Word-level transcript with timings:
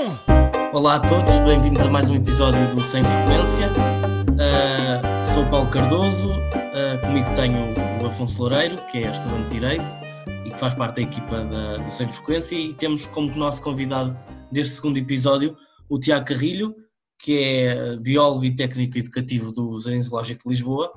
Um! 0.00 0.16
Olá 0.74 0.94
a 0.94 1.00
todos, 1.00 1.38
bem-vindos 1.40 1.82
a 1.82 1.90
mais 1.90 2.08
um 2.08 2.14
episódio 2.14 2.74
do 2.74 2.80
Sem 2.80 3.04
Frequência. 3.04 3.68
Uh, 4.30 5.34
sou 5.34 5.44
Paulo 5.50 5.70
Cardoso, 5.70 6.30
uh, 6.30 6.98
comigo 7.02 7.28
tenho 7.36 7.58
o 8.02 8.06
Afonso 8.06 8.38
Loureiro, 8.38 8.76
que 8.90 8.96
é 8.96 9.10
estudante 9.10 9.42
de 9.42 9.50
Direito 9.50 9.98
e 10.46 10.50
que 10.50 10.58
faz 10.58 10.72
parte 10.72 10.96
da 10.96 11.02
equipa 11.02 11.44
da, 11.44 11.76
do 11.76 11.90
Sem 11.90 12.08
Frequência, 12.08 12.56
e 12.56 12.72
temos 12.72 13.04
como 13.04 13.30
nosso 13.36 13.60
convidado 13.60 14.18
deste 14.50 14.76
segundo 14.76 14.96
episódio 14.96 15.54
o 15.86 15.98
Tiago 15.98 16.24
Carrilho, 16.24 16.74
que 17.18 17.38
é 17.38 17.96
biólogo 17.98 18.46
e 18.46 18.54
técnico 18.54 18.96
educativo 18.96 19.52
do 19.52 19.78
Jardim 19.82 20.00
Zoológico 20.00 20.44
de 20.44 20.48
Lisboa. 20.48 20.90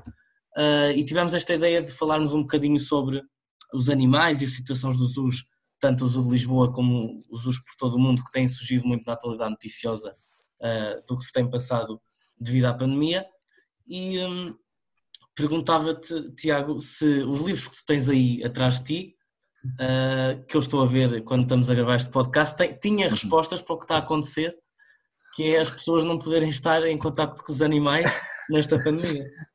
Uh, 0.55 0.95
e 0.95 1.03
tivemos 1.03 1.33
esta 1.33 1.53
ideia 1.53 1.83
de 1.83 1.91
falarmos 1.91 2.33
um 2.33 2.43
bocadinho 2.43 2.79
sobre 2.79 3.21
os 3.73 3.89
animais 3.89 4.41
e 4.41 4.45
as 4.45 4.51
situações 4.51 4.95
dos 4.95 5.15
zoos 5.15 5.43
tanto 5.83 6.05
o 6.05 6.07
Zoo 6.07 6.23
de 6.23 6.29
Lisboa 6.29 6.71
como 6.71 7.25
os 7.29 7.41
zoos 7.41 7.59
por 7.59 7.75
todo 7.77 7.95
o 7.95 7.99
mundo, 7.99 8.23
que 8.23 8.31
têm 8.31 8.47
surgido 8.47 8.87
muito 8.87 9.05
na 9.05 9.11
atualidade 9.11 9.51
noticiosa 9.51 10.15
uh, 10.61 11.05
do 11.05 11.17
que 11.17 11.25
se 11.25 11.33
tem 11.33 11.49
passado 11.49 12.01
devido 12.39 12.63
à 12.67 12.73
pandemia. 12.73 13.25
E 13.85 14.17
um, 14.19 14.55
perguntava-te, 15.35 16.33
Tiago, 16.35 16.79
se 16.79 17.05
os 17.23 17.41
livros 17.41 17.67
que 17.67 17.75
tu 17.75 17.85
tens 17.85 18.07
aí 18.07 18.41
atrás 18.45 18.79
de 18.79 18.85
ti, 18.85 19.15
uh, 19.73 20.45
que 20.45 20.55
eu 20.55 20.61
estou 20.61 20.81
a 20.81 20.85
ver 20.85 21.21
quando 21.25 21.41
estamos 21.41 21.69
a 21.69 21.75
gravar 21.75 21.97
este 21.97 22.09
podcast, 22.09 22.55
tem, 22.55 22.73
tinha 22.77 23.07
uhum. 23.07 23.11
respostas 23.11 23.61
para 23.61 23.75
o 23.75 23.77
que 23.77 23.83
está 23.83 23.95
a 23.95 23.99
acontecer, 23.99 24.55
que 25.35 25.53
é 25.53 25.59
as 25.59 25.69
pessoas 25.69 26.05
não 26.05 26.17
poderem 26.17 26.47
estar 26.47 26.81
em 26.87 26.97
contato 26.97 27.43
com 27.43 27.51
os 27.51 27.61
animais 27.61 28.09
nesta 28.49 28.81
pandemia. 28.81 29.25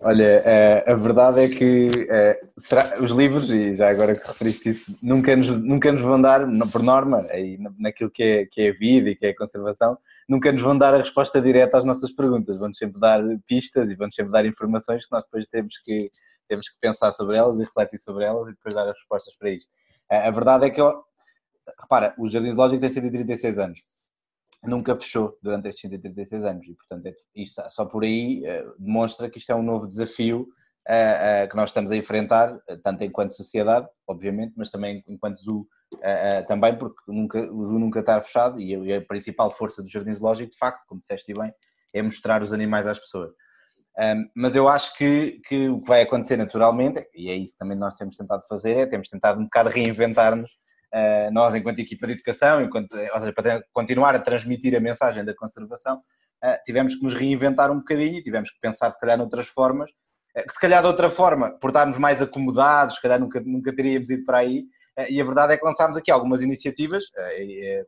Olha, 0.00 0.42
eh, 0.44 0.84
a 0.92 0.94
verdade 0.94 1.40
é 1.40 1.48
que 1.48 1.88
eh, 2.08 2.40
será, 2.56 3.00
os 3.00 3.10
livros, 3.10 3.50
e 3.50 3.74
já 3.74 3.90
agora 3.90 4.14
que 4.14 4.28
referiste 4.28 4.68
isso, 4.68 4.96
nunca 5.02 5.34
nos, 5.34 5.48
nunca 5.48 5.90
nos 5.90 6.02
vão 6.02 6.20
dar, 6.22 6.46
por 6.70 6.84
norma, 6.84 7.26
aí, 7.30 7.58
naquilo 7.76 8.08
que 8.08 8.22
é, 8.22 8.46
que 8.46 8.60
é 8.60 8.70
a 8.70 8.72
vida 8.74 9.10
e 9.10 9.16
que 9.16 9.26
é 9.26 9.30
a 9.30 9.36
conservação, 9.36 9.98
nunca 10.28 10.52
nos 10.52 10.62
vão 10.62 10.78
dar 10.78 10.94
a 10.94 10.98
resposta 10.98 11.40
direta 11.42 11.78
às 11.78 11.84
nossas 11.84 12.12
perguntas, 12.12 12.56
vão-nos 12.58 12.78
sempre 12.78 13.00
dar 13.00 13.20
pistas 13.44 13.90
e 13.90 13.96
vão-nos 13.96 14.14
sempre 14.14 14.30
dar 14.30 14.46
informações 14.46 15.04
que 15.04 15.10
nós 15.10 15.24
depois 15.24 15.48
temos 15.48 15.76
que, 15.84 16.12
temos 16.48 16.68
que 16.68 16.78
pensar 16.80 17.12
sobre 17.12 17.36
elas 17.36 17.58
e 17.58 17.64
refletir 17.64 17.98
sobre 18.00 18.24
elas 18.24 18.46
e 18.48 18.52
depois 18.52 18.76
dar 18.76 18.88
as 18.88 18.96
respostas 18.96 19.34
para 19.36 19.50
isto. 19.50 19.68
A 20.08 20.30
verdade 20.30 20.66
é 20.66 20.70
que, 20.70 20.80
eu, 20.80 21.02
repara, 21.80 22.14
o 22.18 22.28
Jardim 22.30 22.52
Zoológico 22.52 22.80
tem 22.80 22.90
136 22.90 23.58
anos 23.58 23.80
nunca 24.64 24.96
fechou 24.96 25.36
durante 25.42 25.68
estes 25.68 25.82
136 25.82 26.44
anos 26.44 26.66
e, 26.66 26.74
portanto, 26.74 27.06
é, 27.06 27.14
isto, 27.34 27.62
só 27.68 27.84
por 27.84 28.04
aí 28.04 28.42
uh, 28.42 28.74
demonstra 28.78 29.30
que 29.30 29.38
isto 29.38 29.50
é 29.50 29.54
um 29.54 29.62
novo 29.62 29.86
desafio 29.86 30.40
uh, 30.88 31.44
uh, 31.44 31.48
que 31.48 31.56
nós 31.56 31.70
estamos 31.70 31.90
a 31.90 31.96
enfrentar, 31.96 32.58
tanto 32.82 33.04
enquanto 33.04 33.36
sociedade, 33.36 33.86
obviamente, 34.06 34.54
mas 34.56 34.70
também 34.70 35.02
enquanto 35.06 35.38
zoo, 35.38 35.66
também 36.46 36.76
porque 36.76 37.00
nunca, 37.08 37.40
o 37.50 37.66
zoo 37.66 37.78
nunca 37.78 38.00
está 38.00 38.20
fechado 38.20 38.60
e 38.60 38.92
a, 38.92 39.00
principal 39.00 39.50
força 39.50 39.82
do 39.82 39.88
Jardim 39.88 40.12
Zoológico, 40.12 40.50
de 40.50 40.58
facto, 40.58 40.84
como 40.86 41.00
disseste 41.00 41.32
bem, 41.32 41.52
é 41.94 42.02
mostrar 42.02 42.42
os 42.42 42.52
animais 42.52 42.86
às 42.86 42.98
pessoas. 42.98 43.30
Um, 43.98 44.30
mas 44.36 44.54
eu 44.54 44.68
acho 44.68 44.96
que, 44.96 45.40
que 45.48 45.68
o 45.68 45.80
que 45.80 45.88
vai 45.88 46.02
acontecer 46.02 46.36
naturalmente, 46.36 47.04
e 47.14 47.30
é 47.30 47.34
isso 47.34 47.56
também 47.58 47.76
nós 47.76 47.94
temos 47.94 48.16
tentado 48.16 48.46
fazer, 48.46 48.76
é 48.76 48.86
temos 48.86 49.08
tentado 49.08 49.40
um 49.40 49.44
bocado 49.44 49.70
reinventar-nos 49.70 50.50
eh, 50.50 50.58
nós, 51.32 51.54
enquanto 51.54 51.80
equipa 51.80 52.06
de 52.06 52.14
educação, 52.14 52.62
enquanto, 52.62 52.96
ou 52.96 53.20
seja, 53.20 53.32
para 53.32 53.62
continuar 53.72 54.14
a 54.14 54.18
transmitir 54.18 54.74
a 54.76 54.80
mensagem 54.80 55.24
da 55.24 55.34
conservação, 55.34 56.02
eh, 56.42 56.60
tivemos 56.64 56.94
que 56.94 57.02
nos 57.02 57.14
reinventar 57.14 57.70
um 57.70 57.78
bocadinho 57.78 58.18
e 58.18 58.22
tivemos 58.22 58.50
que 58.50 58.60
pensar, 58.60 58.90
se 58.90 59.00
calhar, 59.00 59.18
noutras 59.18 59.48
formas, 59.48 59.90
eh, 60.34 60.42
que 60.42 60.52
se 60.52 60.60
calhar 60.60 60.80
de 60.82 60.86
outra 60.86 61.10
forma, 61.10 61.50
por 61.58 61.68
estarmos 61.68 61.98
mais 61.98 62.22
acomodados, 62.22 62.96
se 62.96 63.02
calhar 63.02 63.18
nunca, 63.18 63.40
nunca 63.40 63.74
teríamos 63.74 64.08
ido 64.10 64.24
para 64.24 64.38
aí, 64.38 64.64
e 65.08 65.20
a 65.20 65.24
verdade 65.24 65.52
é 65.52 65.56
que 65.56 65.64
lançámos 65.64 65.96
aqui 65.96 66.10
algumas 66.10 66.40
iniciativas, 66.40 67.04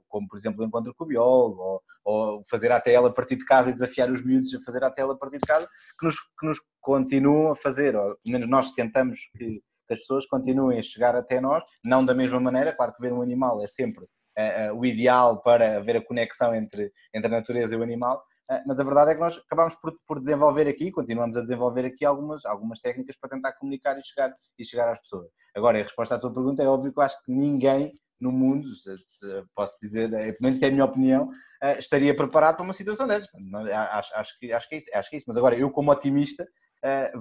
como 0.08 0.28
por 0.28 0.38
exemplo 0.38 0.62
o 0.62 0.64
Encontro 0.64 0.94
com 0.94 1.02
o 1.02 1.06
Biólogo, 1.08 1.60
ou, 1.60 1.82
ou 2.04 2.42
fazer 2.48 2.70
a 2.70 2.80
tela 2.80 3.08
a 3.08 3.12
partir 3.12 3.34
de 3.34 3.44
casa 3.44 3.70
e 3.70 3.72
desafiar 3.72 4.08
os 4.12 4.24
miúdos 4.24 4.54
a 4.54 4.60
fazer 4.60 4.84
a 4.84 4.90
tela 4.92 5.14
a 5.14 5.16
partir 5.16 5.38
de 5.38 5.46
casa, 5.46 5.68
que 5.98 6.06
nos, 6.06 6.14
que 6.14 6.46
nos 6.46 6.60
continuam 6.80 7.50
a 7.50 7.56
fazer, 7.56 7.96
ou 7.96 8.16
pelo 8.22 8.32
menos 8.32 8.46
nós 8.46 8.70
tentamos 8.70 9.18
que, 9.36 9.60
que 9.90 9.94
as 9.94 10.00
pessoas 10.00 10.24
continuem 10.26 10.78
a 10.78 10.82
chegar 10.82 11.16
até 11.16 11.40
nós, 11.40 11.64
não 11.84 12.04
da 12.04 12.14
mesma 12.14 12.38
maneira, 12.38 12.72
claro 12.72 12.94
que 12.94 13.02
ver 13.02 13.12
um 13.12 13.20
animal 13.20 13.60
é 13.60 13.66
sempre 13.66 14.04
uh, 14.04 14.72
uh, 14.72 14.78
o 14.78 14.86
ideal 14.86 15.42
para 15.42 15.80
ver 15.80 15.96
a 15.96 16.04
conexão 16.04 16.54
entre, 16.54 16.92
entre 17.12 17.26
a 17.26 17.38
natureza 17.38 17.74
e 17.74 17.78
o 17.78 17.82
animal, 17.82 18.22
uh, 18.50 18.62
mas 18.68 18.78
a 18.78 18.84
verdade 18.84 19.10
é 19.10 19.14
que 19.14 19.20
nós 19.20 19.36
acabamos 19.36 19.74
por, 19.82 19.92
por 20.06 20.20
desenvolver 20.20 20.68
aqui, 20.68 20.92
continuamos 20.92 21.36
a 21.36 21.42
desenvolver 21.42 21.84
aqui 21.84 22.04
algumas, 22.04 22.44
algumas 22.44 22.78
técnicas 22.80 23.16
para 23.20 23.30
tentar 23.30 23.52
comunicar 23.54 23.98
e 23.98 24.02
chegar, 24.04 24.32
e 24.56 24.64
chegar 24.64 24.92
às 24.92 25.00
pessoas. 25.00 25.28
Agora, 25.56 25.80
a 25.80 25.82
resposta 25.82 26.14
à 26.14 26.18
tua 26.20 26.32
pergunta 26.32 26.62
é 26.62 26.68
óbvio 26.68 26.92
que 26.92 27.00
eu 27.00 27.02
acho 27.02 27.20
que 27.24 27.32
ninguém 27.32 27.92
no 28.20 28.30
mundo, 28.30 28.68
posso 29.56 29.74
dizer, 29.82 30.10
pelo 30.10 30.36
menos 30.42 30.60
é 30.60 30.66
a 30.66 30.70
minha 30.70 30.84
opinião, 30.84 31.30
estaria 31.78 32.14
preparado 32.14 32.56
para 32.56 32.64
uma 32.64 32.74
situação 32.74 33.06
dessas. 33.06 33.30
Acho, 33.72 34.14
acho, 34.14 34.38
que, 34.38 34.52
acho, 34.52 34.68
que 34.68 34.74
é 34.74 34.78
isso, 34.78 34.90
acho 34.92 35.08
que 35.08 35.16
é 35.16 35.18
isso. 35.18 35.24
Mas 35.26 35.38
agora, 35.38 35.56
eu 35.56 35.70
como 35.70 35.90
otimista, 35.90 36.46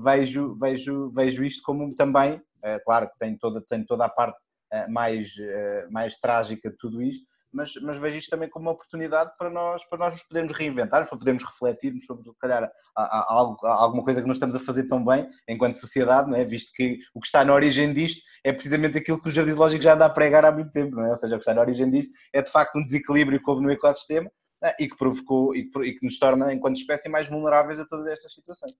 vejo, 0.04 0.58
vejo, 0.60 1.10
vejo 1.12 1.44
isto 1.46 1.64
como 1.64 1.96
também 1.96 2.42
claro 2.84 3.10
que 3.10 3.18
tem 3.18 3.38
toda, 3.38 3.62
tem 3.62 3.86
toda 3.86 4.06
a 4.06 4.10
parte 4.10 4.38
eh, 4.72 4.88
mais, 4.88 5.34
eh, 5.40 5.88
mais 5.90 6.16
trágica 6.20 6.70
de 6.70 6.78
tudo 6.78 7.02
isto, 7.02 7.26
mas, 7.52 7.74
mas 7.82 7.98
vejo 7.98 8.20
isto 8.20 8.30
também 8.30 8.48
como 8.48 8.66
uma 8.66 8.74
oportunidade 8.74 9.32
para 9.36 9.50
nós, 9.50 9.84
para 9.90 9.98
nós 9.98 10.14
nos 10.14 10.22
podermos 10.22 10.56
reinventar, 10.56 11.08
para 11.08 11.18
podermos 11.18 11.44
refletirmos 11.44 12.06
sobre, 12.06 12.24
se 12.24 12.38
calhar, 12.38 12.72
algo, 12.96 13.66
alguma 13.66 14.04
coisa 14.04 14.22
que 14.22 14.28
nós 14.28 14.38
estamos 14.38 14.56
a 14.56 14.60
fazer 14.60 14.86
tão 14.86 15.04
bem 15.04 15.28
enquanto 15.48 15.80
sociedade, 15.80 16.30
não 16.30 16.38
é? 16.38 16.46
visto 16.46 16.72
que 16.76 17.00
o 17.16 17.20
que 17.20 17.26
está 17.26 17.44
na 17.44 17.52
origem 17.52 17.92
disto 17.92 18.22
é 18.44 18.54
precisamente 18.54 19.00
aquilo 19.00 19.20
que 19.20 19.30
o 19.30 19.32
Jardim 19.32 19.54
Lógico 19.54 19.82
já 19.82 19.96
anda 19.96 20.06
a 20.06 20.10
pregar 20.10 20.46
há 20.46 20.52
muito 20.52 20.72
tempo, 20.72 20.98
não 20.98 21.06
é? 21.06 21.10
Ou 21.10 21.18
seja, 21.18 21.36
o 21.36 21.40
que 21.40 21.42
está 21.42 21.56
na 21.56 21.62
origem 21.62 21.90
disto 21.90 22.14
é 22.32 22.44
de 22.44 22.52
facto 22.52 22.78
um 22.78 22.84
desequilíbrio 22.84 23.42
que 23.42 23.50
houve 23.50 23.64
no 23.64 23.72
ecossistema 23.72 24.30
e 24.80 24.88
que 24.88 24.96
provocou 24.96 25.56
e 25.56 25.68
que, 25.68 25.80
e 25.80 25.98
que 25.98 26.06
nos 26.06 26.20
torna, 26.20 26.54
enquanto 26.54 26.78
espécie, 26.78 27.10
mais 27.10 27.28
vulneráveis 27.28 27.80
a 27.80 27.86
todas 27.86 28.06
estas 28.08 28.32
situações. 28.32 28.74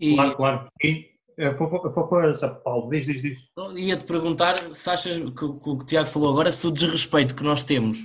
E... 0.00 0.16
Claro, 0.16 0.36
claro. 0.36 0.68
E 0.82 1.17
Força, 1.56 2.48
Paulo, 2.48 2.90
diz, 2.90 3.06
diz, 3.06 3.22
diz. 3.22 3.38
Ia-te 3.76 4.04
perguntar 4.04 4.74
se 4.74 4.90
achas 4.90 5.16
que, 5.16 5.30
que 5.30 5.44
o 5.44 5.58
que 5.58 5.70
o 5.70 5.78
Tiago 5.78 6.08
falou 6.08 6.32
agora, 6.32 6.50
se 6.50 6.66
o 6.66 6.70
desrespeito 6.72 7.36
que 7.36 7.44
nós 7.44 7.62
temos 7.62 7.98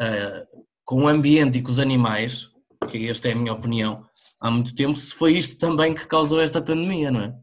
uh, 0.00 0.64
com 0.84 1.04
o 1.04 1.08
ambiente 1.08 1.58
e 1.58 1.62
com 1.62 1.70
os 1.70 1.78
animais, 1.78 2.50
que 2.88 3.08
esta 3.08 3.28
é 3.28 3.32
a 3.32 3.36
minha 3.36 3.52
opinião, 3.54 4.04
há 4.38 4.50
muito 4.50 4.74
tempo, 4.74 4.96
se 4.98 5.14
foi 5.14 5.32
isto 5.32 5.58
também 5.58 5.94
que 5.94 6.06
causou 6.06 6.40
esta 6.40 6.60
pandemia, 6.60 7.10
não 7.10 7.20
é? 7.20 7.34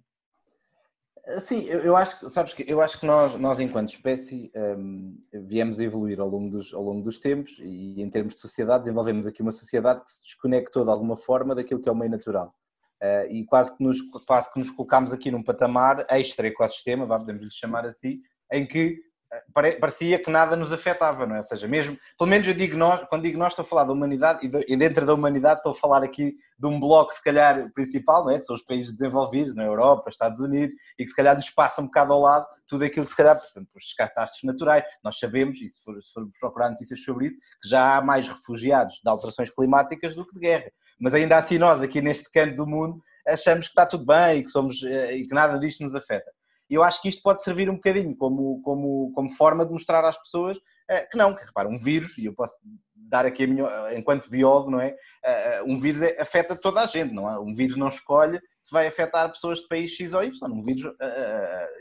Sim, 1.42 1.64
eu, 1.66 1.80
eu 1.82 1.96
acho, 1.96 2.30
sabes 2.30 2.54
que 2.54 2.66
eu 2.68 2.82
acho 2.82 3.00
que 3.00 3.06
nós, 3.06 3.40
nós 3.40 3.60
enquanto 3.60 3.90
espécie, 3.90 4.52
um, 4.56 5.16
viemos 5.32 5.80
a 5.80 5.84
evoluir 5.84 6.20
ao 6.20 6.28
longo, 6.28 6.50
dos, 6.50 6.74
ao 6.74 6.84
longo 6.84 7.04
dos 7.04 7.20
tempos 7.20 7.52
e 7.60 8.02
em 8.02 8.10
termos 8.10 8.34
de 8.34 8.42
sociedade 8.42 8.86
desenvolvemos 8.86 9.28
aqui 9.28 9.42
uma 9.42 9.52
sociedade 9.52 10.04
que 10.04 10.12
se 10.12 10.24
desconectou 10.24 10.84
de 10.84 10.90
alguma 10.90 11.16
forma 11.16 11.54
daquilo 11.54 11.80
que 11.80 11.88
é 11.88 11.92
o 11.92 11.96
meio 11.96 12.10
natural. 12.10 12.56
Uh, 13.02 13.32
e 13.32 13.46
quase 13.46 13.76
que, 13.76 13.82
nos, 13.82 14.02
quase 14.28 14.52
que 14.52 14.60
nos 14.60 14.70
colocámos 14.72 15.14
aqui 15.14 15.32
num 15.32 15.42
patamar 15.42 16.06
extra 16.10 16.48
ecossistema, 16.48 17.08
podemos 17.08 17.44
lhe 17.44 17.52
chamar 17.52 17.86
assim, 17.86 18.20
em 18.52 18.66
que 18.66 19.00
eh, 19.32 19.78
parecia 19.80 20.18
que 20.18 20.32
nada 20.32 20.56
nos 20.56 20.74
afetava, 20.74 21.26
não 21.26 21.36
é? 21.36 21.38
Ou 21.38 21.44
seja, 21.44 21.68
mesmo, 21.68 21.98
pelo 22.18 22.30
menos 22.30 22.48
eu 22.48 22.54
digo 22.54 22.76
nós, 22.76 23.08
quando 23.08 23.24
digo 23.24 23.38
nós 23.38 23.52
estou 23.54 23.64
a 23.64 23.68
falar 23.68 23.84
da 23.84 23.94
humanidade 23.94 24.40
e, 24.68 24.76
dentro 24.76 25.06
da 25.06 25.14
humanidade 25.14 25.60
estou 25.60 25.74
a 25.74 25.76
falar 25.76 26.04
aqui 26.04 26.36
de 26.58 26.68
um 26.68 26.80
bloco 26.80 27.14
se 27.14 27.24
calhar 27.24 27.72
principal, 27.74 28.26
não 28.26 28.32
é? 28.32 28.40
Que 28.40 28.46
são 28.46 28.56
os 28.56 28.64
países 28.64 28.92
desenvolvidos, 28.92 29.56
na 29.56 29.64
Europa, 29.64 30.10
Estados 30.10 30.40
Unidos, 30.40 30.76
e 30.98 31.04
que 31.04 31.10
se 31.10 31.16
calhar 31.16 31.36
nos 31.36 31.50
passa 31.52 31.82
um 31.82 31.86
bocado 31.86 32.12
ao 32.12 32.22
lado 32.22 32.48
tudo 32.68 32.84
aquilo 32.84 33.06
que 33.06 33.12
se 33.12 33.18
calhar, 33.18 33.40
portanto, 33.40 33.68
os 33.76 33.94
catástrofes 33.94 34.44
naturais, 34.44 34.84
nós 35.04 35.18
sabemos, 35.18 35.60
e 35.62 35.70
se 35.70 35.84
formos 35.84 36.08
for 36.12 36.30
procurar 36.40 36.70
notícias 36.70 37.02
sobre 37.02 37.28
isso, 37.28 37.38
que 37.62 37.70
já 37.70 37.98
há 37.98 38.02
mais 38.02 38.28
refugiados 38.28 39.00
de 39.04 39.10
alterações 39.10 39.50
climáticas 39.50 40.16
do 40.16 40.26
que 40.26 40.34
de 40.34 40.40
guerra 40.40 40.72
mas 41.00 41.14
ainda 41.14 41.38
assim 41.38 41.58
nós 41.58 41.82
aqui 41.82 42.02
neste 42.02 42.30
canto 42.32 42.56
do 42.56 42.68
mundo 42.68 43.02
achamos 43.28 43.68
que 43.68 43.72
está 43.72 43.86
tudo 43.86 44.06
bem 44.06 44.40
e 44.40 44.44
que, 44.44 44.50
somos, 44.50 44.84
eh, 44.84 45.16
e 45.16 45.28
que 45.28 45.34
nada 45.34 45.58
disto 45.60 45.84
nos 45.84 45.96
afeta. 45.96 46.32
E 46.70 46.76
eu 46.76 46.84
acho 46.84 47.02
que 47.02 47.10
isto 47.10 47.22
pode 47.22 47.44
servir 47.44 47.70
um 47.70 47.76
bocadinho 47.76 48.16
como, 48.16 48.62
como, 48.62 49.12
como 49.14 49.32
forma 49.32 49.66
de 49.66 49.72
mostrar 49.72 50.04
às 50.06 50.18
pessoas 50.18 50.58
eh, 50.90 51.06
que 51.06 51.18
não, 51.18 51.36
que 51.36 51.46
repara, 51.46 51.68
um 51.68 51.80
vírus, 51.80 52.18
e 52.18 52.26
eu 52.26 52.34
posso 52.34 52.54
dar 52.96 53.26
aqui 53.26 53.44
a 53.44 53.48
minha, 53.48 53.98
enquanto 53.98 54.30
biólogo, 54.30 54.72
não 54.72 54.82
é? 54.82 54.96
Eh, 55.24 55.64
um 55.66 55.80
vírus 55.80 56.02
é, 56.02 56.20
afeta 56.22 56.56
toda 56.56 56.82
a 56.82 56.86
gente, 56.86 57.14
não 57.14 57.30
é? 57.30 57.40
Um 57.40 57.54
vírus 57.54 57.78
não 57.78 57.88
escolhe 57.88 58.40
se 58.62 58.72
vai 58.72 58.88
afetar 58.88 59.32
pessoas 59.32 59.60
de 59.60 59.68
país 59.68 59.92
X 59.92 60.14
ou 60.14 60.24
Y. 60.24 60.52
Um 60.52 60.62
vírus, 60.62 60.94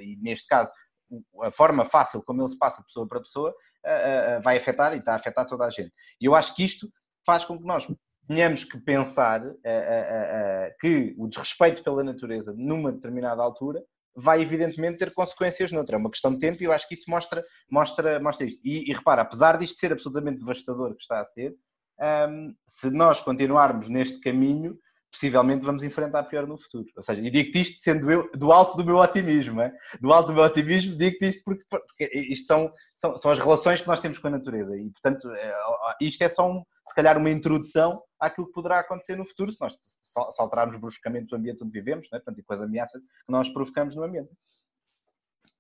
e 0.01 0.17
neste 0.23 0.47
caso, 0.47 0.71
a 1.43 1.51
forma 1.51 1.85
fácil 1.85 2.23
como 2.23 2.43
ele 2.43 2.49
se 2.49 2.59
passa 2.59 2.81
de 2.81 2.87
pessoa 2.87 3.07
para 3.07 3.21
pessoa, 3.21 3.55
vai 4.43 4.57
afetar 4.57 4.95
e 4.95 4.99
está 4.99 5.13
a 5.13 5.17
afetar 5.17 5.45
toda 5.47 5.67
a 5.67 5.71
gente. 5.71 5.93
E 6.19 6.25
eu 6.25 6.35
acho 6.35 6.55
que 6.55 6.65
isto 6.65 6.89
faz 7.27 7.45
com 7.45 7.59
que 7.59 7.65
nós 7.65 7.87
tenhamos 8.29 8.63
que 8.63 8.79
pensar 8.79 9.45
uh, 9.45 9.51
uh, 9.51 10.79
que 10.81 11.15
o 11.19 11.27
desrespeito 11.27 11.83
pela 11.83 12.05
natureza 12.05 12.55
numa 12.57 12.93
determinada 12.93 13.43
altura 13.43 13.83
vai 14.15 14.43
evidentemente 14.43 14.99
ter 14.99 15.15
consequências 15.15 15.73
noutra. 15.73 15.97
É 15.97 15.99
uma 15.99 16.11
questão 16.11 16.35
de 16.35 16.41
tempo 16.41 16.63
e 16.63 16.67
eu 16.67 16.73
acho 16.73 16.87
que 16.87 16.95
isso 16.95 17.09
mostra, 17.09 17.43
mostra, 17.71 18.21
mostra 18.21 18.47
isto. 18.47 18.61
E, 18.63 18.91
e 18.91 18.93
repara, 18.93 19.23
apesar 19.23 19.57
disto 19.59 19.79
ser 19.79 19.93
absolutamente 19.93 20.41
devastador 20.41 20.95
que 20.95 21.03
está 21.03 21.21
a 21.21 21.27
ser, 21.27 21.53
um, 21.99 22.05
ehm, 22.05 22.55
se 22.67 22.91
nós 22.91 23.21
continuarmos 23.23 23.89
neste 23.89 24.21
caminho, 24.21 24.79
possivelmente 25.11 25.65
vamos 25.65 25.83
enfrentar 25.83 26.23
pior 26.25 26.47
no 26.47 26.59
futuro. 26.59 26.87
Ou 26.97 27.03
seja, 27.03 27.21
e 27.21 27.31
digo-te 27.31 27.61
isto 27.61 27.79
sendo 27.81 28.11
eu 28.11 28.31
do 28.35 28.53
alto 28.53 28.77
do 28.77 28.85
meu 28.85 28.97
otimismo, 28.97 29.61
é? 29.61 29.73
do 30.01 30.13
alto 30.13 30.29
do 30.29 30.35
meu 30.35 30.45
otimismo, 30.45 30.97
digo-te 30.97 31.29
isto 31.29 31.43
porque, 31.45 31.65
porque 31.69 32.11
isto 32.15 32.47
são, 32.47 32.73
são, 32.95 33.17
são, 33.17 33.31
as 33.31 33.39
relações 33.39 33.81
que 33.81 33.87
nós 33.87 34.01
temos 34.01 34.19
com 34.19 34.29
a 34.29 34.33
natureza 34.33 34.77
e, 34.77 34.91
portanto, 34.91 35.31
é, 35.33 35.55
isto 36.01 36.23
é 36.23 36.29
só, 36.29 36.49
um, 36.51 36.63
se 36.87 36.95
calhar, 36.95 37.17
uma 37.17 37.31
introdução 37.31 38.03
àquilo 38.21 38.47
que 38.47 38.53
poderá 38.53 38.81
acontecer 38.81 39.17
no 39.17 39.27
futuro 39.27 39.51
se 39.53 39.61
nós 39.61 39.75
saltarmos 40.33 40.77
bruscamente 40.77 41.35
o 41.35 41.37
ambiente 41.37 41.63
onde 41.63 41.73
vivemos, 41.73 42.09
né? 42.13 42.19
portanto, 42.19 42.39
e 42.39 42.43
com 42.43 42.55
as 42.55 42.61
ameaças 42.61 43.01
que 43.01 43.33
nós 43.33 43.49
provocamos 43.49 43.97
no 43.97 44.05
ambiente. 44.05 44.31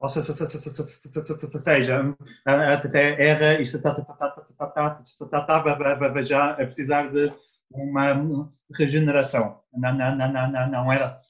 Ou 0.00 0.08
seja, 0.08 0.32
até 2.74 3.20
era, 3.20 3.60
isto 3.60 3.78
estava 3.78 4.06
já 6.24 6.52
a 6.52 6.54
precisar 6.54 7.10
de 7.10 7.32
uma 7.70 8.50
regeneração. 8.74 9.60
Não, 9.72 9.94
não, 9.94 10.16
não, 10.16 10.50
não, 10.50 10.70
não 10.70 10.92
era? 10.92 11.20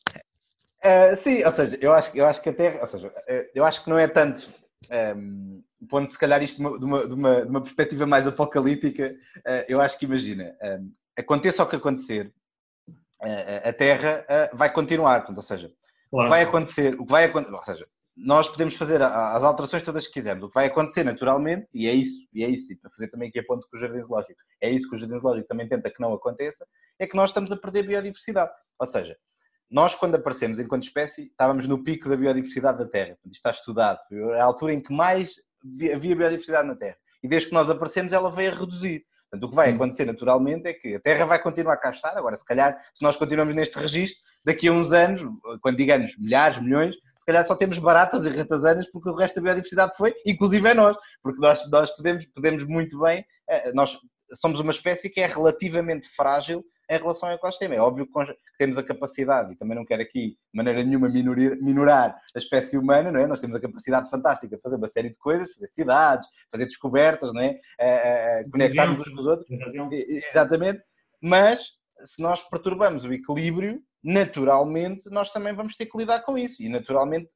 Uh, 0.84 1.16
sim, 1.16 1.44
ou 1.44 1.52
seja, 1.52 1.76
eu 1.80 1.92
acho, 1.92 2.16
eu 2.16 2.26
acho 2.26 2.40
que 2.40 2.48
a 2.48 2.54
Terra, 2.54 2.80
ou 2.80 2.86
seja, 2.86 3.12
eu 3.54 3.64
acho 3.64 3.82
que 3.82 3.90
não 3.90 3.98
é 3.98 4.06
tanto 4.06 4.48
um, 5.16 5.62
ponto, 5.88 6.12
se 6.12 6.18
calhar, 6.18 6.42
isto 6.42 6.56
de 6.56 6.84
uma, 6.84 7.08
de 7.08 7.14
uma, 7.14 7.42
de 7.42 7.50
uma 7.50 7.60
perspectiva 7.60 8.06
mais 8.06 8.26
apocalíptica, 8.26 9.14
uh, 9.38 9.64
eu 9.68 9.80
acho 9.80 9.98
que 9.98 10.04
imagina, 10.04 10.56
um, 10.62 10.92
aconteça 11.16 11.62
o 11.62 11.66
que 11.66 11.76
acontecer, 11.76 12.32
uh, 12.88 13.68
a 13.68 13.72
Terra 13.72 14.24
vai 14.52 14.72
continuar, 14.72 15.18
portanto, 15.20 15.38
ou 15.38 15.42
seja, 15.42 15.72
claro. 16.10 16.22
o 16.22 16.22
que 16.24 16.30
vai 16.30 16.42
acontecer, 16.42 16.94
o 16.94 17.04
que 17.04 17.12
vai 17.12 17.24
acontecer, 17.24 17.54
ou 17.54 17.64
seja, 17.64 17.88
nós 18.20 18.48
podemos 18.48 18.74
fazer 18.74 19.00
as 19.00 19.42
alterações 19.42 19.82
todas 19.82 20.06
que 20.06 20.14
quisermos. 20.14 20.44
O 20.44 20.48
que 20.48 20.54
vai 20.54 20.66
acontecer 20.66 21.04
naturalmente, 21.04 21.68
e 21.72 21.86
é 21.86 21.92
isso, 21.92 22.20
e 22.32 22.42
é 22.42 22.48
isso, 22.48 22.72
e 22.72 22.76
para 22.76 22.90
fazer 22.90 23.08
também 23.08 23.28
aqui 23.28 23.38
a 23.38 23.44
ponto 23.44 23.66
com 23.70 23.76
o 23.76 23.80
Jardim 23.80 24.02
Zoológico, 24.02 24.40
é 24.60 24.70
isso 24.70 24.88
que 24.88 24.96
o 24.96 24.98
Jardim 24.98 25.18
Zoológico 25.18 25.46
também 25.46 25.68
tenta 25.68 25.90
que 25.90 26.00
não 26.00 26.12
aconteça, 26.12 26.66
é 26.98 27.06
que 27.06 27.16
nós 27.16 27.30
estamos 27.30 27.52
a 27.52 27.56
perder 27.56 27.86
biodiversidade. 27.86 28.50
Ou 28.78 28.86
seja, 28.86 29.16
nós 29.70 29.94
quando 29.94 30.16
aparecemos 30.16 30.58
enquanto 30.58 30.84
espécie, 30.84 31.26
estávamos 31.26 31.66
no 31.68 31.82
pico 31.84 32.08
da 32.08 32.16
biodiversidade 32.16 32.78
da 32.78 32.86
Terra. 32.86 33.16
Isto 33.24 33.32
está 33.32 33.50
estudado. 33.50 34.00
Foi 34.08 34.38
a 34.38 34.44
altura 34.44 34.72
em 34.72 34.80
que 34.80 34.92
mais 34.92 35.34
havia 35.94 36.16
biodiversidade 36.16 36.66
na 36.66 36.74
Terra. 36.74 36.96
E 37.22 37.28
desde 37.28 37.48
que 37.48 37.54
nós 37.54 37.68
aparecemos, 37.68 38.12
ela 38.12 38.30
veio 38.30 38.50
a 38.52 38.54
reduzir. 38.54 39.04
Portanto, 39.30 39.46
o 39.46 39.50
que 39.50 39.56
vai 39.56 39.70
acontecer 39.70 40.06
naturalmente 40.06 40.66
é 40.66 40.72
que 40.72 40.94
a 40.94 41.00
Terra 41.00 41.26
vai 41.26 41.40
continuar 41.40 41.76
cá 41.76 41.90
estar. 41.90 42.16
Agora, 42.16 42.34
se 42.34 42.44
calhar, 42.44 42.76
se 42.94 43.02
nós 43.02 43.16
continuamos 43.16 43.54
neste 43.54 43.78
registro, 43.78 44.18
daqui 44.44 44.68
a 44.68 44.72
uns 44.72 44.90
anos, 44.90 45.22
quando 45.60 45.76
digamos 45.76 46.16
milhares, 46.16 46.60
milhões, 46.62 46.96
calhar 47.28 47.44
só 47.44 47.54
temos 47.54 47.78
baratas 47.78 48.24
e 48.24 48.30
ratazanas 48.30 48.90
porque 48.90 49.10
o 49.10 49.14
resto 49.14 49.36
da 49.36 49.42
biodiversidade 49.42 49.96
foi, 49.96 50.14
inclusive 50.26 50.66
é 50.66 50.72
nós, 50.72 50.96
porque 51.22 51.38
nós, 51.38 51.70
nós 51.70 51.90
podemos, 51.94 52.24
podemos 52.34 52.64
muito 52.64 52.98
bem, 52.98 53.24
eh, 53.46 53.70
nós 53.72 53.98
somos 54.34 54.58
uma 54.60 54.72
espécie 54.72 55.10
que 55.10 55.20
é 55.20 55.26
relativamente 55.26 56.08
frágil 56.16 56.64
em 56.90 56.96
relação 56.96 57.28
ao 57.28 57.34
ecossistema. 57.34 57.74
É 57.74 57.80
óbvio 57.80 58.06
que 58.06 58.36
temos 58.58 58.78
a 58.78 58.82
capacidade, 58.82 59.52
e 59.52 59.56
também 59.56 59.76
não 59.76 59.84
quero 59.84 60.00
aqui 60.00 60.30
de 60.30 60.36
maneira 60.54 60.82
nenhuma 60.82 61.06
minorar, 61.10 61.56
minorar 61.58 62.16
a 62.34 62.38
espécie 62.38 62.78
humana, 62.78 63.12
não 63.12 63.20
é? 63.20 63.26
Nós 63.26 63.40
temos 63.40 63.54
a 63.54 63.60
capacidade 63.60 64.08
fantástica 64.08 64.56
de 64.56 64.62
fazer 64.62 64.76
uma 64.76 64.86
série 64.86 65.10
de 65.10 65.16
coisas, 65.16 65.52
fazer 65.52 65.66
cidades, 65.66 66.26
fazer 66.50 66.64
descobertas, 66.64 67.30
não 67.34 67.42
é? 67.42 67.60
conectar-nos 68.50 69.00
uns 69.00 69.08
com 69.10 69.20
os 69.20 69.26
outros. 69.26 69.50
Exatamente. 70.30 70.82
Mas 71.20 71.60
se 72.04 72.22
nós 72.22 72.42
perturbamos 72.48 73.04
o 73.04 73.12
equilíbrio, 73.12 73.82
naturalmente 74.02 75.08
nós 75.10 75.30
também 75.30 75.54
vamos 75.54 75.74
ter 75.76 75.86
que 75.86 75.98
lidar 75.98 76.20
com 76.22 76.36
isso. 76.36 76.62
E 76.62 76.68
naturalmente 76.68 77.28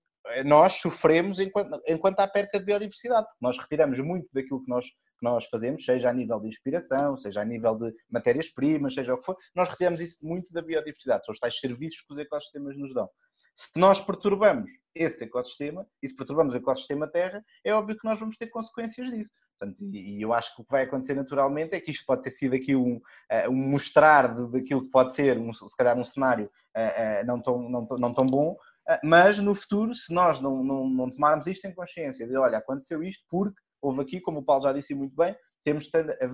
nós 0.45 0.75
sofremos 0.75 1.41
enquanto, 1.41 1.81
enquanto 1.87 2.21
há 2.21 2.29
perca 2.29 2.59
de 2.59 2.65
biodiversidade. 2.65 3.27
Nós 3.41 3.59
retiramos 3.59 3.99
muito 3.99 4.29
daquilo 4.33 4.63
que 4.63 4.71
nós, 4.71 4.87
que 4.87 5.23
nós 5.23 5.47
fazemos, 5.47 5.85
seja 5.85 6.11
a 6.11 6.13
nível 6.13 6.41
de 6.41 6.49
inspiração, 6.49 7.17
seja 7.17 7.41
a 7.41 7.45
nível 7.45 7.77
de 7.77 7.93
matérias-primas, 8.11 8.95
seja 8.95 9.15
o 9.15 9.19
que 9.19 9.25
for, 9.25 9.37
nós 9.55 9.69
retiramos 9.69 10.01
isso 10.01 10.19
muito 10.23 10.53
da 10.53 10.63
biodiversidade. 10.63 11.25
São 11.25 11.33
os 11.33 11.39
tais 11.39 11.59
serviços 11.59 12.01
que 12.07 12.13
os 12.13 12.19
ecossistemas 12.19 12.77
nos 12.77 12.95
dão. 12.95 13.09
Se 13.57 13.79
nós 13.79 14.01
perturbamos 14.01 14.71
esse 14.95 15.25
ecossistema, 15.25 15.87
e 16.03 16.09
se 16.09 16.15
perturbamos 16.15 16.55
o 16.55 16.57
ecossistema 16.57 17.11
Terra, 17.11 17.45
é 17.65 17.75
óbvio 17.75 17.99
que 17.99 18.07
nós 18.07 18.19
vamos 18.19 18.37
ter 18.37 18.47
consequências 18.49 19.11
disso. 19.11 19.31
Portanto, 19.63 19.85
e, 19.95 20.21
eu 20.21 20.33
acho 20.33 20.55
que 20.57 20.63
o 20.63 20.65
que 20.65 20.73
vai 20.73 20.83
acontecer 20.83 21.15
naturalmente 21.15 21.75
é 21.75 21.81
que 21.81 21.93
isto 21.93 22.05
pode 22.05 22.23
ter 22.23 22.33
sido 22.33 22.57
aqui 22.57 22.75
um, 22.75 22.97
uh, 22.97 23.49
um 23.49 23.55
mostrar 23.55 24.27
daquilo 24.49 24.83
que 24.83 24.91
pode 24.91 25.15
ser, 25.15 25.39
um, 25.39 25.53
se 25.53 25.77
calhar, 25.77 25.97
um 25.97 26.05
cenário 26.05 26.51
uh, 26.77 27.23
uh, 27.23 27.27
não, 27.27 27.41
tão, 27.41 27.69
não, 27.69 27.87
não 27.99 28.13
tão 28.13 28.27
bom, 28.27 28.57
mas 29.05 29.39
no 29.39 29.55
futuro, 29.55 29.95
se 29.95 30.13
nós 30.13 30.41
não, 30.41 30.65
não, 30.65 30.89
não 30.89 31.09
tomarmos 31.09 31.47
isto 31.47 31.65
em 31.67 31.73
consciência, 31.73 32.27
de 32.27 32.37
olha, 32.37 32.59
aconteceu 32.59 33.01
isto 33.01 33.25
porque 33.31 33.57
houve 33.81 34.03
aqui, 34.03 34.21
como 34.21 34.41
o 34.41 34.43
Paulo 34.43 34.65
já 34.65 34.73
disse 34.73 34.93
muito 34.93 35.15
bem, 35.15 35.37
temos 35.63 35.89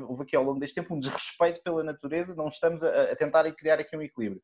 houve 0.09 0.23
aqui 0.23 0.35
ao 0.35 0.43
longo 0.43 0.59
deste 0.59 0.75
tempo 0.75 0.95
um 0.95 0.99
desrespeito 0.99 1.63
pela 1.63 1.85
natureza, 1.85 2.35
não 2.35 2.49
estamos 2.49 2.83
a, 2.83 3.13
a 3.13 3.17
tentar 3.17 3.53
criar 3.53 3.79
aqui 3.79 3.95
um 3.95 4.01
equilíbrio 4.01 4.43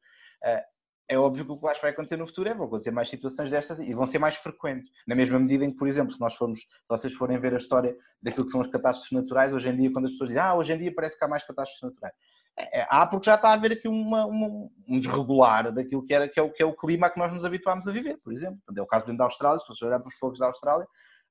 é 1.08 1.18
óbvio 1.18 1.44
que 1.44 1.52
o 1.52 1.56
que 1.56 1.80
vai 1.80 1.90
acontecer 1.90 2.16
no 2.16 2.26
futuro 2.26 2.48
é 2.48 2.54
vão 2.54 2.66
acontecer 2.66 2.90
mais 2.90 3.08
situações 3.08 3.50
destas 3.50 3.78
e 3.78 3.92
vão 3.92 4.06
ser 4.06 4.18
mais 4.18 4.36
frequentes. 4.36 4.90
Na 5.06 5.14
mesma 5.14 5.38
medida 5.38 5.64
em 5.64 5.70
que, 5.70 5.76
por 5.76 5.86
exemplo, 5.86 6.12
se 6.12 6.20
nós 6.20 6.34
formos, 6.34 6.60
se 6.60 6.66
vocês 6.88 7.12
forem 7.12 7.38
ver 7.38 7.54
a 7.54 7.58
história 7.58 7.94
daquilo 8.22 8.46
que 8.46 8.52
são 8.52 8.60
as 8.60 8.68
catástrofes 8.68 9.12
naturais, 9.12 9.52
hoje 9.52 9.68
em 9.68 9.76
dia, 9.76 9.92
quando 9.92 10.06
as 10.06 10.12
pessoas 10.12 10.28
dizem, 10.28 10.42
ah, 10.42 10.54
hoje 10.54 10.72
em 10.72 10.78
dia 10.78 10.94
parece 10.94 11.18
que 11.18 11.24
há 11.24 11.28
mais 11.28 11.46
catástrofes 11.46 11.82
naturais. 11.82 12.14
É, 12.56 12.80
é, 12.80 12.86
há 12.88 13.06
porque 13.06 13.26
já 13.26 13.34
está 13.34 13.50
a 13.50 13.52
haver 13.52 13.72
aqui 13.72 13.88
uma, 13.88 14.24
uma, 14.26 14.46
um 14.88 14.98
desregular 15.00 15.72
daquilo 15.72 16.04
que, 16.04 16.14
era, 16.14 16.28
que, 16.28 16.38
é 16.38 16.42
o, 16.42 16.50
que 16.50 16.62
é 16.62 16.66
o 16.66 16.74
clima 16.74 17.08
a 17.08 17.10
que 17.10 17.18
nós 17.18 17.32
nos 17.32 17.44
habituámos 17.44 17.86
a 17.86 17.92
viver, 17.92 18.16
por 18.22 18.32
exemplo. 18.32 18.58
É 18.76 18.80
o 18.80 18.86
caso 18.86 19.12
da 19.14 19.24
Austrália, 19.24 19.58
se 19.58 19.68
você 19.68 19.84
olhar 19.84 19.98
para 19.98 20.08
os 20.08 20.18
fogos 20.18 20.38
da 20.38 20.46
Austrália, 20.46 20.86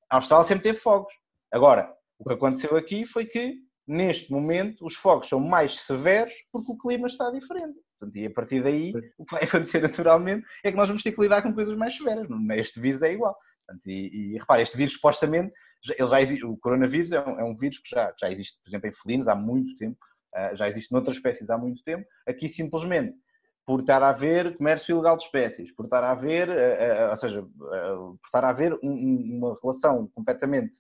a 0.10 0.18
Austrália 0.18 0.46
sempre 0.46 0.64
teve 0.64 0.78
fogos. 0.78 1.14
Agora, 1.52 1.92
o 2.20 2.26
que 2.26 2.34
aconteceu 2.34 2.76
aqui 2.76 3.06
foi 3.06 3.26
que, 3.26 3.56
neste 3.88 4.32
momento, 4.32 4.86
os 4.86 4.96
fogos 4.96 5.28
são 5.30 5.40
mais 5.40 5.82
severos 5.82 6.34
porque 6.52 6.72
o 6.72 6.78
clima 6.78 7.08
está 7.08 7.32
diferente. 7.32 7.80
Portanto, 8.04 8.16
e 8.18 8.26
a 8.26 8.32
partir 8.32 8.62
daí, 8.62 8.94
o 9.18 9.26
que 9.26 9.34
vai 9.34 9.44
acontecer 9.48 9.82
naturalmente 9.82 10.46
é 10.64 10.72
que 10.72 10.78
nós 10.78 10.88
vamos 10.88 11.04
ter 11.04 11.12
que 11.12 11.22
lidar 11.22 11.42
com 11.42 11.54
coisas 11.54 11.76
mais 11.78 11.96
severas. 11.96 12.28
Este 12.52 12.80
vírus 12.80 13.02
é 13.02 13.14
igual. 13.14 13.36
Portanto, 13.66 13.88
e, 13.88 14.34
e 14.34 14.38
repare, 14.38 14.64
este 14.64 14.76
vírus 14.76 14.94
supostamente, 14.94 15.54
ele 15.98 16.08
já 16.08 16.22
existe, 16.22 16.46
o 16.46 16.58
coronavírus 16.58 17.12
é 17.12 17.22
um, 17.22 17.40
é 17.40 17.44
um 17.44 17.56
vírus 17.56 17.78
que 17.80 17.90
já, 17.90 18.14
já 18.20 18.30
existe, 18.30 18.60
por 18.62 18.70
exemplo, 18.70 18.90
em 18.90 18.94
felinos 18.94 19.28
há 19.28 19.36
muito 19.36 19.76
tempo, 19.78 19.98
uh, 20.36 20.56
já 20.56 20.68
existe 20.68 20.92
noutras 20.92 21.16
espécies 21.16 21.50
há 21.50 21.58
muito 21.58 21.82
tempo. 21.84 22.06
Aqui 22.28 22.50
simplesmente 22.50 23.16
por 23.66 23.80
estar 23.80 24.04
a 24.04 24.10
haver 24.10 24.58
comércio 24.58 24.94
ilegal 24.94 25.18
de 25.18 25.24
espécies, 25.24 25.74
por 25.74 25.86
estar 25.86 26.04
a 26.04 26.12
haver, 26.12 26.50
uh, 26.50 26.52
uh, 26.52 27.10
ou 27.12 27.18
seja, 27.18 27.42
uh, 27.42 28.18
por 28.18 28.26
estar 28.26 28.44
a 28.44 28.50
haver 28.50 28.74
um, 28.84 29.38
uma 29.38 29.58
relação 29.62 30.08
completamente 30.08 30.76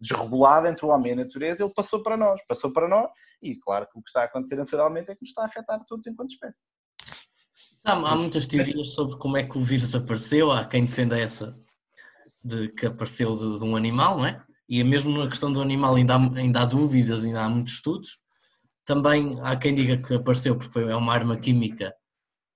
desregulada 0.00 0.68
entre 0.68 0.84
o 0.84 0.88
homem 0.88 1.10
e 1.10 1.12
a 1.12 1.24
natureza, 1.24 1.62
ele 1.62 1.72
passou 1.72 2.02
para 2.02 2.16
nós, 2.16 2.40
passou 2.48 2.72
para 2.72 2.88
nós, 2.88 3.08
e 3.40 3.54
claro 3.56 3.86
que 3.86 3.98
o 3.98 4.02
que 4.02 4.08
está 4.08 4.22
a 4.22 4.24
acontecer 4.24 4.56
naturalmente 4.56 5.10
é 5.10 5.14
que 5.14 5.22
nos 5.22 5.30
está 5.30 5.42
a 5.42 5.46
afetar 5.46 5.84
todos 5.86 6.06
enquanto 6.06 6.32
espécie. 6.32 6.58
Há, 7.84 7.92
há 7.92 8.16
muitas 8.16 8.46
teorias 8.46 8.90
sobre 8.94 9.16
como 9.16 9.36
é 9.36 9.44
que 9.44 9.56
o 9.56 9.62
vírus 9.62 9.94
apareceu, 9.94 10.50
há 10.50 10.64
quem 10.64 10.84
defenda 10.84 11.18
essa 11.18 11.56
de 12.42 12.68
que 12.68 12.86
apareceu 12.86 13.34
de, 13.36 13.58
de 13.58 13.64
um 13.64 13.76
animal, 13.76 14.18
não 14.18 14.26
é? 14.26 14.44
E 14.68 14.82
mesmo 14.82 15.16
na 15.16 15.28
questão 15.28 15.52
do 15.52 15.62
animal 15.62 15.94
ainda 15.94 16.16
há, 16.16 16.38
ainda 16.38 16.62
há 16.62 16.64
dúvidas, 16.64 17.24
ainda 17.24 17.44
há 17.44 17.48
muitos 17.48 17.74
estudos 17.74 18.25
também 18.86 19.36
há 19.42 19.56
quem 19.56 19.74
diga 19.74 19.96
que 19.98 20.14
apareceu 20.14 20.56
porque 20.56 20.72
foi, 20.72 20.90
é 20.90 20.96
uma 20.96 21.12
arma 21.12 21.36
química. 21.36 21.94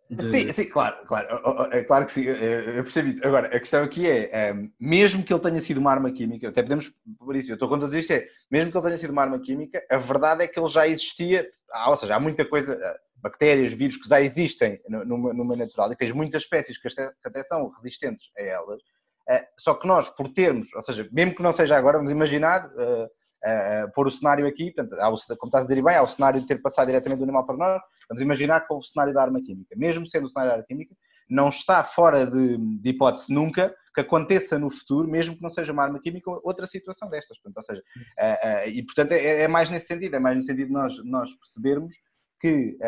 De... 0.09 0.25
Sim, 0.25 0.53
sim, 0.53 0.65
claro, 0.65 1.07
claro, 1.07 1.29
é 1.71 1.85
claro 1.85 2.05
que 2.05 2.11
sim, 2.11 2.23
eu 2.23 2.83
percebo 2.83 3.11
isso. 3.11 3.25
Agora, 3.25 3.47
a 3.47 3.61
questão 3.61 3.85
aqui 3.85 4.11
é, 4.11 4.29
é, 4.33 4.55
mesmo 4.79 5.23
que 5.23 5.33
ele 5.33 5.41
tenha 5.41 5.61
sido 5.61 5.79
uma 5.79 5.93
arma 5.93 6.11
química, 6.11 6.49
até 6.49 6.63
podemos, 6.63 6.93
por 7.17 7.37
isso, 7.37 7.53
eu 7.53 7.55
estou 7.55 7.69
contando 7.69 7.97
isto, 7.97 8.13
é, 8.13 8.27
mesmo 8.51 8.73
que 8.73 8.79
ele 8.79 8.87
tenha 8.87 8.99
sido 8.99 9.11
uma 9.11 9.23
arma 9.23 9.39
química, 9.39 9.81
a 9.89 9.99
verdade 9.99 10.43
é 10.43 10.49
que 10.49 10.59
ele 10.59 10.69
já 10.69 10.87
existia, 10.89 11.49
ou 11.87 11.97
seja, 11.97 12.17
há 12.17 12.19
muita 12.19 12.45
coisa, 12.45 12.73
eh, 12.73 12.97
bactérias, 13.23 13.73
vírus 13.73 13.99
que 13.99 14.09
já 14.09 14.21
existem 14.21 14.81
no 14.89 15.45
meio 15.45 15.59
natural 15.59 15.93
e 15.93 15.97
tens 15.97 16.11
muitas 16.11 16.43
espécies 16.43 16.77
que 16.77 16.89
até, 16.89 17.09
que 17.09 17.29
até 17.29 17.43
são 17.45 17.69
resistentes 17.69 18.31
a 18.37 18.43
elas, 18.43 18.81
eh, 19.29 19.47
só 19.57 19.75
que 19.75 19.87
nós, 19.87 20.09
por 20.09 20.29
termos, 20.33 20.73
ou 20.75 20.83
seja, 20.83 21.09
mesmo 21.13 21.37
que 21.37 21.43
não 21.43 21.53
seja 21.53 21.77
agora, 21.77 21.99
vamos 21.99 22.11
imaginar, 22.11 22.69
eh, 22.77 23.09
uh, 23.45 23.93
pôr 23.93 24.07
o 24.07 24.11
cenário 24.11 24.47
aqui, 24.47 24.73
portanto, 24.73 24.93
o, 24.93 25.37
como 25.37 25.49
estás 25.49 25.65
a 25.65 25.69
dizer 25.69 25.83
bem, 25.83 25.97
há 25.97 26.03
o 26.03 26.09
cenário 26.09 26.41
de 26.41 26.47
ter 26.47 26.61
passado 26.61 26.87
diretamente 26.87 27.19
do 27.19 27.25
animal 27.25 27.45
para 27.45 27.57
nós, 27.57 27.83
vamos 28.09 28.23
imaginar 28.23 28.67
que 28.67 28.73
houve 28.73 28.87
o 28.87 28.89
cenário 28.89 29.15
da 29.15 29.23
arma 29.23 29.41
química. 29.41 29.75
Mesmo 29.77 30.07
sendo 30.07 30.27
o 30.27 30.29
cenário 30.29 30.51
da 30.51 30.55
arma 30.57 30.67
química, 30.67 30.95
não 31.29 31.49
está 31.49 31.85
fora 31.85 32.27
de, 32.27 32.59
de, 32.59 32.91
hipótese 32.91 33.33
nunca 33.33 33.75
que 33.95 34.01
aconteça 34.01 34.59
no 34.59 34.69
futuro, 34.69 35.09
mesmo 35.09 35.37
que 35.37 35.43
não 35.43 35.49
seja 35.49 35.73
uma 35.73 35.83
arma 35.83 36.01
química, 36.01 36.31
outra 36.43 36.67
situação 36.67 37.09
destas. 37.09 37.39
Portanto, 37.41 37.57
ou 37.59 37.63
seja, 37.63 37.83
uh, 38.19 38.67
uh, 38.67 38.69
e 38.69 38.83
portanto 38.85 39.13
é, 39.13 39.43
é, 39.43 39.49
mais 39.49 39.71
nesse 39.71 39.87
sentido, 39.87 40.17
é 40.17 40.19
mais 40.19 40.37
no 40.37 40.43
sentido 40.43 40.67
de 40.67 40.73
nós, 40.73 41.05
nós 41.05 41.33
percebermos 41.35 41.95
que 42.41 42.79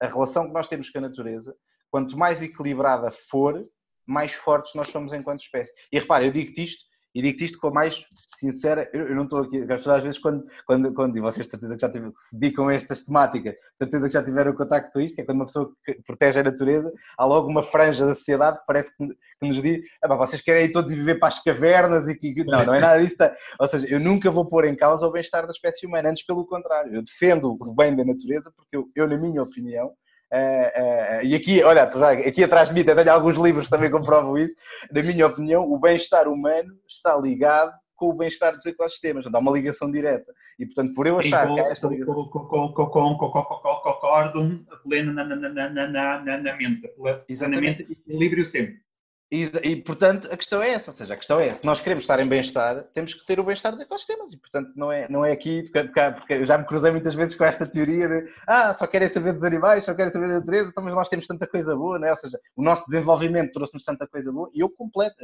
a 0.00 0.08
relação 0.08 0.48
que 0.48 0.52
nós 0.52 0.66
temos 0.66 0.90
com 0.90 0.98
a 0.98 1.02
natureza, 1.02 1.54
quanto 1.88 2.18
mais 2.18 2.42
equilibrada 2.42 3.12
for, 3.30 3.64
mais 4.04 4.32
fortes 4.32 4.74
nós 4.74 4.88
somos 4.88 5.12
enquanto 5.12 5.40
espécie. 5.40 5.72
E 5.92 5.98
repare, 6.00 6.26
eu 6.26 6.32
digo-te 6.32 6.64
isto 6.64 6.84
e 7.16 7.22
digo-te 7.22 7.46
isto 7.46 7.58
com 7.58 7.68
a 7.68 7.70
mais 7.70 8.04
sincera, 8.38 8.90
eu, 8.92 9.08
eu 9.08 9.16
não 9.16 9.24
estou 9.24 9.38
aqui, 9.38 9.64
às 9.70 10.02
vezes 10.02 10.18
quando, 10.18 10.44
quando, 10.66 10.92
quando 10.92 11.16
e 11.16 11.20
vocês 11.22 11.46
de 11.46 11.50
certeza 11.50 11.74
que 11.74 11.80
já 11.80 11.88
tiveram, 11.88 12.12
que 12.12 12.20
se 12.20 12.38
dedicam 12.38 12.68
a 12.68 12.74
estas 12.74 13.02
temáticas, 13.02 13.54
de 13.54 13.78
certeza 13.78 14.06
que 14.06 14.12
já 14.12 14.22
tiveram 14.22 14.52
contato 14.52 14.92
com 14.92 15.00
isto, 15.00 15.14
que 15.14 15.22
é 15.22 15.24
quando 15.24 15.38
uma 15.38 15.46
pessoa 15.46 15.72
protege 16.06 16.40
a 16.40 16.42
natureza, 16.42 16.92
há 17.16 17.24
logo 17.24 17.48
uma 17.48 17.62
franja 17.62 18.04
da 18.04 18.14
sociedade 18.14 18.58
que 18.58 18.66
parece 18.66 18.94
que, 18.94 19.08
que 19.08 19.48
nos 19.48 19.62
diz, 19.62 19.86
ah, 20.02 20.14
vocês 20.14 20.42
querem 20.42 20.66
ir 20.66 20.72
todos 20.72 20.92
viver 20.92 21.14
para 21.14 21.28
as 21.28 21.42
cavernas 21.42 22.06
e 22.06 22.14
que, 22.14 22.44
não, 22.44 22.66
não 22.66 22.74
é 22.74 22.80
nada 22.80 23.02
disso, 23.02 23.16
tá? 23.16 23.32
ou 23.58 23.66
seja, 23.66 23.86
eu 23.88 23.98
nunca 23.98 24.30
vou 24.30 24.46
pôr 24.46 24.66
em 24.66 24.76
causa 24.76 25.06
o 25.06 25.10
bem-estar 25.10 25.46
da 25.46 25.52
espécie 25.52 25.86
humana, 25.86 26.10
antes 26.10 26.26
pelo 26.26 26.44
contrário, 26.44 26.94
eu 26.94 27.02
defendo 27.02 27.56
o 27.58 27.74
bem 27.74 27.96
da 27.96 28.04
natureza 28.04 28.52
porque 28.54 28.76
eu, 28.76 28.90
eu 28.94 29.08
na 29.08 29.16
minha 29.16 29.42
opinião, 29.42 29.90
Uh, 30.32 30.36
uh, 30.36 31.24
e 31.24 31.34
aqui, 31.34 31.62
olha, 31.62 31.84
aqui 31.84 32.42
atrás 32.42 32.68
de 32.68 32.74
mim 32.74 32.84
tenho 32.84 33.12
alguns 33.12 33.36
livros 33.36 33.66
que 33.66 33.70
também 33.70 33.90
comprovam 33.90 34.36
isso. 34.36 34.54
Na 34.90 35.02
minha 35.02 35.26
opinião, 35.26 35.62
o 35.62 35.78
bem-estar 35.78 36.28
humano 36.28 36.74
está 36.88 37.16
ligado 37.16 37.72
com 37.94 38.10
o 38.10 38.12
bem-estar 38.12 38.52
dos 38.52 38.66
ecossistemas, 38.66 39.24
há 39.26 39.38
uma 39.38 39.52
ligação 39.52 39.90
direta. 39.90 40.30
E, 40.58 40.66
portanto, 40.66 40.94
por 40.94 41.06
eu 41.06 41.18
achar 41.18 41.52
que 41.52 41.60
há 41.60 41.70
esta 41.70 41.88
ligação... 41.88 42.14
Concordo 42.14 44.66
pleno 44.84 45.12
na, 45.12 45.24
na, 45.24 45.36
na, 45.36 45.68
na, 45.68 46.38
na 46.38 46.56
mente, 46.56 46.82
plenamente 47.26 47.86
equilíbrio 47.90 48.44
sempre. 48.44 48.85
E, 49.30 49.42
e, 49.64 49.76
portanto, 49.76 50.28
a 50.30 50.36
questão 50.36 50.62
é 50.62 50.70
essa, 50.70 50.92
ou 50.92 50.96
seja, 50.96 51.14
a 51.14 51.16
questão 51.16 51.40
é, 51.40 51.52
se 51.52 51.66
nós 51.66 51.80
queremos 51.80 52.04
estar 52.04 52.20
em 52.20 52.28
bem-estar, 52.28 52.84
temos 52.94 53.12
que 53.12 53.26
ter 53.26 53.40
o 53.40 53.44
bem-estar 53.44 53.72
dos 53.72 53.80
ecossistemas, 53.80 54.32
e 54.32 54.36
portanto 54.36 54.70
não 54.76 54.92
é, 54.92 55.08
não 55.08 55.24
é 55.24 55.32
aqui, 55.32 55.64
porque 55.64 56.34
eu 56.34 56.46
já 56.46 56.56
me 56.56 56.64
cruzei 56.64 56.92
muitas 56.92 57.12
vezes 57.12 57.34
com 57.34 57.44
esta 57.44 57.66
teoria 57.66 58.06
de, 58.06 58.32
ah, 58.46 58.72
só 58.72 58.86
querem 58.86 59.08
saber 59.08 59.32
dos 59.32 59.42
animais, 59.42 59.82
só 59.82 59.94
querem 59.94 60.12
saber 60.12 60.28
da 60.28 60.34
natureza, 60.34 60.70
então, 60.70 60.84
mas 60.84 60.94
nós 60.94 61.08
temos 61.08 61.26
tanta 61.26 61.44
coisa 61.44 61.74
boa, 61.74 61.98
não 61.98 62.06
é? 62.06 62.12
ou 62.12 62.16
seja, 62.16 62.38
o 62.54 62.62
nosso 62.62 62.84
desenvolvimento 62.86 63.52
trouxe-nos 63.52 63.84
tanta 63.84 64.06
coisa 64.06 64.30
boa, 64.30 64.48
e 64.54 64.60
eu 64.60 64.70
completo, 64.70 65.16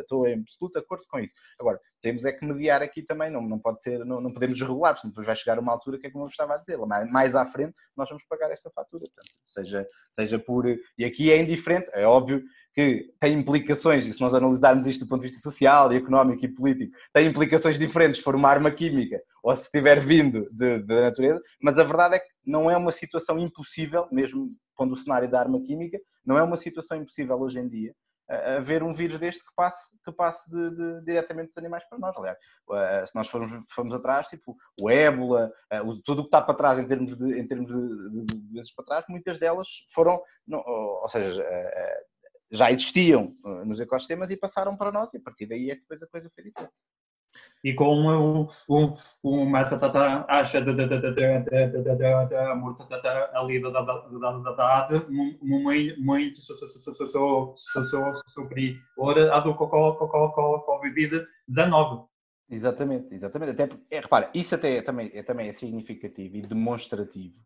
estou 0.00 0.26
em 0.26 0.40
absoluto 0.40 0.78
acordo 0.78 1.04
com 1.08 1.18
isso. 1.18 1.34
Agora, 1.58 1.80
temos 2.00 2.24
é 2.24 2.32
que 2.32 2.44
mediar 2.44 2.82
aqui 2.82 3.02
também, 3.02 3.30
não, 3.30 3.42
não 3.42 3.58
pode 3.58 3.82
ser, 3.82 4.04
não, 4.04 4.20
não 4.20 4.32
podemos 4.32 4.56
desregular, 4.56 4.94
porque 4.94 5.08
depois 5.08 5.26
vai 5.26 5.36
chegar 5.36 5.58
uma 5.58 5.72
altura 5.72 5.98
que 5.98 6.06
é 6.06 6.10
como 6.10 6.24
eu 6.24 6.28
estava 6.28 6.54
a 6.54 6.56
dizer, 6.58 6.78
mais, 6.78 7.10
mais 7.10 7.34
à 7.34 7.44
frente 7.46 7.74
nós 7.96 8.08
vamos 8.08 8.24
pagar 8.24 8.50
esta 8.50 8.70
fatura, 8.70 9.04
portanto, 9.04 9.34
seja, 9.44 9.86
seja 10.10 10.38
por, 10.38 10.66
e 10.66 11.04
aqui 11.04 11.30
é 11.32 11.38
indiferente, 11.38 11.88
é 11.92 12.06
óbvio 12.06 12.42
que 12.78 13.12
tem 13.18 13.32
implicações, 13.32 14.06
e 14.06 14.12
se 14.12 14.20
nós 14.20 14.32
analisarmos 14.32 14.86
isto 14.86 15.04
do 15.04 15.08
ponto 15.08 15.22
de 15.22 15.30
vista 15.30 15.42
social, 15.42 15.92
e 15.92 15.96
económico 15.96 16.44
e 16.44 16.48
político, 16.48 16.96
tem 17.12 17.26
implicações 17.26 17.76
diferentes 17.76 18.18
se 18.18 18.22
for 18.22 18.36
uma 18.36 18.48
arma 18.48 18.70
química 18.70 19.20
ou 19.42 19.56
se 19.56 19.68
tiver 19.68 19.98
vindo 19.98 20.48
da 20.52 21.00
natureza, 21.00 21.42
mas 21.60 21.76
a 21.76 21.82
verdade 21.82 22.14
é 22.14 22.18
que 22.20 22.28
não 22.46 22.70
é 22.70 22.76
uma 22.76 22.92
situação 22.92 23.36
impossível, 23.36 24.06
mesmo 24.12 24.52
pondo 24.76 24.92
o 24.92 24.96
cenário 24.96 25.28
da 25.28 25.40
arma 25.40 25.60
química, 25.60 25.98
não 26.24 26.38
é 26.38 26.42
uma 26.44 26.56
situação 26.56 26.96
impossível 26.96 27.36
hoje 27.40 27.58
em 27.58 27.68
dia, 27.68 27.92
haver 28.28 28.84
um 28.84 28.94
vírus 28.94 29.18
deste 29.18 29.42
que 29.42 29.50
passe, 29.56 29.96
que 30.04 30.12
passe 30.12 30.48
de, 30.48 30.70
de, 30.70 31.04
diretamente 31.04 31.48
dos 31.48 31.58
animais 31.58 31.82
para 31.88 31.98
nós. 31.98 32.16
Aliás, 32.16 32.38
uh, 32.68 33.06
se 33.08 33.14
nós 33.16 33.28
formos, 33.28 33.64
formos 33.74 33.92
atrás, 33.92 34.28
tipo 34.28 34.56
o 34.80 34.88
ébola, 34.88 35.50
uh, 35.72 36.02
tudo 36.04 36.20
o 36.20 36.22
que 36.22 36.28
está 36.28 36.40
para 36.40 36.54
trás 36.54 36.78
em 36.78 36.86
termos 36.86 37.16
de, 37.16 37.40
em 37.40 37.48
termos 37.48 37.72
de, 37.72 38.24
de 38.24 38.38
doenças 38.52 38.72
para 38.72 38.84
trás, 38.84 39.04
muitas 39.08 39.36
delas 39.36 39.66
foram, 39.92 40.22
não, 40.46 40.60
ou 40.60 41.08
seja, 41.08 41.42
uh, 41.42 42.07
já 42.50 42.70
existiam 42.70 43.34
nos 43.64 43.80
ecossistemas 43.80 44.30
e 44.30 44.36
passaram 44.36 44.76
para 44.76 44.92
nós, 44.92 45.12
e 45.12 45.18
a 45.18 45.20
partir 45.20 45.46
daí 45.46 45.70
é 45.70 45.74
que 45.74 45.82
depois 45.82 46.02
a 46.02 46.06
coisa 46.06 46.30
foi 46.34 46.44
diferente 46.44 46.72
e 47.62 47.74
com 47.74 47.94
um, 47.94 48.48
um, 48.68 48.94
uma 49.22 49.60
acha 50.28 50.60
da 50.60 50.72
ali 53.34 53.60
da 53.60 53.68
idade 53.68 55.06
muito, 55.10 56.00
muito 56.06 56.40
superior 58.32 58.80
à 59.32 59.40
do 59.40 59.54
Covid-19. 59.54 62.06
Exatamente, 62.50 63.14
exatamente. 63.14 63.50
Até 63.50 63.68
é, 63.90 64.00
repara, 64.00 64.30
isso 64.32 64.54
até 64.54 64.76
é, 64.76 64.82
também, 64.82 65.10
é, 65.12 65.22
também 65.22 65.48
é 65.48 65.52
significativo 65.52 66.36
e 66.36 66.42
demonstrativo, 66.42 67.36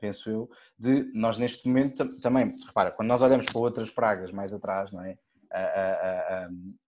penso 0.00 0.30
eu, 0.30 0.50
de 0.78 1.10
nós 1.14 1.38
neste 1.38 1.66
momento 1.66 2.20
também, 2.20 2.54
repara, 2.66 2.90
quando 2.90 3.08
nós 3.08 3.22
olhamos 3.22 3.46
para 3.46 3.60
outras 3.60 3.90
pragas 3.90 4.30
mais 4.32 4.52
atrás, 4.52 4.92
não 4.92 5.02
é? 5.04 5.16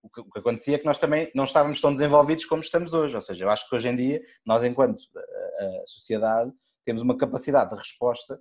o, 0.03 0.09
que, 0.09 0.39
acontecia 0.39 0.77
é 0.77 0.79
que 0.79 0.85
nós 0.85 0.99
também 0.99 1.31
não 1.35 1.45
estávamos 1.45 1.81
tão 1.81 1.93
desenvolvidos 1.93 2.45
como 2.45 2.63
estamos 2.63 2.95
hoje. 2.95 3.15
Ou 3.15 3.21
seja, 3.21 3.45
eu 3.45 3.51
acho 3.51 3.69
que 3.69 3.75
hoje 3.75 3.89
em 3.89 3.97
dia, 3.97 4.23
nós, 4.47 4.63
enquanto 4.63 5.03
sociedade, 5.87 6.53
temos 6.85 7.03
uma 7.03 7.17
capacidade 7.17 7.71
de 7.71 7.77
resposta 7.77 8.39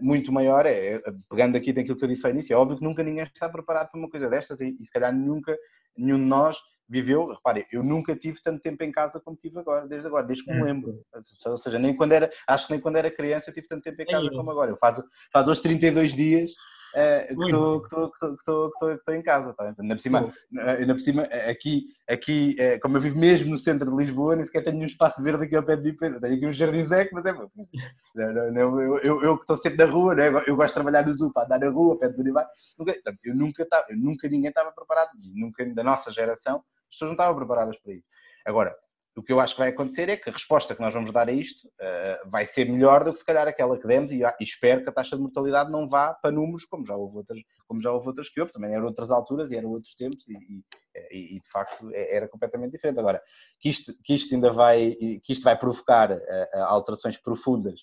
muito 0.00 0.32
maior. 0.32 0.66
É, 0.66 1.00
pegando 1.28 1.56
aqui 1.56 1.72
daquilo 1.72 1.96
que 1.96 2.04
eu 2.04 2.08
disse 2.08 2.24
ao 2.24 2.32
início, 2.32 2.54
é 2.54 2.56
óbvio 2.56 2.78
que 2.78 2.84
nunca 2.84 3.02
ninguém 3.02 3.24
está 3.24 3.48
preparado 3.48 3.90
para 3.90 3.98
uma 3.98 4.08
coisa 4.08 4.28
destas 4.28 4.60
e, 4.60 4.76
e 4.80 4.86
se 4.86 4.92
calhar 4.92 5.12
nunca 5.14 5.56
nenhum 5.96 6.18
de 6.18 6.24
nós 6.24 6.56
viveu, 6.88 7.26
repare, 7.26 7.66
eu 7.72 7.82
nunca 7.82 8.14
tive 8.14 8.40
tanto 8.42 8.60
tempo 8.60 8.82
em 8.84 8.92
casa 8.92 9.20
como 9.20 9.36
tive 9.36 9.58
agora, 9.58 9.86
desde 9.86 10.06
agora, 10.06 10.26
desde 10.26 10.44
que 10.44 10.52
me 10.52 10.62
lembro. 10.62 11.02
Ou 11.46 11.56
seja, 11.56 11.78
nem 11.78 11.96
quando 11.96 12.12
era, 12.12 12.30
acho 12.46 12.66
que 12.66 12.72
nem 12.72 12.80
quando 12.80 12.96
era 12.96 13.10
criança 13.10 13.50
eu 13.50 13.54
tive 13.54 13.66
tanto 13.66 13.82
tempo 13.82 14.00
em 14.02 14.06
casa 14.06 14.30
como 14.30 14.50
agora. 14.50 14.70
Eu 14.70 14.76
faço, 14.76 15.02
faz 15.32 15.48
hoje 15.48 15.62
32 15.62 16.14
dias 16.14 16.52
que 16.94 18.96
estou 18.96 19.14
em 19.14 19.22
casa. 19.22 19.52
Tá? 19.54 19.74
Ainda 19.78 19.94
por 19.94 20.00
cima, 20.00 20.32
ainda 20.78 20.94
por 20.94 21.00
cima 21.00 21.22
aqui, 21.22 21.86
aqui 22.08 22.56
uh, 22.58 22.80
como 22.80 22.96
eu 22.96 23.00
vivo 23.00 23.18
mesmo 23.18 23.50
no 23.50 23.58
centro 23.58 23.90
de 23.90 23.96
Lisboa, 23.96 24.36
nem 24.36 24.46
sequer 24.46 24.64
tenho 24.64 24.78
um 24.78 24.86
espaço 24.86 25.22
verde 25.22 25.44
aqui 25.44 25.56
ao 25.56 25.62
pé 25.62 25.76
de 25.76 25.90
mim. 25.90 25.96
Tenho 25.96 26.16
aqui 26.16 26.46
um 26.46 26.52
jardim 26.52 26.84
seco, 26.84 27.14
mas 27.14 27.26
é. 27.26 27.32
Não, 27.32 28.52
não, 28.52 28.80
eu, 28.80 28.98
eu, 28.98 29.22
eu, 29.22 29.36
que 29.36 29.42
estou 29.42 29.56
sempre 29.56 29.84
na 29.84 29.90
rua, 29.90 30.14
né? 30.14 30.28
eu 30.46 30.56
gosto 30.56 30.68
de 30.68 30.74
trabalhar 30.74 31.04
no 31.04 31.12
zoo 31.12 31.32
para 31.32 31.44
andar 31.44 31.58
na 31.58 31.70
rua, 31.70 31.98
pé 31.98 32.08
dos 32.08 32.20
animais. 32.20 32.46
Nunca, 32.78 32.94
eu 33.24 33.34
nunca, 33.34 33.66
tava, 33.66 33.86
eu 33.90 33.96
nunca 33.96 34.28
ninguém 34.28 34.48
estava 34.48 34.72
preparado, 34.72 35.10
nunca 35.34 35.64
da 35.74 35.82
nossa 35.82 36.10
geração, 36.10 36.56
as 36.56 36.96
pessoas 36.96 37.08
não 37.08 37.14
estavam 37.14 37.36
preparadas 37.36 37.76
para 37.78 37.92
isso. 37.92 38.06
Agora, 38.46 38.74
o 39.16 39.22
que 39.22 39.32
eu 39.32 39.38
acho 39.38 39.54
que 39.54 39.60
vai 39.60 39.68
acontecer 39.68 40.08
é 40.08 40.16
que 40.16 40.28
a 40.28 40.32
resposta 40.32 40.74
que 40.74 40.80
nós 40.80 40.92
vamos 40.92 41.12
dar 41.12 41.28
a 41.28 41.32
isto 41.32 41.66
uh, 41.68 42.28
vai 42.28 42.44
ser 42.46 42.68
melhor 42.68 43.04
do 43.04 43.12
que 43.12 43.18
se 43.18 43.24
calhar 43.24 43.46
aquela 43.46 43.78
que 43.78 43.86
demos 43.86 44.10
e, 44.10 44.22
e, 44.22 44.44
espero 44.44 44.82
que 44.82 44.88
a 44.88 44.92
taxa 44.92 45.16
de 45.16 45.22
mortalidade 45.22 45.70
não 45.70 45.88
vá 45.88 46.12
para 46.12 46.32
números 46.32 46.64
como 46.64 46.84
já 46.84 46.96
houve 46.96 47.18
outras, 47.18 47.38
como 47.68 47.80
já 47.80 47.92
houve 47.92 48.08
outras 48.08 48.28
que 48.28 48.40
houve, 48.40 48.52
também 48.52 48.74
eram 48.74 48.86
outras 48.86 49.10
alturas 49.12 49.52
e 49.52 49.56
eram 49.56 49.70
outros 49.70 49.94
tempos 49.94 50.28
e, 50.28 50.64
e, 51.12 51.36
e 51.36 51.40
de 51.40 51.48
facto 51.48 51.90
é, 51.92 52.16
era 52.16 52.28
completamente 52.28 52.72
diferente. 52.72 52.98
Agora, 52.98 53.22
que 53.60 53.68
isto, 53.68 53.92
que 54.02 54.14
isto 54.14 54.34
ainda 54.34 54.52
vai, 54.52 54.92
que 55.22 55.32
isto 55.32 55.44
vai 55.44 55.56
provocar 55.56 56.10
uh, 56.10 56.58
alterações 56.66 57.16
profundas 57.16 57.80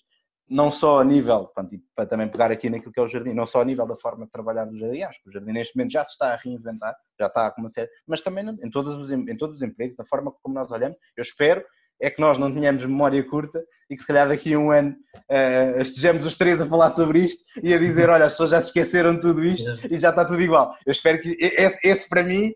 não 0.52 0.70
só 0.70 1.00
a 1.00 1.04
nível, 1.04 1.46
pronto, 1.54 1.74
para 1.96 2.06
também 2.06 2.28
pegar 2.28 2.52
aqui 2.52 2.68
naquilo 2.68 2.92
que 2.92 3.00
é 3.00 3.02
o 3.02 3.08
jardim, 3.08 3.32
não 3.32 3.46
só 3.46 3.62
a 3.62 3.64
nível 3.64 3.86
da 3.86 3.96
forma 3.96 4.26
de 4.26 4.30
trabalhar 4.30 4.66
do 4.66 4.78
jardim, 4.78 5.02
acho 5.02 5.22
que 5.22 5.30
o 5.30 5.32
jardim 5.32 5.52
neste 5.52 5.74
momento 5.74 5.92
já 5.92 6.04
se 6.04 6.12
está 6.12 6.34
a 6.34 6.36
reinventar, 6.36 6.94
já 7.18 7.26
está 7.26 7.46
a 7.46 7.50
começar, 7.50 7.86
mas 8.06 8.20
também 8.20 8.46
em 8.48 8.70
todos 8.70 9.04
os, 9.04 9.10
em 9.10 9.36
todos 9.36 9.56
os 9.56 9.62
empregos, 9.62 9.96
da 9.96 10.04
forma 10.04 10.30
como 10.42 10.54
nós 10.54 10.70
olhamos, 10.70 10.98
eu 11.16 11.22
espero 11.22 11.64
é 12.02 12.10
que 12.10 12.20
nós 12.20 12.36
não 12.36 12.52
tenhamos 12.52 12.84
memória 12.84 13.22
curta 13.22 13.64
e 13.88 13.94
que 13.94 14.02
se 14.02 14.06
calhar 14.06 14.28
daqui 14.28 14.52
a 14.52 14.58
um 14.58 14.72
ano 14.72 14.90
uh, 14.90 15.80
estejamos 15.80 16.26
os 16.26 16.36
três 16.36 16.60
a 16.60 16.66
falar 16.66 16.90
sobre 16.90 17.20
isto 17.20 17.44
e 17.62 17.72
a 17.72 17.78
dizer, 17.78 18.10
olha, 18.10 18.26
as 18.26 18.32
pessoas 18.32 18.50
já 18.50 18.60
se 18.60 18.66
esqueceram 18.68 19.14
de 19.14 19.20
tudo 19.20 19.44
isto 19.44 19.70
e 19.88 19.96
já 19.96 20.10
está 20.10 20.24
tudo 20.24 20.42
igual. 20.42 20.74
Eu 20.84 20.90
espero 20.90 21.20
que 21.20 21.36
esse, 21.40 21.78
esse 21.84 22.08
para 22.08 22.24
mim 22.24 22.48
uh, 22.48 22.54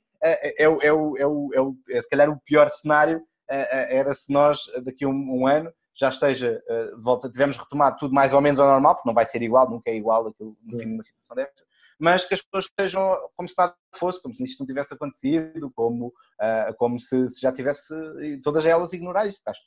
é, 0.58 0.68
o, 0.68 0.82
é, 0.82 0.92
o, 0.92 1.16
é, 1.16 1.26
o, 1.26 1.50
é, 1.54 1.60
o, 1.60 1.76
é 1.90 2.02
se 2.02 2.08
calhar 2.08 2.28
o 2.28 2.40
pior 2.44 2.68
cenário 2.68 3.18
uh, 3.18 3.22
era 3.48 4.12
se 4.14 4.32
nós 4.32 4.58
daqui 4.84 5.04
a 5.04 5.08
um, 5.08 5.40
um 5.42 5.46
ano 5.46 5.70
já 5.98 6.10
esteja, 6.10 6.62
uh, 6.68 7.00
volta, 7.00 7.30
tivemos 7.30 7.56
retomado 7.56 7.96
tudo 7.98 8.14
mais 8.14 8.32
ou 8.32 8.40
menos 8.40 8.60
ao 8.60 8.68
normal, 8.68 8.94
porque 8.94 9.08
não 9.08 9.14
vai 9.14 9.24
ser 9.24 9.42
igual, 9.42 9.68
nunca 9.68 9.90
é 9.90 9.96
igual 9.96 10.28
aquilo, 10.28 10.56
no 10.62 10.78
fim 10.78 10.86
de 10.86 10.94
uma 10.94 11.02
situação 11.02 11.36
desta, 11.36 11.62
mas 11.98 12.24
que 12.24 12.34
as 12.34 12.42
pessoas 12.42 12.66
estejam 12.66 13.16
como 13.34 13.48
se 13.48 13.54
nada 13.56 13.74
fosse, 13.94 14.20
como 14.20 14.34
se 14.34 14.44
isto 14.44 14.60
não 14.60 14.66
tivesse 14.66 14.92
acontecido, 14.92 15.70
como, 15.74 16.08
uh, 16.08 16.74
como 16.76 17.00
se, 17.00 17.28
se, 17.28 17.40
já 17.40 17.50
tivesse 17.50 17.94
todas 18.42 18.66
elas 18.66 18.92
ignoradas. 18.92 19.34
Acho 19.46 19.62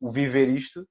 o 0.00 0.10
viver 0.10 0.48
isto 0.48 0.86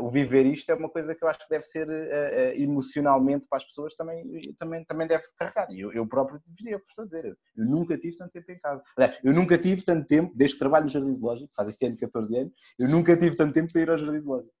o 0.00 0.08
viver 0.08 0.46
isto 0.46 0.70
é 0.70 0.74
uma 0.74 0.88
coisa 0.88 1.14
que 1.14 1.24
eu 1.24 1.28
acho 1.28 1.40
que 1.40 1.50
deve 1.50 1.64
ser 1.64 1.88
uh, 1.88 2.60
emocionalmente 2.60 3.46
para 3.48 3.58
as 3.58 3.64
pessoas 3.64 3.94
também, 3.94 4.24
também, 4.58 4.84
também 4.84 5.06
deve 5.06 5.24
carregar. 5.36 5.66
E 5.72 5.80
eu, 5.80 5.92
eu 5.92 6.06
próprio 6.06 6.40
diria, 6.46 6.74
eu 6.74 6.78
estou 6.78 7.02
a 7.02 7.06
dizer, 7.06 7.24
eu, 7.24 7.36
eu, 7.56 7.64
nunca 7.66 7.98
tive 7.98 8.16
tanto 8.16 8.30
tempo 8.32 8.52
em 8.52 8.58
casa. 8.58 8.82
Eu 9.22 9.32
nunca 9.32 9.58
tive 9.58 9.82
tanto 9.82 10.06
tempo, 10.06 10.32
desde 10.36 10.54
que 10.54 10.60
trabalho 10.60 10.84
no 10.84 10.90
Jardim 10.90 11.14
Zoológico, 11.14 11.50
faz 11.54 11.68
este 11.68 11.86
ano 11.86 11.96
14 11.96 12.36
anos, 12.36 12.52
eu 12.78 12.88
nunca 12.88 13.16
tive 13.16 13.36
tanto 13.36 13.52
tempo 13.52 13.72
para 13.72 13.82
ir 13.82 13.90
ao 13.90 13.98
Jardim 13.98 14.20
Zoológico. 14.20 14.59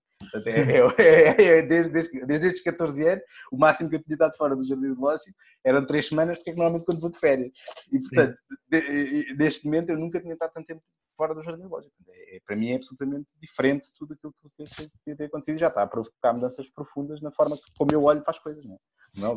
É, 0.98 1.42
é, 1.42 1.62
desde, 1.62 1.92
desde, 1.92 2.26
desde 2.26 2.46
estes 2.48 2.62
14 2.62 3.08
anos, 3.08 3.24
o 3.50 3.56
máximo 3.56 3.88
que 3.88 3.96
eu 3.96 4.02
tinha 4.02 4.14
estado 4.14 4.36
fora 4.36 4.54
do 4.54 4.66
Jardim 4.66 4.92
Zoológico 4.92 5.36
eram 5.64 5.86
3 5.86 6.08
semanas, 6.08 6.36
porque 6.36 6.50
é 6.50 6.52
que 6.52 6.58
normalmente 6.58 6.84
quando 6.84 7.00
vou 7.00 7.10
de 7.10 7.18
férias. 7.18 7.50
E 7.90 7.98
portanto, 8.00 8.36
de, 8.70 9.34
neste 9.34 9.64
momento 9.64 9.90
eu 9.90 9.98
nunca 9.98 10.20
tinha 10.20 10.34
estado 10.34 10.52
tanto 10.52 10.66
tempo 10.66 10.82
fora 11.16 11.34
do 11.34 11.42
jardim 11.42 11.64
lógico. 11.64 11.92
É, 12.08 12.36
é, 12.36 12.40
para 12.46 12.56
mim 12.56 12.70
é 12.70 12.76
absolutamente 12.76 13.26
diferente 13.38 13.86
de 13.88 13.92
tudo 13.94 14.14
aquilo 14.14 14.32
que 14.40 14.64
tem, 15.04 15.16
tem 15.16 15.26
acontecido 15.26 15.56
e 15.56 15.60
já 15.60 15.68
está 15.68 15.82
a 15.82 15.86
provocar 15.86 16.32
mudanças 16.32 16.66
profundas 16.70 17.20
na 17.20 17.30
forma 17.30 17.58
como 17.76 17.92
eu 17.92 18.04
olho 18.04 18.22
para 18.22 18.32
as 18.32 18.38
coisas. 18.38 18.64
Não 18.64 18.74
é? 18.74 18.78
Não 19.16 19.32
é? 19.34 19.36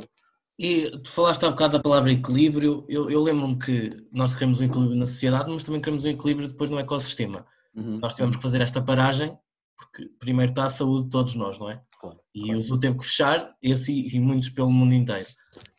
E 0.58 0.92
tu 1.00 1.12
falaste 1.12 1.44
há 1.44 1.50
bocado 1.50 1.78
da 1.78 1.84
palavra 1.84 2.12
equilíbrio. 2.12 2.86
Eu, 2.88 3.10
eu 3.10 3.22
lembro-me 3.22 3.58
que 3.58 3.90
nós 4.12 4.34
queremos 4.34 4.62
um 4.62 4.66
equilíbrio 4.66 4.98
na 4.98 5.08
sociedade, 5.08 5.52
mas 5.52 5.64
também 5.64 5.82
queremos 5.82 6.06
um 6.06 6.10
equilíbrio 6.10 6.48
depois 6.48 6.70
no 6.70 6.80
ecossistema. 6.80 7.46
Uhum. 7.76 7.98
Nós 7.98 8.14
tivemos 8.14 8.38
que 8.38 8.44
fazer 8.44 8.62
esta 8.62 8.82
paragem, 8.82 9.38
porque 9.76 10.10
primeiro 10.20 10.52
está 10.52 10.66
a 10.66 10.70
saúde 10.70 11.06
de 11.06 11.10
todos 11.10 11.36
nós, 11.36 11.60
não 11.60 11.70
é? 11.70 11.82
Claro, 12.00 12.20
e 12.34 12.46
claro. 12.46 12.74
o 12.74 12.80
tempo 12.80 13.00
que 13.00 13.06
fechar, 13.06 13.56
esse 13.62 14.16
e 14.16 14.20
muitos 14.20 14.50
pelo 14.50 14.72
mundo 14.72 14.94
inteiro. 14.94 15.28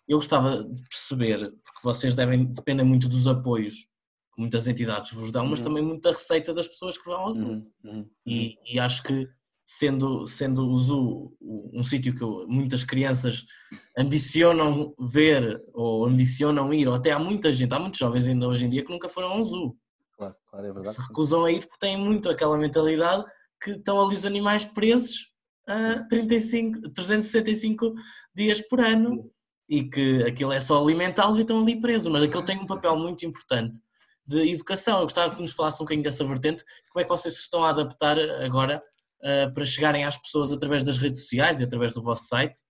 Eu 0.06 0.18
gostava 0.18 0.62
de 0.62 0.82
perceber, 0.82 1.38
porque 1.38 1.80
vocês 1.82 2.14
devem, 2.14 2.46
dependem 2.46 2.84
muito 2.84 3.08
dos 3.08 3.26
apoios 3.26 3.86
muitas 4.36 4.66
entidades 4.66 5.12
vos 5.12 5.30
dão, 5.30 5.46
mas 5.46 5.60
uhum. 5.60 5.64
também 5.64 5.82
muita 5.82 6.10
receita 6.10 6.52
das 6.52 6.68
pessoas 6.68 6.98
que 6.98 7.04
vão 7.04 7.20
ao 7.20 7.30
zoo. 7.30 7.46
Uhum. 7.46 7.70
Uhum. 7.84 8.10
E, 8.26 8.56
e, 8.66 8.78
acho 8.78 9.02
que 9.02 9.28
sendo, 9.66 10.26
sendo 10.26 10.66
o 10.66 10.78
zoo 10.78 11.36
um 11.40 11.82
sítio 11.82 12.14
que 12.14 12.24
muitas 12.46 12.84
crianças 12.84 13.44
ambicionam 13.96 14.94
ver 14.98 15.62
ou 15.72 16.06
ambicionam 16.06 16.72
ir, 16.72 16.88
ou 16.88 16.94
até 16.94 17.12
há 17.12 17.18
muita 17.18 17.52
gente, 17.52 17.72
há 17.72 17.78
muitos 17.78 17.98
jovens 17.98 18.26
ainda 18.26 18.46
hoje 18.46 18.64
em 18.64 18.68
dia 18.68 18.84
que 18.84 18.92
nunca 18.92 19.08
foram 19.08 19.28
a 19.28 19.36
um 19.36 19.44
zoo. 19.44 19.76
Claro, 20.16 20.34
claro, 20.46 20.66
é 20.66 20.72
verdade. 20.72 20.96
Se 20.96 21.02
recusam 21.02 21.44
a 21.44 21.52
ir 21.52 21.60
porque 21.60 21.78
têm 21.78 21.96
muito 21.96 22.28
aquela 22.28 22.58
mentalidade 22.58 23.24
que 23.62 23.72
estão 23.72 24.00
ali 24.00 24.14
os 24.14 24.24
animais 24.24 24.64
presos 24.64 25.32
uh, 25.68 26.06
35, 26.08 26.90
365 26.92 27.94
dias 28.34 28.60
por 28.62 28.80
ano 28.80 29.30
e 29.68 29.82
que 29.84 30.22
aquilo 30.24 30.52
é 30.52 30.60
só 30.60 30.82
alimentá-los 30.82 31.38
e 31.38 31.42
estão 31.42 31.60
ali 31.60 31.80
presos, 31.80 32.08
mas 32.08 32.22
aquilo 32.22 32.44
tem 32.44 32.58
um 32.58 32.66
papel 32.66 32.96
muito 32.96 33.24
importante 33.24 33.80
de 34.26 34.52
educação. 34.52 34.98
Eu 34.98 35.04
gostava 35.04 35.34
que 35.34 35.42
nos 35.42 35.52
falasse 35.52 35.76
um 35.76 35.84
bocadinho 35.84 36.04
dessa 36.04 36.24
vertente, 36.24 36.64
como 36.92 37.00
é 37.00 37.04
que 37.04 37.10
vocês 37.10 37.34
se 37.34 37.40
estão 37.42 37.64
a 37.64 37.70
adaptar 37.70 38.18
agora 38.44 38.82
uh, 39.20 39.52
para 39.52 39.64
chegarem 39.64 40.04
às 40.04 40.16
pessoas 40.16 40.52
através 40.52 40.84
das 40.84 40.98
redes 40.98 41.22
sociais 41.22 41.60
e 41.60 41.64
através 41.64 41.94
do 41.94 42.02
vosso 42.02 42.26
site? 42.26 42.60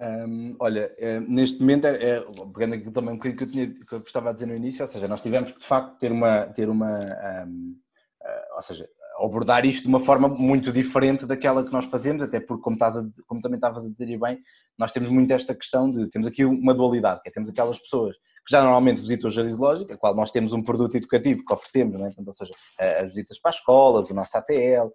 Um, 0.00 0.56
olha, 0.58 0.92
é, 0.98 1.20
neste 1.20 1.60
momento, 1.60 1.84
é, 1.84 2.16
é, 2.16 2.20
pegando 2.52 2.74
aquilo 2.74 2.90
também 2.90 3.14
um 3.14 3.16
bocadinho 3.18 3.38
que 3.38 3.44
eu, 3.44 3.48
tinha, 3.48 3.66
que 3.68 3.94
eu 3.94 3.98
estava 4.00 4.30
a 4.30 4.32
dizer 4.32 4.46
no 4.46 4.56
início, 4.56 4.82
ou 4.82 4.88
seja, 4.88 5.06
nós 5.06 5.20
tivemos 5.20 5.52
que 5.52 5.60
de 5.60 5.64
facto 5.64 5.96
ter 5.98 6.10
uma, 6.10 6.46
ter 6.46 6.68
uma 6.68 6.98
um, 7.46 7.70
uh, 8.20 8.26
eh, 8.26 8.48
ou 8.56 8.62
seja, 8.62 8.88
abordar 9.18 9.64
isto 9.66 9.82
de 9.82 9.88
uma 9.88 10.00
forma 10.00 10.28
muito 10.28 10.72
diferente 10.72 11.26
daquela 11.26 11.64
que 11.64 11.72
nós 11.72 11.86
fazemos, 11.86 12.22
até 12.22 12.40
porque, 12.40 12.62
como, 12.62 12.74
estás 12.74 12.96
a, 12.96 13.04
como 13.26 13.40
também 13.40 13.56
estavas 13.56 13.84
a 13.84 13.88
dizer 13.88 14.18
bem, 14.18 14.38
nós 14.78 14.92
temos 14.92 15.08
muito 15.08 15.32
esta 15.32 15.54
questão 15.54 15.90
de, 15.90 16.08
temos 16.10 16.26
aqui 16.26 16.44
uma 16.44 16.74
dualidade, 16.74 17.20
que 17.22 17.28
é, 17.28 17.32
temos 17.32 17.50
aquelas 17.50 17.78
pessoas 17.78 18.16
que 18.16 18.50
já 18.50 18.60
normalmente 18.60 19.00
visitam 19.00 19.28
o 19.28 19.32
Jardim 19.32 19.52
Zoológico, 19.52 19.92
a 19.92 19.96
qual 19.96 20.14
nós 20.14 20.30
temos 20.30 20.52
um 20.52 20.62
produto 20.62 20.96
educativo 20.96 21.44
que 21.46 21.54
oferecemos, 21.54 21.94
não 21.98 22.06
é? 22.06 22.08
Portanto, 22.08 22.26
ou 22.26 22.34
seja, 22.34 22.52
as 23.00 23.08
visitas 23.08 23.38
para 23.40 23.50
as 23.50 23.56
escolas, 23.56 24.10
o 24.10 24.14
nosso 24.14 24.36
ATL, 24.36 24.90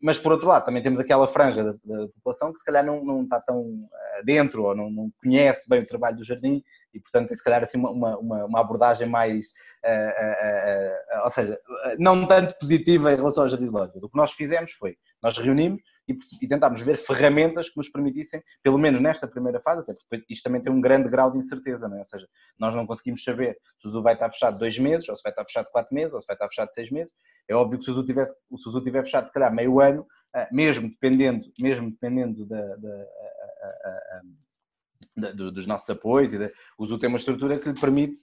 mas 0.00 0.18
por 0.18 0.32
outro 0.32 0.48
lado, 0.48 0.64
também 0.64 0.82
temos 0.82 0.98
aquela 0.98 1.28
franja 1.28 1.62
da, 1.62 1.72
da 1.72 2.08
população 2.08 2.52
que 2.52 2.58
se 2.58 2.64
calhar 2.64 2.84
não, 2.84 3.04
não 3.04 3.22
está 3.22 3.40
tão 3.40 3.86
ah, 3.92 4.22
dentro 4.24 4.64
ou 4.64 4.74
não, 4.74 4.90
não, 4.90 5.10
conhece 5.22 5.68
bem 5.68 5.82
o 5.82 5.86
trabalho 5.86 6.16
do 6.16 6.24
jardim 6.24 6.62
e, 6.94 7.00
portanto, 7.00 7.28
tem 7.28 7.36
se 7.36 7.42
calhar 7.42 7.62
assim 7.62 7.76
uma, 7.78 8.16
uma, 8.16 8.44
uma 8.44 8.60
abordagem 8.60 9.08
mais, 9.08 9.46
uh, 9.84 11.18
uh, 11.18 11.20
uh, 11.20 11.24
ou 11.24 11.30
seja, 11.30 11.58
não 11.98 12.26
tanto 12.26 12.56
positiva 12.58 13.12
em 13.12 13.16
relação 13.16 13.42
ao 13.42 13.48
jardim 13.48 13.66
zoológico. 13.66 13.98
O 14.02 14.08
que 14.08 14.16
nós 14.16 14.32
fizemos 14.32 14.72
foi, 14.72 14.96
nós 15.22 15.36
reunimos 15.36 15.82
e, 16.08 16.16
e 16.42 16.48
tentámos 16.48 16.80
ver 16.80 16.96
ferramentas 16.96 17.68
que 17.68 17.76
nos 17.76 17.88
permitissem, 17.88 18.42
pelo 18.62 18.78
menos 18.78 19.00
nesta 19.00 19.26
primeira 19.26 19.60
fase, 19.60 19.80
até 19.80 19.94
porque 19.94 20.24
isto 20.30 20.44
também 20.44 20.62
tem 20.62 20.72
um 20.72 20.80
grande 20.80 21.08
grau 21.08 21.32
de 21.32 21.38
incerteza, 21.38 21.88
não 21.88 21.96
é? 21.96 22.00
ou 22.00 22.06
seja, 22.06 22.26
nós 22.58 22.74
não 22.74 22.86
conseguimos 22.86 23.24
saber 23.24 23.58
se 23.78 23.88
o 23.88 23.90
zoo 23.90 24.02
vai 24.02 24.14
estar 24.14 24.30
fechado 24.30 24.58
dois 24.58 24.78
meses, 24.78 25.08
ou 25.08 25.16
se 25.16 25.22
vai 25.22 25.32
estar 25.32 25.44
fechado 25.44 25.68
quatro 25.70 25.94
meses, 25.94 26.14
ou 26.14 26.20
se 26.20 26.26
vai 26.26 26.34
estar 26.34 26.48
fechado 26.48 26.72
seis 26.72 26.90
meses. 26.90 27.12
É 27.48 27.54
óbvio 27.54 27.78
que 27.78 27.84
se 27.84 27.90
o 27.90 27.94
zoo, 27.94 28.06
tivesse, 28.06 28.32
se 28.32 28.68
o 28.68 28.80
tiver 28.82 29.02
fechado, 29.02 29.26
se 29.26 29.32
calhar, 29.32 29.52
meio 29.52 29.80
ano, 29.80 30.06
ah, 30.34 30.48
mesmo 30.50 30.88
dependendo, 30.88 31.46
mesmo 31.58 31.90
dependendo 31.90 32.44
da, 32.46 32.60
da, 32.76 33.06
da, 35.16 35.32
dos 35.32 35.66
nossos 35.66 35.88
apoios, 35.90 36.32
e 36.32 36.52
o 36.78 36.86
zoo 36.86 36.98
tem 36.98 37.08
uma 37.08 37.18
estrutura 37.18 37.58
que 37.58 37.68
lhe 37.68 37.80
permite 37.80 38.20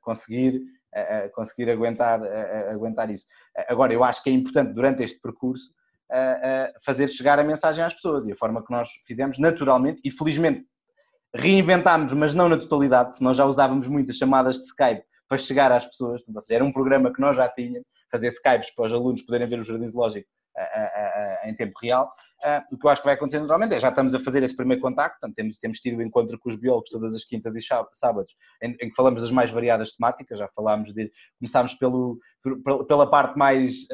conseguir 0.00 0.60
conseguir 1.34 1.70
aguentar, 1.70 2.20
aguentar 2.70 3.10
isso. 3.10 3.24
Agora, 3.66 3.92
eu 3.94 4.04
acho 4.04 4.22
que 4.22 4.28
é 4.28 4.32
importante, 4.32 4.74
durante 4.74 5.02
este 5.02 5.18
percurso, 5.20 5.72
fazer 6.84 7.08
chegar 7.08 7.38
a 7.38 7.44
mensagem 7.44 7.82
às 7.82 7.94
pessoas. 7.94 8.26
E 8.26 8.32
a 8.32 8.36
forma 8.36 8.62
que 8.62 8.70
nós 8.70 8.90
fizemos, 9.06 9.38
naturalmente, 9.38 10.02
e 10.04 10.10
felizmente 10.10 10.66
reinventámos, 11.34 12.12
mas 12.12 12.34
não 12.34 12.46
na 12.46 12.58
totalidade, 12.58 13.10
porque 13.10 13.24
nós 13.24 13.38
já 13.38 13.46
usávamos 13.46 13.88
muitas 13.88 14.16
chamadas 14.16 14.56
de 14.58 14.66
Skype 14.66 15.02
para 15.26 15.38
chegar 15.38 15.72
às 15.72 15.86
pessoas. 15.86 16.22
Portanto, 16.22 16.44
seja, 16.44 16.56
era 16.56 16.64
um 16.64 16.70
programa 16.70 17.10
que 17.10 17.22
nós 17.22 17.38
já 17.38 17.48
tínhamos, 17.48 17.88
fazer 18.10 18.28
Skypes 18.28 18.74
para 18.74 18.84
os 18.84 18.92
alunos 18.92 19.22
poderem 19.22 19.48
ver 19.48 19.60
o 19.60 19.64
Jardim 19.64 19.88
Zoológico 19.88 20.28
em 21.44 21.54
tempo 21.56 21.72
real. 21.82 22.12
O 22.70 22.78
que 22.78 22.86
eu 22.86 22.90
acho 22.90 23.00
que 23.00 23.06
vai 23.06 23.14
acontecer 23.14 23.38
naturalmente 23.38 23.74
é 23.74 23.80
já 23.80 23.88
estamos 23.88 24.14
a 24.14 24.20
fazer 24.20 24.42
esse 24.42 24.56
primeiro 24.56 24.82
contacto, 24.82 25.20
portanto, 25.20 25.36
temos, 25.36 25.58
temos 25.58 25.78
tido 25.78 25.98
o 25.98 26.02
encontro 26.02 26.38
com 26.38 26.50
os 26.50 26.56
biólogos 26.56 26.90
todas 26.90 27.14
as 27.14 27.24
quintas 27.24 27.54
e 27.54 27.60
sábados, 27.94 28.34
em, 28.62 28.70
em 28.80 28.88
que 28.88 28.94
falamos 28.94 29.22
das 29.22 29.30
mais 29.30 29.50
variadas 29.50 29.92
temáticas, 29.92 30.38
já 30.38 30.48
falámos 30.54 30.92
de, 30.92 31.10
começámos 31.38 31.74
pelo, 31.74 32.18
pela 32.88 33.08
parte 33.08 33.38
mais 33.38 33.86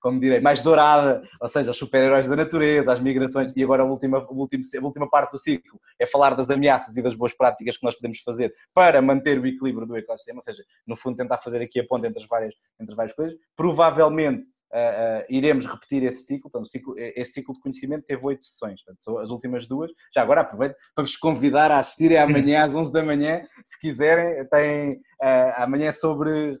como 0.00 0.18
direi, 0.18 0.40
mais 0.40 0.62
dourada, 0.62 1.22
ou 1.40 1.48
seja, 1.48 1.70
os 1.70 1.76
super-heróis 1.76 2.26
da 2.26 2.34
natureza, 2.34 2.92
as 2.92 3.00
migrações, 3.00 3.52
e 3.54 3.62
agora 3.62 3.82
a 3.82 3.86
última, 3.86 4.18
a, 4.18 4.32
última, 4.32 4.62
a 4.78 4.84
última 4.84 5.08
parte 5.08 5.32
do 5.32 5.38
ciclo 5.38 5.80
é 5.98 6.06
falar 6.06 6.34
das 6.34 6.50
ameaças 6.50 6.96
e 6.96 7.02
das 7.02 7.14
boas 7.14 7.32
práticas 7.32 7.76
que 7.76 7.84
nós 7.84 7.94
podemos 7.94 8.20
fazer 8.20 8.52
para 8.74 9.00
manter 9.02 9.38
o 9.38 9.46
equilíbrio 9.46 9.86
do 9.86 9.96
ecossistema, 9.96 10.38
ou 10.38 10.42
seja, 10.42 10.62
no 10.86 10.96
fundo 10.96 11.16
tentar 11.16 11.38
fazer 11.38 11.62
aqui 11.62 11.80
a 11.80 11.86
ponte 11.86 12.06
entre 12.06 12.22
as 12.22 12.28
várias, 12.28 12.54
entre 12.80 12.92
as 12.92 12.96
várias 12.96 13.14
coisas. 13.14 13.36
Provavelmente 13.56 14.48
Uh, 14.72 15.22
uh, 15.22 15.26
iremos 15.28 15.66
repetir 15.66 16.04
esse 16.04 16.22
ciclo. 16.22 16.48
Portanto, 16.48 16.70
ciclo, 16.70 16.94
esse 16.96 17.32
ciclo 17.32 17.54
de 17.54 17.60
conhecimento 17.60 18.04
teve 18.06 18.24
oito 18.24 18.46
sessões. 18.46 18.80
Portanto, 18.84 19.18
as 19.18 19.30
últimas 19.30 19.66
duas. 19.66 19.90
Já 20.14 20.22
agora 20.22 20.42
aproveito 20.42 20.76
para 20.94 21.02
vos 21.02 21.16
convidar 21.16 21.72
a 21.72 21.80
assistirem 21.80 22.16
amanhã 22.16 22.62
às 22.62 22.72
11 22.72 22.92
da 22.92 23.02
manhã, 23.02 23.42
se 23.64 23.76
quiserem. 23.80 24.46
Tem 24.46 24.92
uh, 24.92 25.52
amanhã 25.56 25.90
sobre 25.90 26.56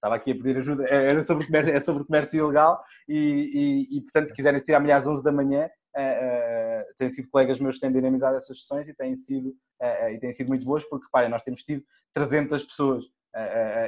estava 0.00 0.14
aqui 0.14 0.32
a 0.32 0.34
pedir 0.34 0.56
ajuda, 0.56 0.84
é, 0.84 1.10
era 1.10 1.22
sobre 1.22 1.46
comércio, 1.46 1.74
é 1.74 1.80
sobre 1.80 2.04
comércio 2.04 2.38
ilegal 2.38 2.82
e, 3.06 3.86
e, 3.90 3.98
e 3.98 4.00
portanto, 4.00 4.28
se 4.28 4.34
quiserem 4.34 4.56
assistir 4.56 4.74
amanhã 4.74 4.96
às 4.96 5.06
11 5.06 5.22
da 5.22 5.30
manhã, 5.30 5.68
uh, 5.96 6.00
uh, 6.00 6.94
têm 6.96 7.10
sido 7.10 7.28
colegas 7.28 7.60
meus 7.60 7.76
que 7.76 7.82
têm 7.82 7.92
dinamizado 7.92 8.36
essas 8.36 8.62
sessões 8.62 8.88
e 8.88 8.94
têm 8.94 9.14
sido, 9.14 9.50
uh, 9.50 10.08
e 10.10 10.18
têm 10.18 10.32
sido 10.32 10.48
muito 10.48 10.64
boas, 10.64 10.82
porque, 10.84 11.04
reparem, 11.04 11.28
nós 11.28 11.42
temos 11.42 11.62
tido 11.62 11.84
300 12.14 12.64
pessoas 12.64 13.04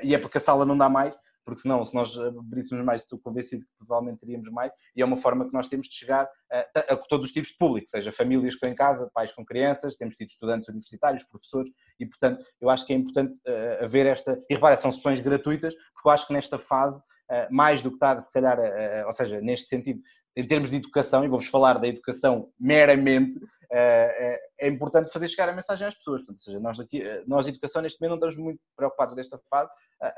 e 0.05 0.14
é 0.14 0.18
porque 0.18 0.38
a 0.38 0.40
sala 0.40 0.64
não 0.64 0.79
dá 0.79 0.88
mais, 0.88 1.12
porque 1.44 1.61
senão, 1.61 1.85
se 1.85 1.94
nós 1.94 2.16
abríssemos 2.18 2.85
mais, 2.85 3.02
estou 3.02 3.18
convencido 3.18 3.64
que 3.64 3.70
provavelmente 3.78 4.20
teríamos 4.20 4.50
mais, 4.50 4.72
e 4.94 5.02
é 5.02 5.05
uma 5.05 5.16
forma 5.16 5.46
que 5.46 5.52
nós 5.52 5.68
temos 5.68 5.88
de 5.88 5.94
chegar 5.94 6.28
a, 6.50 6.94
a, 6.94 6.96
todos 6.96 7.26
os 7.26 7.33
tipos 7.33 7.50
de 7.50 7.57
público, 7.57 7.88
seja 7.88 8.12
famílias 8.12 8.55
que 8.55 8.57
estão 8.57 8.70
em 8.70 8.74
casa, 8.74 9.11
pais 9.12 9.33
com 9.33 9.44
crianças, 9.44 9.96
temos 9.96 10.16
tido 10.16 10.28
estudantes 10.28 10.68
universitários, 10.68 11.24
professores, 11.24 11.70
e 11.98 12.07
portanto 12.07 12.44
eu 12.61 12.70
acho 12.70 12.87
que 12.87 12.92
é 12.92 12.96
importante 12.96 13.38
uh, 13.46 13.85
haver 13.85 14.07
esta, 14.07 14.40
e 14.48 14.55
repara, 14.55 14.76
são 14.78 14.92
sessões 14.92 15.20
gratuitas, 15.20 15.74
porque 15.94 16.09
eu 16.09 16.12
acho 16.12 16.26
que 16.26 16.33
nesta 16.33 16.59
fase, 16.59 16.98
uh, 16.98 17.46
mais 17.50 17.83
do 17.83 17.90
que 17.90 17.96
estar, 17.96 18.20
se 18.20 18.31
calhar, 18.31 18.59
uh, 18.59 19.07
ou 19.07 19.12
seja, 19.12 19.40
neste 19.40 19.68
sentido, 19.68 20.00
em 20.37 20.47
termos 20.47 20.71
de 20.71 20.77
educação, 20.77 21.25
e 21.25 21.29
vou-vos 21.29 21.49
falar 21.49 21.79
da 21.79 21.88
educação 21.88 22.51
meramente, 22.59 23.40
é 23.71 24.68
importante 24.68 25.11
fazer 25.11 25.29
chegar 25.29 25.49
a 25.49 25.53
mensagem 25.53 25.87
às 25.87 25.95
pessoas. 25.95 26.21
Portanto, 26.21 26.38
ou 26.38 26.45
seja, 26.45 26.61
nós, 26.61 26.79
aqui, 26.79 27.03
nós, 27.27 27.47
educação, 27.47 27.83
neste 27.83 28.01
momento, 28.01 28.21
não 28.21 28.29
estamos 28.29 28.45
muito 28.45 28.61
preocupados 28.77 29.14
desta 29.14 29.40
fase 29.51 29.71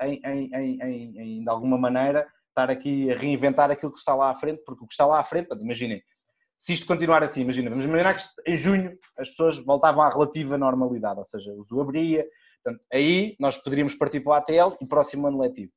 em, 0.03 0.21
em, 0.25 0.55
em, 0.55 1.21
em, 1.21 1.45
de 1.45 1.49
alguma 1.49 1.79
maneira, 1.79 2.27
estar 2.49 2.71
aqui 2.71 3.11
a 3.11 3.17
reinventar 3.17 3.71
aquilo 3.71 3.93
que 3.93 3.99
está 3.99 4.15
lá 4.15 4.31
à 4.31 4.35
frente, 4.35 4.63
porque 4.65 4.85
o 4.85 4.87
que 4.87 4.93
está 4.93 5.05
lá 5.05 5.21
à 5.21 5.25
frente, 5.25 5.49
portanto, 5.49 5.65
imaginem, 5.65 6.03
se 6.59 6.73
isto 6.73 6.87
continuar 6.87 7.23
assim, 7.23 7.43
imagina, 7.43 7.69
vamos 7.69 7.85
imaginar 7.85 8.15
que 8.15 8.25
em 8.47 8.57
junho 8.57 8.97
as 9.19 9.29
pessoas 9.29 9.59
voltavam 9.59 10.03
à 10.03 10.09
relativa 10.09 10.57
normalidade, 10.57 11.19
ou 11.19 11.27
seja, 11.27 11.53
o 11.53 11.63
zoo 11.63 11.81
abria, 11.81 12.27
portanto, 12.63 12.85
aí 12.93 13.37
nós 13.39 13.59
poderíamos 13.59 13.95
partir 13.97 14.21
para 14.21 14.31
o 14.31 14.35
ATL 14.35 14.77
e 14.81 14.87
próximo 14.87 15.27
ano 15.27 15.41
letivo. 15.41 15.73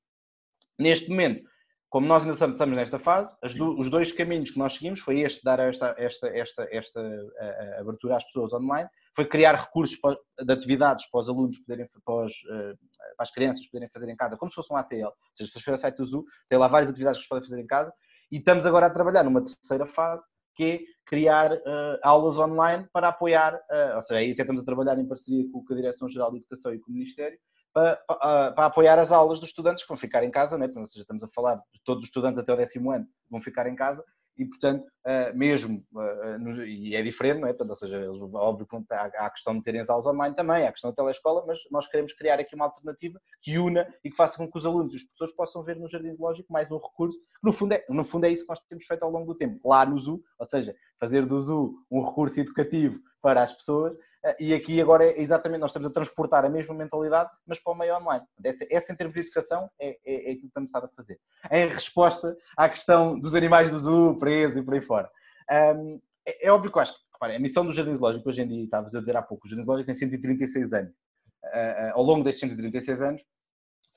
Neste 0.80 1.10
momento, 1.10 1.44
como 1.90 2.06
nós 2.06 2.24
ainda 2.24 2.34
estamos 2.34 2.76
nesta 2.76 3.00
fase, 3.00 3.34
do, 3.56 3.80
os 3.80 3.90
dois 3.90 4.12
caminhos 4.12 4.52
que 4.52 4.60
nós 4.60 4.74
seguimos 4.74 5.00
foi 5.00 5.22
este, 5.22 5.42
dar 5.44 5.60
esta, 5.60 5.96
esta, 5.98 6.28
esta, 6.28 6.68
esta 6.70 7.00
a, 7.00 7.78
a 7.78 7.80
abertura 7.80 8.18
às 8.18 8.24
pessoas 8.26 8.52
online, 8.52 8.90
foi 9.16 9.26
criar 9.26 9.56
recursos 9.56 9.98
de 10.40 10.54
atividades 10.54 11.10
para 11.10 11.22
os 11.22 11.30
alunos 11.30 11.58
poderem, 11.60 11.88
para, 12.04 12.26
os, 12.26 12.34
eh, 12.52 12.74
para, 13.16 13.24
as 13.24 13.32
crianças 13.32 13.66
poderem 13.68 13.90
fazer 13.90 14.10
em 14.10 14.16
casa, 14.16 14.36
como 14.36 14.52
se 14.52 14.56
fosse 14.56 14.72
um 14.72 14.76
ATL. 14.76 15.06
Ou 15.06 15.14
seja, 15.36 15.52
se 15.52 15.62
for 15.62 15.74
o 15.74 15.78
site 15.78 15.96
do 15.96 16.06
Zoo, 16.06 16.26
tem 16.50 16.60
lá 16.60 16.68
várias 16.68 16.90
atividades 16.90 17.20
que 17.20 17.22
eles 17.22 17.30
podem 17.30 17.50
fazer 17.50 17.62
em 17.62 17.68
casa, 17.68 17.94
e 18.32 18.38
estamos 18.38 18.66
agora 18.66 18.88
a 18.88 18.90
trabalhar 18.90 19.24
numa 19.24 19.44
terceira 19.44 19.88
fase, 19.88 20.26
que 20.58 20.64
é 20.64 20.80
criar 21.06 21.54
uh, 21.54 22.00
aulas 22.04 22.38
online 22.38 22.86
para 22.92 23.10
apoiar, 23.10 23.54
uh, 23.54 23.96
ou 23.96 24.02
seja, 24.02 24.20
aí 24.20 24.32
até 24.32 24.42
estamos 24.42 24.64
a 24.64 24.66
trabalhar 24.66 24.98
em 24.98 25.08
parceria 25.08 25.46
com 25.52 25.64
a 25.70 25.76
Direção-Geral 25.76 26.32
de 26.32 26.38
Educação 26.38 26.74
e 26.74 26.80
com 26.80 26.90
o 26.90 26.94
Ministério, 26.94 27.38
para, 27.72 27.96
para, 28.08 28.52
para, 28.54 28.66
apoiar 28.66 28.98
as 28.98 29.12
aulas 29.12 29.40
dos 29.40 29.50
estudantes 29.50 29.84
que 29.84 29.88
vão 29.88 29.98
ficar 29.98 30.24
em 30.24 30.32
casa, 30.32 30.58
né? 30.58 30.68
ou 30.76 30.86
seja, 30.88 31.02
estamos 31.02 31.24
a 31.24 31.28
falar 31.28 31.56
de 31.72 31.80
todos 31.86 32.02
os 32.04 32.10
estudantes 32.10 32.40
até 32.40 32.52
o 32.52 32.58
décimo 32.58 32.92
ano 32.92 33.06
vão 33.30 33.40
ficar 33.40 33.68
em 33.68 33.76
casa 33.76 34.04
e, 34.38 34.46
portanto, 34.46 34.86
uh, 35.06 35.36
mesmo, 35.36 35.84
uh, 35.94 36.38
no, 36.40 36.66
e 36.66 36.96
é 36.96 37.02
diferente, 37.02 37.40
não 37.40 37.48
é? 37.48 37.54
Portanto, 37.54 37.70
ou 37.70 37.76
seja, 37.76 37.98
eles, 37.98 38.22
óbvio 38.34 38.68
que 38.68 38.94
há, 38.94 39.26
a 39.26 39.30
questão 39.30 39.58
de 39.58 39.64
terem 39.64 39.82
as 39.82 39.90
aulas 39.90 40.06
online 40.06 40.36
também, 40.36 40.66
há 40.66 40.70
a 40.70 40.72
questão 40.72 40.92
da 40.92 40.96
telescola, 40.96 41.44
mas 41.48 41.60
nós 41.72 41.88
queremos 41.88 42.14
criar 42.14 42.40
aqui 42.40 42.56
uma 42.56 42.66
alternativa 42.66 43.20
que 43.42 43.58
una 43.58 43.88
e 44.04 44.10
que 44.10 44.16
faça 44.16 44.38
com 44.38 44.50
que 44.50 44.58
os 44.58 44.66
alunos 44.66 44.94
e 44.94 44.98
os 44.98 45.04
professores 45.04 45.36
possam 45.36 45.64
ver 45.64 45.78
no 45.78 45.90
Jardim 45.90 46.14
Zoológico 46.16 46.52
mais 46.54 46.70
um 46.70 46.78
recurso, 46.78 47.20
no 47.44 47.52
fundo, 47.52 47.74
é, 47.74 47.86
no 47.90 48.04
fundo 48.04 48.26
é 48.26 48.30
isso 48.30 48.44
que 48.44 48.50
nós 48.50 48.60
temos 48.70 48.86
feito 48.86 49.04
ao 49.04 49.12
longo 49.12 49.26
do 49.26 49.36
tempo, 49.36 49.68
lá 49.68 49.86
no 49.86 50.00
ZU, 50.00 50.22
ou 50.38 50.46
seja, 50.46 50.76
fazer 51.00 51.26
do 51.26 51.40
ZU 51.42 51.74
um 51.90 52.06
recurso 52.06 52.40
educativo 52.40 53.00
para 53.22 53.42
as 53.44 53.54
pessoas, 53.54 53.98
e 54.40 54.54
aqui 54.54 54.82
agora 54.82 55.06
é 55.06 55.22
exatamente, 55.22 55.62
nós 55.62 55.70
estamos 55.70 55.90
a 55.90 55.94
transportar 55.94 56.46
a 56.46 56.50
mesma 56.50 56.74
mentalidade, 56.74 57.30
mas 57.46 57.60
para 57.60 57.74
o 57.74 57.76
meio 57.76 57.96
online. 57.98 58.26
Essa, 58.44 58.66
essa 58.70 58.94
em 58.94 58.96
termos 58.96 59.16
de 59.16 59.22
educação 59.22 59.70
é, 59.80 59.98
é, 60.06 60.30
é 60.30 60.32
aquilo 60.32 60.40
que 60.42 60.48
estamos 60.48 60.74
a 60.74 60.88
fazer. 60.90 61.20
Em 61.52 61.68
resposta 61.68 62.36
à 62.58 62.68
questão 62.68 63.20
dos 63.20 63.36
animais 63.36 63.70
do 63.70 63.80
zoo, 63.80 64.18
presos 64.18 64.58
e 64.58 64.64
por 64.64 64.74
aí 64.74 64.82
fora. 64.82 65.10
Um, 65.76 66.02
é, 66.26 66.48
é, 66.48 66.52
óbvio 66.52 66.72
que 66.72 66.78
eu 66.78 66.82
acho 66.82 66.94
que, 66.94 67.26
a 67.26 67.40
missão 67.40 67.66
do 67.66 67.72
Jardim 67.72 67.96
Zoológico 67.96 68.30
hoje 68.30 68.42
em 68.42 68.48
dia, 68.48 68.64
estava 68.64 68.88
a 68.88 69.00
dizer 69.00 69.18
há 69.18 69.22
pouco, 69.22 69.48
o 69.48 69.50
Jardim 69.50 69.66
Zoológico 69.66 69.88
tem 69.88 69.96
136 69.96 70.74
anos. 70.74 70.92
Uh, 71.44 71.48
uh, 71.48 71.92
ao 71.94 72.04
longo 72.04 72.24
destes 72.24 72.42
136 72.42 73.02
anos, 73.02 73.22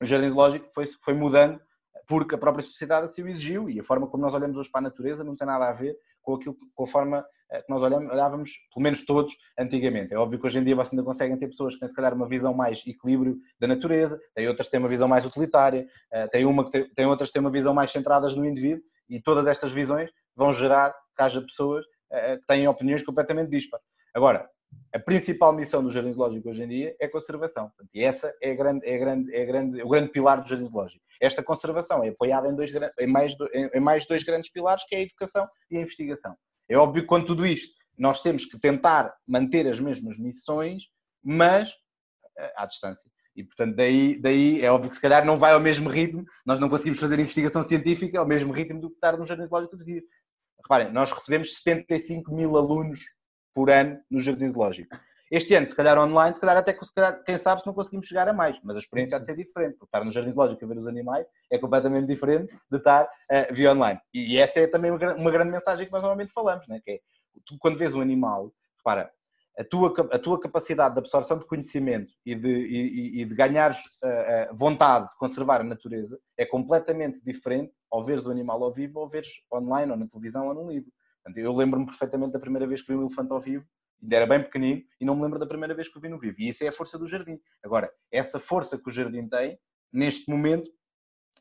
o 0.01 0.05
Jardim 0.05 0.29
Zoológico 0.29 0.71
foi, 0.75 0.87
foi 0.87 1.15
mudando 1.15 1.61
porque 2.07 2.35
a 2.35 2.39
própria 2.39 2.63
sociedade 2.63 3.05
assim 3.05 3.23
o 3.23 3.29
exigiu 3.29 3.71
e 3.71 3.79
a 3.79 3.85
forma 3.85 4.07
como 4.07 4.25
nós 4.25 4.35
olhamos 4.35 4.57
hoje 4.57 4.71
para 4.71 4.81
a 4.81 4.83
natureza 4.83 5.23
não 5.23 5.37
tem 5.37 5.47
nada 5.47 5.69
a 5.69 5.73
ver 5.73 5.97
com, 6.23 6.35
aquilo, 6.35 6.57
com 6.75 6.85
a 6.85 6.87
forma 6.87 7.25
eh, 7.51 7.63
que 7.63 7.71
nós 7.71 7.83
olhávamos, 7.83 8.51
pelo 8.73 8.83
menos 8.83 9.05
todos, 9.05 9.35
antigamente. 9.59 10.15
É 10.15 10.19
óbvio 10.19 10.39
que 10.39 10.47
hoje 10.47 10.59
em 10.59 10.65
dia 10.65 10.77
vocês 10.77 10.93
ainda 10.93 11.05
conseguem 11.05 11.37
ter 11.39 11.49
pessoas 11.49 11.75
que 11.75 11.81
têm, 11.81 11.89
se 11.89 11.95
calhar, 11.95 12.15
uma 12.15 12.29
visão 12.29 12.55
mais 12.55 12.83
equilíbrio 12.87 13.39
da 13.59 13.67
natureza, 13.67 14.21
tem 14.35 14.49
outras 14.49 14.67
que 14.67 14.73
têm 14.73 14.81
uma 14.81 14.89
visão 14.89 15.09
mais 15.09 15.25
utilitária, 15.25 15.87
eh, 16.13 16.29
tem, 16.29 16.45
uma 16.45 16.65
que 16.65 16.71
tem, 16.71 16.89
tem 16.95 17.07
outras 17.07 17.29
que 17.29 17.35
têm 17.35 17.41
uma 17.41 17.51
visão 17.51 17.75
mais 17.75 17.91
centradas 17.91 18.35
no 18.35 18.45
indivíduo, 18.45 18.83
e 19.11 19.21
todas 19.21 19.47
estas 19.47 19.73
visões 19.73 20.09
vão 20.37 20.53
gerar 20.53 20.95
que 21.17 21.23
haja 21.23 21.43
pessoas 21.43 21.85
uh, 21.85 22.39
que 22.39 22.47
têm 22.47 22.69
opiniões 22.69 23.03
completamente 23.03 23.51
dispares. 23.51 23.85
Agora, 24.15 24.49
a 24.93 24.99
principal 24.99 25.53
missão 25.53 25.83
do 25.83 25.91
Jardim 25.91 26.13
Zoológico 26.13 26.49
hoje 26.51 26.63
em 26.63 26.69
dia 26.69 26.97
é 27.01 27.07
a 27.07 27.11
conservação. 27.11 27.69
Portanto, 27.69 27.91
e 27.95 28.03
essa 28.03 28.35
é, 28.43 28.55
grande, 28.55 28.87
é, 28.87 28.99
grande, 28.99 29.35
é 29.35 29.45
grande, 29.45 29.83
o 29.83 29.89
grande 29.89 30.11
pilar 30.11 30.43
do 30.43 30.49
Jardim 30.49 30.67
Zoológico. 30.67 31.05
Esta 31.21 31.43
conservação 31.43 32.03
é 32.03 32.09
apoiada 32.09 32.49
em, 32.49 32.55
dois, 32.57 32.73
em, 32.99 33.07
mais, 33.07 33.35
em 33.75 33.81
mais 33.81 34.07
dois 34.07 34.25
grandes 34.25 34.51
pilares, 34.51 34.85
que 34.89 34.95
é 34.97 34.99
a 34.99 35.03
educação 35.03 35.49
e 35.71 35.77
a 35.77 35.81
investigação. 35.81 36.37
É 36.69 36.77
óbvio 36.77 37.03
que 37.03 37.09
com 37.09 37.25
tudo 37.25 37.47
isto 37.47 37.73
nós 37.97 38.21
temos 38.21 38.45
que 38.47 38.59
tentar 38.59 39.15
manter 39.29 39.67
as 39.67 39.79
mesmas 39.79 40.19
missões, 40.19 40.85
mas 41.23 41.69
eh, 42.39 42.53
à 42.57 42.67
distância. 42.67 43.11
E, 43.37 43.45
portanto, 43.45 43.77
daí, 43.77 44.19
daí 44.21 44.61
é 44.63 44.73
óbvio 44.73 44.91
que 44.91 44.97
se 44.97 45.03
calhar 45.03 45.25
não 45.25 45.37
vai 45.37 45.53
ao 45.53 45.61
mesmo 45.61 45.89
ritmo, 45.89 46.25
nós 46.45 46.59
não 46.59 46.69
conseguimos 46.69 46.99
fazer 46.99 47.21
investigação 47.21 47.63
científica 47.63 48.19
ao 48.19 48.27
mesmo 48.27 48.53
ritmo 48.53 48.81
do 48.81 48.89
que 48.89 48.97
estar 48.97 49.17
no 49.17 49.27
Jardim 49.27 49.47
Zoológico 49.47 49.73
todos 49.73 49.87
os 49.87 49.93
dias. 49.93 50.05
Reparem, 50.63 50.93
nós 50.93 51.11
recebemos 51.11 51.57
75 51.57 52.35
mil 52.35 52.57
alunos 52.57 53.01
por 53.55 53.71
ano 53.71 54.01
no 54.11 54.21
Jardim 54.21 54.51
Zoológico. 54.51 54.97
Este 55.31 55.55
ano, 55.55 55.69
se 55.69 55.77
calhar 55.77 55.97
online, 55.97 56.35
se 56.35 56.41
calhar 56.41 56.57
até 56.57 56.73
se 56.73 56.93
calhar, 56.93 57.23
quem 57.23 57.39
sabe 57.39 57.61
se 57.61 57.67
não 57.67 57.73
conseguimos 57.73 58.07
chegar 58.07 58.29
a 58.29 58.33
mais, 58.33 58.59
mas 58.65 58.75
a 58.75 58.81
experiência 58.81 59.17
há 59.17 59.21
de 59.21 59.27
ser 59.27 59.37
diferente, 59.37 59.77
porque 59.79 59.85
estar 59.85 60.05
no 60.05 60.11
Jardim 60.11 60.33
Zoológico 60.33 60.65
a 60.65 60.69
ver 60.69 60.79
os 60.79 60.89
animais 60.89 61.25
é 61.49 61.57
completamente 61.57 62.07
diferente 62.09 62.53
de 62.69 62.79
estar 62.79 63.05
uh, 63.05 63.55
via 63.55 63.71
online. 63.71 64.01
E, 64.13 64.37
essa 64.39 64.59
é 64.59 64.67
também 64.67 64.91
uma, 64.91 65.15
uma, 65.15 65.31
grande 65.31 65.53
mensagem 65.53 65.87
que 65.87 65.93
nós 65.93 66.03
normalmente 66.03 66.33
falamos, 66.33 66.67
né? 66.67 66.81
que 66.85 66.91
é, 66.91 67.01
tu 67.47 67.57
quando 67.61 67.79
vês 67.79 67.95
um 67.95 68.01
animal, 68.01 68.53
repara, 68.79 69.09
a 69.57 69.65
tua, 69.65 69.95
a 70.11 70.19
tua 70.19 70.41
capacidade 70.41 70.95
de 70.95 71.01
absorção 71.01 71.39
de 71.39 71.45
conhecimento 71.45 72.13
e 72.25 72.35
de, 72.35 72.49
e, 72.49 73.21
e 73.21 73.25
de 73.25 73.35
ganhares 73.35 73.79
uh, 73.79 74.53
uh, 74.53 74.57
vontade 74.57 75.11
de 75.11 75.17
conservar 75.17 75.61
a 75.61 75.65
natureza 75.65 76.19
é 76.37 76.47
completamente 76.47 77.23
diferente 77.23 77.73
ao 77.91 78.05
veres 78.05 78.25
o 78.25 78.31
animal 78.31 78.63
ao 78.65 78.73
vivo 78.73 79.01
ou 79.01 79.09
veres 79.09 79.29
online 79.53 79.93
ou 79.93 79.99
na 79.99 80.09
televisão 80.09 80.49
ou 80.49 80.55
num 80.55 80.69
livro. 80.69 80.91
Eu 81.37 81.55
lembro-me 81.55 81.87
perfeitamente 81.87 82.33
da 82.33 82.39
primeira 82.39 82.67
vez 82.67 82.83
que 82.83 82.93
vi 82.93 82.99
um 82.99 83.03
elefante 83.03 83.33
ao 83.33 83.41
vivo, 83.41 83.65
ainda 84.03 84.17
era 84.17 84.27
bem 84.27 84.43
pequenino, 84.43 84.83
e 85.01 85.05
não 85.05 85.15
me 85.15 85.23
lembro 85.23 85.39
da 85.39 85.47
primeira 85.47 85.75
vez 85.75 85.89
que 85.89 85.99
o 85.99 86.01
vi 86.01 86.09
no 86.09 86.19
vivo. 86.19 86.37
E 86.39 86.49
isso 86.49 86.65
é 86.65 86.69
a 86.69 86.73
força 86.73 86.99
do 86.99 87.07
jardim. 87.07 87.39
Agora, 87.63 87.93
essa 88.11 88.41
força 88.41 88.79
que 88.79 88.89
o 88.89 88.93
jardim 88.93 89.29
tem, 89.29 89.59
neste 89.93 90.29
momento, 90.31 90.71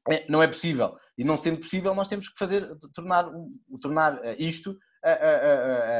é, 0.10 0.30
não 0.30 0.42
é 0.42 0.48
possível. 0.48 0.98
E 1.18 1.24
não 1.24 1.38
sendo 1.38 1.60
possível, 1.60 1.94
nós 1.94 2.08
temos 2.08 2.28
que 2.30 2.38
fazer, 2.38 2.68
tornar, 2.94 3.30
tornar 3.82 4.26
eh, 4.26 4.36
isto, 4.40 4.78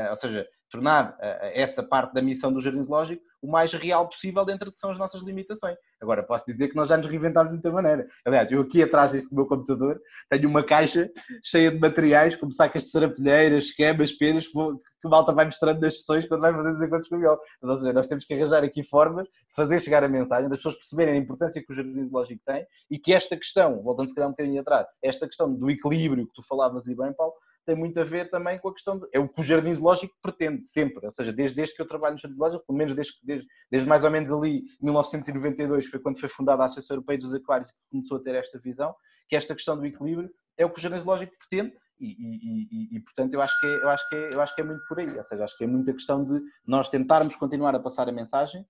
ou 0.10 0.16
seja, 0.16 0.48
tornar 0.70 1.18
essa 1.54 1.84
parte 1.84 2.14
da 2.14 2.22
missão 2.22 2.52
do 2.52 2.62
Jardim 2.62 2.84
Zoológico 2.84 3.24
o 3.42 3.50
mais 3.50 3.74
real 3.74 4.08
possível 4.08 4.44
dentro 4.46 4.66
do 4.66 4.74
que 4.74 4.80
são 4.80 4.92
as 4.92 4.98
nossas 4.98 5.22
limitações. 5.22 5.76
Agora, 6.02 6.24
posso 6.24 6.46
dizer 6.46 6.70
que 6.70 6.76
nós 6.76 6.88
já 6.88 6.98
nos 6.98 7.08
reinventámos 7.08 7.50
de 7.50 7.56
muita 7.56 7.72
maneira. 7.72 8.06
Aliás, 8.26 8.52
eu 8.52 8.62
aqui 8.62 8.82
atrás 8.82 9.12
deste 9.12 9.34
meu 9.34 9.46
computador 9.46 10.00
tenho 10.30 10.50
uma 10.50 10.64
caixa 10.64 11.10
cheia 11.44 11.72
de 11.72 11.80
materiais, 11.80 12.36
como 12.36 12.52
sacas 12.52 12.84
de 12.84 12.90
sarapilheiras, 12.90 13.66
esquemas, 13.66 14.12
penas, 14.14 14.48
que, 14.48 14.54
que 14.54 15.10
malta 15.10 15.34
vai 15.34 15.46
mostrando 15.46 15.80
nas 15.82 16.00
sessões 16.00 16.28
quando 16.28 16.42
vai 16.42 16.54
fazer 16.54 16.72
os 16.72 16.82
encontros 16.82 17.10
com 17.10 17.16
o 17.16 17.70
Ou 17.70 17.78
seja, 17.78 17.94
nós 17.94 18.08
temos 18.08 18.26
que 18.26 18.34
arranjar 18.34 18.64
aqui 18.64 18.84
formas 18.84 19.26
de 19.26 19.56
fazer 19.56 19.80
chegar 19.80 20.04
a 20.04 20.08
mensagem, 20.08 20.50
das 20.50 20.60
pessoas 20.60 20.76
perceberem 20.76 21.16
a 21.16 21.18
importância 21.18 21.62
que 21.62 21.72
o 21.72 21.76
Jardim 21.76 22.06
Zoológico 22.06 22.42
tem 22.46 22.66
e 22.90 22.98
que 22.98 23.14
esta 23.14 23.36
questão, 23.36 23.82
voltando 23.82 24.10
se 24.10 24.16
calhar 24.16 24.30
um 24.30 24.34
bocadinho 24.34 24.62
atrás, 24.62 24.88
esta 25.04 25.28
questão 25.28 25.54
do 25.54 25.70
equilíbrio 25.70 26.28
que 26.28 26.34
tu 26.34 26.44
falavas 26.44 26.88
e 26.88 26.96
bem, 26.96 27.14
Paulo, 27.14 27.34
tem 27.70 27.78
muito 27.78 28.00
a 28.00 28.04
ver 28.04 28.32
também 28.32 28.58
com 28.58 28.70
a 28.70 28.74
questão 28.74 28.98
de, 28.98 29.08
é 29.14 29.20
o 29.20 29.30
que 29.30 29.40
o 29.40 29.44
jardim 29.44 29.72
zoológico 29.72 30.16
pretende 30.24 30.66
sempre, 30.66 31.06
ou 31.06 31.12
seja, 31.12 31.32
desde, 31.32 31.56
desde 31.56 31.76
que 31.76 31.82
eu 31.84 31.88
trabalho 31.88 32.16
no 32.16 32.20
jardim 32.20 32.36
zoológico, 32.36 32.66
pelo 32.66 32.78
menos 32.80 32.96
desde, 32.96 33.14
desde, 33.24 33.48
desde 33.70 33.88
mais 33.88 34.04
ou 34.04 34.10
menos 34.10 34.32
ali 34.32 34.64
1992 34.82 35.86
foi 35.86 36.00
quando 36.00 36.20
foi 36.20 36.30
fundada 36.30 36.64
a 36.64 36.66
Associação 36.66 36.96
Europeia 36.96 37.20
dos 37.20 37.32
Aquários 37.36 37.70
que 37.70 37.78
começou 37.92 38.18
a 38.18 38.24
ter 38.24 38.34
esta 38.34 38.58
visão, 38.58 38.96
que 39.28 39.36
esta 39.36 39.54
questão 39.54 39.78
do 39.78 39.86
equilíbrio 39.86 40.32
é 40.58 40.66
o 40.66 40.72
que 40.72 40.80
o 40.80 40.82
jardim 40.82 40.98
zoológico 40.98 41.32
pretende 41.38 41.78
e, 42.00 42.08
e, 42.08 42.68
e, 42.72 42.98
e, 42.98 43.00
portanto 43.02 43.36
eu 43.36 43.42
acho, 43.42 43.60
que 43.60 43.68
é, 43.68 43.84
eu, 43.84 43.90
acho 43.90 44.10
que 44.10 44.16
é, 44.16 44.30
eu 44.34 44.42
acho 44.42 44.56
que 44.56 44.62
é 44.62 44.64
muito 44.64 44.84
por 44.88 45.00
aí, 45.00 45.16
ou 45.16 45.26
seja, 45.26 45.44
acho 45.44 45.56
que 45.56 45.64
é 45.64 45.68
muita 45.68 45.94
questão 45.94 46.26
de 46.26 46.42
nós 46.66 46.90
tentarmos 46.90 47.36
continuar 47.36 47.76
a 47.76 47.80
passar 47.80 48.10
a 48.10 48.12
mensagem, 48.12 48.66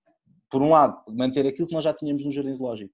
por 0.50 0.60
um 0.60 0.68
lado, 0.68 1.02
manter 1.08 1.46
aquilo 1.46 1.68
que 1.68 1.74
nós 1.74 1.84
já 1.84 1.94
tínhamos 1.94 2.22
no 2.22 2.32
jardim 2.32 2.54
zoológico, 2.54 2.92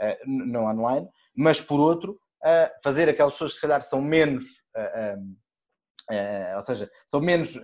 uh, 0.00 0.16
não 0.26 0.64
online, 0.64 1.06
mas 1.36 1.60
por 1.60 1.78
outro, 1.78 2.18
uh, 2.42 2.70
fazer 2.82 3.08
aquelas 3.08 3.32
pessoas 3.32 3.50
que 3.50 3.56
se 3.56 3.62
calhar 3.62 3.82
são 3.82 4.00
menos 4.00 4.44
uh, 4.76 5.41
Uh, 6.12 6.56
ou 6.56 6.62
seja, 6.62 6.90
são 7.06 7.22
menos 7.22 7.56
uh, 7.56 7.62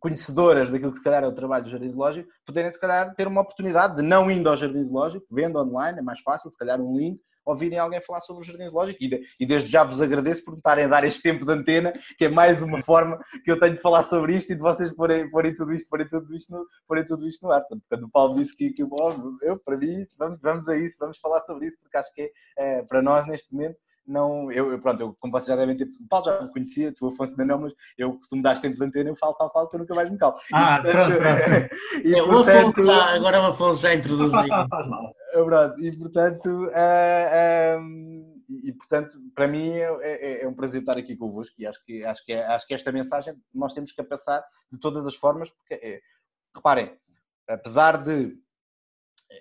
conhecedoras 0.00 0.68
daquilo 0.68 0.90
que 0.90 0.98
se 0.98 1.04
calhar 1.04 1.22
é 1.22 1.28
o 1.28 1.32
trabalho 1.32 1.62
do 1.62 1.70
Jardim 1.70 1.90
Zoológico, 1.90 2.28
poderem 2.44 2.68
se 2.68 2.80
calhar 2.80 3.14
ter 3.14 3.28
uma 3.28 3.40
oportunidade 3.42 3.94
de 3.94 4.02
não 4.02 4.28
indo 4.28 4.48
ao 4.48 4.56
Jardim 4.56 4.82
Zoológico, 4.82 5.24
vendo 5.30 5.60
online, 5.60 6.00
é 6.00 6.02
mais 6.02 6.20
fácil, 6.20 6.50
se 6.50 6.58
calhar 6.58 6.80
um 6.80 6.96
link, 6.96 7.20
ouvirem 7.44 7.78
alguém 7.78 8.00
falar 8.00 8.20
sobre 8.22 8.42
o 8.42 8.44
Jardim 8.44 8.64
Zoológico 8.68 8.98
e, 9.00 9.08
de, 9.08 9.22
e 9.38 9.46
desde 9.46 9.68
já 9.68 9.84
vos 9.84 10.00
agradeço 10.00 10.44
por 10.44 10.52
me 10.52 10.56
estarem 10.56 10.86
a 10.86 10.88
dar 10.88 11.04
este 11.04 11.22
tempo 11.22 11.46
de 11.46 11.52
antena, 11.52 11.92
que 12.18 12.24
é 12.24 12.28
mais 12.28 12.62
uma 12.62 12.82
forma 12.82 13.16
que 13.44 13.50
eu 13.52 13.60
tenho 13.60 13.76
de 13.76 13.80
falar 13.80 14.02
sobre 14.02 14.34
isto 14.34 14.52
e 14.52 14.56
de 14.56 14.62
vocês 14.62 14.92
porem, 14.92 15.30
porem 15.30 15.54
tudo 15.54 15.72
isto, 15.72 15.88
porem 15.88 16.08
tudo 16.08 16.34
isto 16.34 16.52
no, 16.52 16.66
porem 16.88 17.06
tudo 17.06 17.28
isto 17.28 17.46
no 17.46 17.52
ar. 17.52 17.60
Portanto, 17.60 17.84
quando 17.88 18.04
o 18.04 18.10
Paulo 18.10 18.34
disse 18.34 18.56
que, 18.56 18.70
que 18.70 18.82
eu, 18.82 19.58
para 19.64 19.76
mim, 19.76 20.04
vamos, 20.18 20.40
vamos 20.40 20.68
a 20.68 20.76
isso, 20.76 20.96
vamos 20.98 21.18
falar 21.18 21.40
sobre 21.42 21.66
isso, 21.66 21.78
porque 21.80 21.96
acho 21.96 22.12
que 22.12 22.28
é, 22.58 22.82
para 22.82 23.00
nós 23.00 23.24
neste 23.28 23.52
momento 23.54 23.76
não, 24.06 24.52
eu, 24.52 24.70
eu, 24.72 24.78
pronto, 24.78 25.00
eu, 25.00 25.16
como 25.18 25.32
vocês 25.32 25.46
já 25.46 25.56
devem 25.56 25.76
ter, 25.76 25.84
o 25.84 26.08
Paulo 26.08 26.26
já 26.26 26.42
me 26.42 26.52
conhecia, 26.52 26.92
tu 26.92 27.08
Afonso 27.08 27.32
ainda 27.32 27.44
não, 27.44 27.60
mas 27.60 27.72
eu 27.96 28.14
costumo 28.14 28.42
dar 28.42 28.60
tempo 28.60 28.76
de 28.76 28.84
antena, 28.84 29.10
eu 29.10 29.16
falo, 29.16 29.34
falo, 29.34 29.50
falo, 29.50 29.68
que 29.68 29.76
eu 29.76 29.80
nunca 29.80 29.94
mais 29.94 30.10
me 30.10 30.18
calo. 30.18 30.36
Ah, 30.52 30.78
e, 30.78 30.82
portanto, 30.82 31.18
pronto, 31.18 31.44
pronto. 31.44 32.04
e, 32.04 32.14
é, 32.14 32.22
o 32.22 32.38
Afonso 32.38 32.86
já, 32.86 33.14
agora 33.14 33.40
o 33.40 33.46
Afonso 33.46 33.82
já 33.82 33.94
introduziu. 33.94 34.30
Faz 34.68 34.86
mal. 34.88 35.14
Pronto, 35.32 35.80
e 35.80 35.96
portanto, 35.96 36.46
uh, 36.46 37.80
uh, 37.80 38.24
e, 38.62 38.72
portanto, 38.72 39.18
para 39.34 39.48
mim 39.48 39.70
é, 39.70 39.88
é, 40.02 40.42
é, 40.42 40.48
um 40.48 40.54
prazer 40.54 40.80
estar 40.80 40.96
aqui 40.96 41.16
convosco 41.16 41.54
e 41.58 41.66
acho 41.66 41.82
que, 41.84 42.04
acho, 42.04 42.24
que 42.24 42.32
é, 42.32 42.46
acho 42.46 42.66
que 42.66 42.74
esta 42.74 42.92
mensagem 42.92 43.34
nós 43.52 43.72
temos 43.72 43.90
que 43.92 44.02
passar 44.02 44.44
de 44.70 44.78
todas 44.78 45.06
as 45.06 45.14
formas, 45.14 45.50
porque, 45.50 45.74
é, 45.74 46.00
reparem, 46.54 46.96
apesar 47.48 48.02
de 48.02 48.36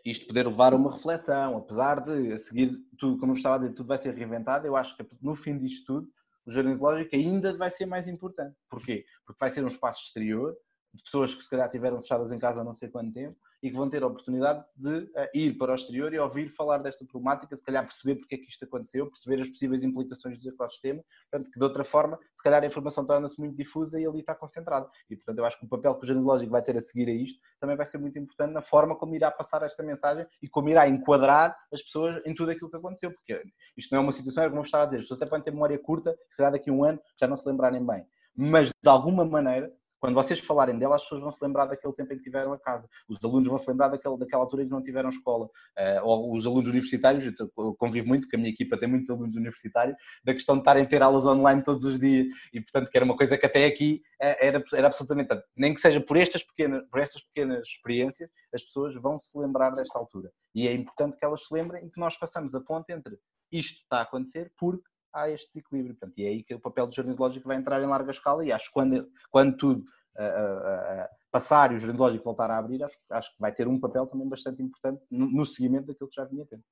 isto 0.06 0.28
poder 0.28 0.48
levar 0.48 0.74
a 0.74 0.76
uma 0.76 0.91
reflexão, 0.91 1.58
apesar 1.58 2.02
de 2.02 2.34
a 2.34 2.38
seguir, 2.38 2.78
tudo, 2.98 3.17
como 3.17 3.34
estava 3.34 3.56
a 3.56 3.58
dizer, 3.60 3.74
tudo 3.74 3.88
vai 3.88 3.98
ser 3.98 4.13
reinventado, 4.13 4.67
eu 4.67 4.76
acho 4.76 4.96
que 4.96 5.06
no 5.22 5.36
fim 5.36 5.58
disto 5.58 5.86
tudo, 5.86 6.08
o 6.46 6.52
Jardim 6.52 6.74
Zoológico 6.74 7.15
ainda 7.15 7.56
vai 7.56 7.72
ser 7.72 7.86
mais 7.86 8.08
importante. 8.08 8.56
Porquê? 8.69 9.06
Porque 9.26 9.39
vai 9.39 9.50
ser 9.50 9.63
um 9.63 9.67
espaço 9.67 10.04
exterior, 10.06 10.56
de 10.93 11.04
pessoas 11.04 11.34
que 11.34 11.43
se 11.43 11.50
calhar 11.50 11.69
tiveram 11.69 12.02
fechadas 12.02 12.32
em 12.32 12.39
casa 12.39 12.62
há 12.62 12.63
não 12.63 12.74
sei 12.74 12.89
quanto 12.89 13.13
tempo 13.13 13.38
e 13.63 13.71
que 13.71 13.78
vão 13.78 13.89
ter 13.89 14.04
a 14.04 14.08
oportunidade 14.08 14.62
de 14.76 14.89
uh, 14.89 15.10
ir 15.34 15.58
para 15.58 15.71
o 15.71 15.76
exterior 15.76 16.13
e 16.13 16.19
ouvir 16.19 16.49
falar 16.49 16.80
desta 16.80 17.06
problemática, 17.06 17.56
se 17.56 17.63
calhar 17.63 17.82
perceber 17.86 18.17
porque 18.17 18.36
é 18.36 18.38
que 18.38 18.49
isto 18.49 18.65
aconteceu, 18.65 19.08
perceber 19.08 19.41
as 19.41 19.47
possíveis 19.47 19.84
implicações 19.84 20.38
do 20.43 20.49
ecossistema, 20.49 21.02
portanto 21.32 21.49
que 21.49 21.58
de 21.58 21.63
outra 21.63 21.86
forma, 21.86 22.19
se 22.36 22.43
calhar 22.43 22.62
a 22.62 22.65
informação 22.65 23.06
torna-se 23.06 23.39
muito 23.39 23.56
difusa 23.56 23.97
e 23.97 24.06
ali 24.06 24.19
está 24.19 24.36
concentrada. 24.36 24.89
E 25.10 25.15
portanto 25.15 25.38
eu 25.39 25.45
acho 25.45 25.58
que 25.58 25.65
o 25.65 25.69
papel 25.69 25.95
que 25.95 26.04
o 26.04 26.08
Jardim 26.08 26.49
vai 26.49 26.62
ter 26.62 26.76
a 26.76 26.82
seguir 26.82 27.08
a 27.08 27.13
isto 27.13 27.39
também 27.58 27.78
vai 27.78 27.86
ser 27.86 27.97
muito 27.97 28.19
importante 28.19 28.52
na 28.52 28.62
forma 28.62 28.97
como 28.97 29.15
irá 29.15 29.32
passar 29.32 29.63
esta 29.63 29.82
mensagem 29.82 30.28
e 30.41 30.49
como 30.49 30.67
irá 30.67 30.86
enquadrar 30.89 31.56
as 31.71 31.82
pessoas 31.82 32.21
em 32.26 32.36
tudo 32.36 32.52
aquilo 32.52 32.69
que 32.69 32.76
aconteceu, 32.76 33.12
porque 33.13 33.41
isto 33.78 33.91
não 33.93 34.02
é 34.02 34.04
uma 34.04 34.12
situação, 34.12 34.43
é 34.43 34.49
como 34.49 34.60
eu 34.60 34.65
estava 34.65 34.84
a 34.84 34.88
dizer, 34.88 34.97
as 34.97 35.04
pessoas 35.04 35.21
até 35.21 35.30
podem 35.30 35.45
ter 35.45 35.52
memória 35.52 35.80
curta, 35.80 36.13
se 36.30 36.36
calhar 36.36 36.52
daqui 36.52 36.69
a 36.69 36.73
um 36.73 36.84
ano 36.84 36.99
já 37.17 37.28
não 37.28 37.38
se 37.38 37.47
lembrarem 37.47 37.86
bem. 37.86 38.06
Mas 38.36 38.69
de 38.69 38.89
alguma 38.89 39.23
maneira 39.23 39.71
quando 40.04 40.16
vocês 40.16 40.42
falarem 40.42 40.78
dela, 40.78 40.98
as 40.98 41.04
pessoas 41.04 41.22
vão 41.22 41.32
se 41.32 41.42
lembrar 41.42 41.66
daquele 41.66 41.94
tempo 41.94 42.12
em 42.12 42.18
que 42.18 42.24
tiveram 42.24 42.52
a 42.52 42.60
casa. 42.60 42.89
Os 43.08 43.24
alunos 43.24 43.48
vão 43.48 43.58
se 43.58 43.70
lembrar 43.70 43.88
daquela, 43.88 44.18
altura 44.34 44.63
em 44.63 44.66
que 44.66 44.72
não 44.74 44.84
tiveram 44.84 45.08
escola. 45.08 45.46
Uh, 45.46 46.04
ou 46.04 46.34
os 46.36 46.46
alunos 46.46 46.68
universitários, 46.68 47.34
eu 47.39 47.74
convivo 47.76 48.06
muito, 48.06 48.24
porque 48.24 48.36
a 48.36 48.39
minha 48.39 48.52
equipa 48.52 48.78
tem 48.78 48.89
muitos 48.89 49.10
alunos 49.10 49.34
universitários, 49.38 49.96
da 50.22 50.34
questão 50.34 50.56
de 50.56 50.60
estarem 50.60 50.84
a 50.84 50.86
ter 50.86 51.02
aulas 51.02 51.26
online 51.26 51.63
todos 51.63 51.86
os 51.86 51.98
dias. 51.98 52.28
E, 52.52 52.60
portanto, 52.60 52.92
que 52.92 52.98
era 52.98 53.06
uma 53.06 53.16
coisa 53.16 53.38
que 53.38 53.46
até 53.46 53.66
aqui 53.66 54.04
uh, 54.22 54.36
era, 54.42 54.62
era 54.74 54.88
absolutamente. 54.88 55.42
Nem 55.56 55.74
que 55.74 55.80
seja 55.80 56.02
por 56.02 56.18
estas, 56.18 56.44
pequenas, 56.44 56.84
por 56.92 57.00
estas 57.00 57.24
pequenas 57.24 57.66
experiências, 57.66 58.30
as 58.54 58.62
pessoas 58.62 58.96
vão 58.96 59.18
se 59.18 59.38
lembrar 59.38 59.70
desta 59.70 59.98
altura. 59.98 60.34
E 60.54 60.68
é 60.68 60.74
importante 60.74 61.16
que 61.16 61.24
elas 61.24 61.46
se 61.46 61.54
lembrem 61.54 61.86
e 61.86 61.89
que 61.89 61.98
nós 61.98 62.16
façamos 62.16 62.54
a 62.54 62.60
ponte 62.60 62.92
entre 62.92 63.18
isto 63.54 63.80
está 63.82 64.00
a 64.00 64.02
acontecer 64.02 64.52
porque 64.58 64.84
há 65.13 65.30
este 65.30 65.47
desequilíbrio. 65.47 65.95
Portanto, 65.95 66.17
e 66.17 66.26
é 66.26 66.30
aí 66.30 66.43
que 66.43 66.56
o 66.56 66.60
papel 66.60 66.88
do 66.88 66.95
jardim 66.95 67.13
zoológico 67.13 67.47
vai 67.47 67.58
entrar 67.58 67.82
em 67.82 67.86
larga 67.86 68.12
escala 68.12 68.45
e 68.45 68.52
acho 68.52 68.65
que 68.65 68.73
quando, 68.73 69.08
quando 69.30 69.58
tudo 69.58 69.80
uh, 69.82 70.21
uh, 70.21 71.04
uh, 71.04 71.08
passar 71.32 71.71
e 71.71 71.76
o 71.76 71.78
jardim 71.78 71.97
zoológico 71.97 72.23
voltar 72.23 72.49
a 72.52 72.58
abrir, 72.58 72.84
acho, 72.84 72.97
acho, 73.10 73.30
que 73.30 73.39
vai 73.39 73.52
ter 73.52 73.67
um 73.67 73.80
papel 73.80 74.08
também 74.08 74.28
bastante 74.28 74.62
importante 74.62 75.02
no, 75.10 75.30
no 75.30 75.45
seguimento 75.45 75.88
daquilo 75.88 76.10
que 76.10 76.15
já 76.15 76.26
vinha 76.26 76.45
tendo. 76.49 76.63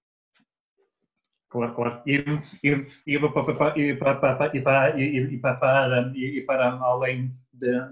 Claro, 1.49 1.75
claro. 1.75 2.01
E, 2.07 2.23
e, 2.63 2.85
e, 3.05 3.19
para, 3.19 3.77
e, 3.77 3.93
para, 3.95 4.55
e, 4.55 4.61
para, 4.61 4.97
e, 4.97 5.41
para, 5.41 6.17
e 6.17 6.41
para 6.41 6.79
além 6.79 7.35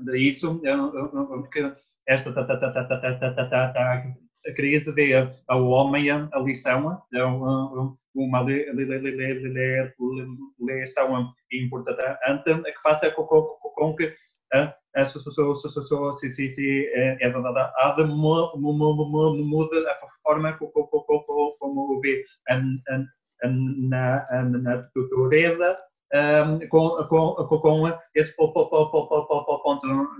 disso, 0.01 0.61
esta 2.07 2.31
a 4.49 4.53
crise 4.53 4.93
de 4.93 5.13
ao 5.47 5.65
homem 5.67 6.09
a 6.09 6.29
lição, 6.39 7.01
uma 8.15 8.43
lição 10.59 11.33
importante. 11.51 12.01
Que 12.63 12.81
faça 12.81 13.11
com 13.11 13.95
que 13.95 14.13
a 14.95 15.05
sociedade 15.05 16.89
é 16.93 17.27
a 17.27 18.03
muda 18.05 19.91
a 19.91 19.95
forma 20.23 20.57
como 20.57 21.99
vê 22.01 22.25
na 23.87 24.27
natureza 24.61 25.77
com, 26.69 26.89
com, 27.07 27.59
com 27.59 27.87
esse 28.15 28.35
ponto 28.35 28.69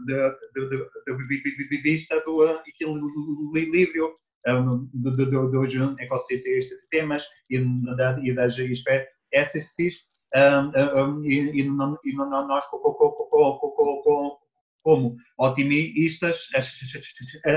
de, 0.05 1.81
vista 1.81 2.23
do 2.25 2.45
equilíbrio 2.67 4.15
dos 4.45 5.75
ecossistemas 5.99 6.69
temas 6.89 7.27
e, 7.49 8.33
das 8.33 8.57
espécies 8.57 10.09
e 11.23 11.63
nós 11.63 12.65
como 14.83 15.15
otimistas 15.37 16.47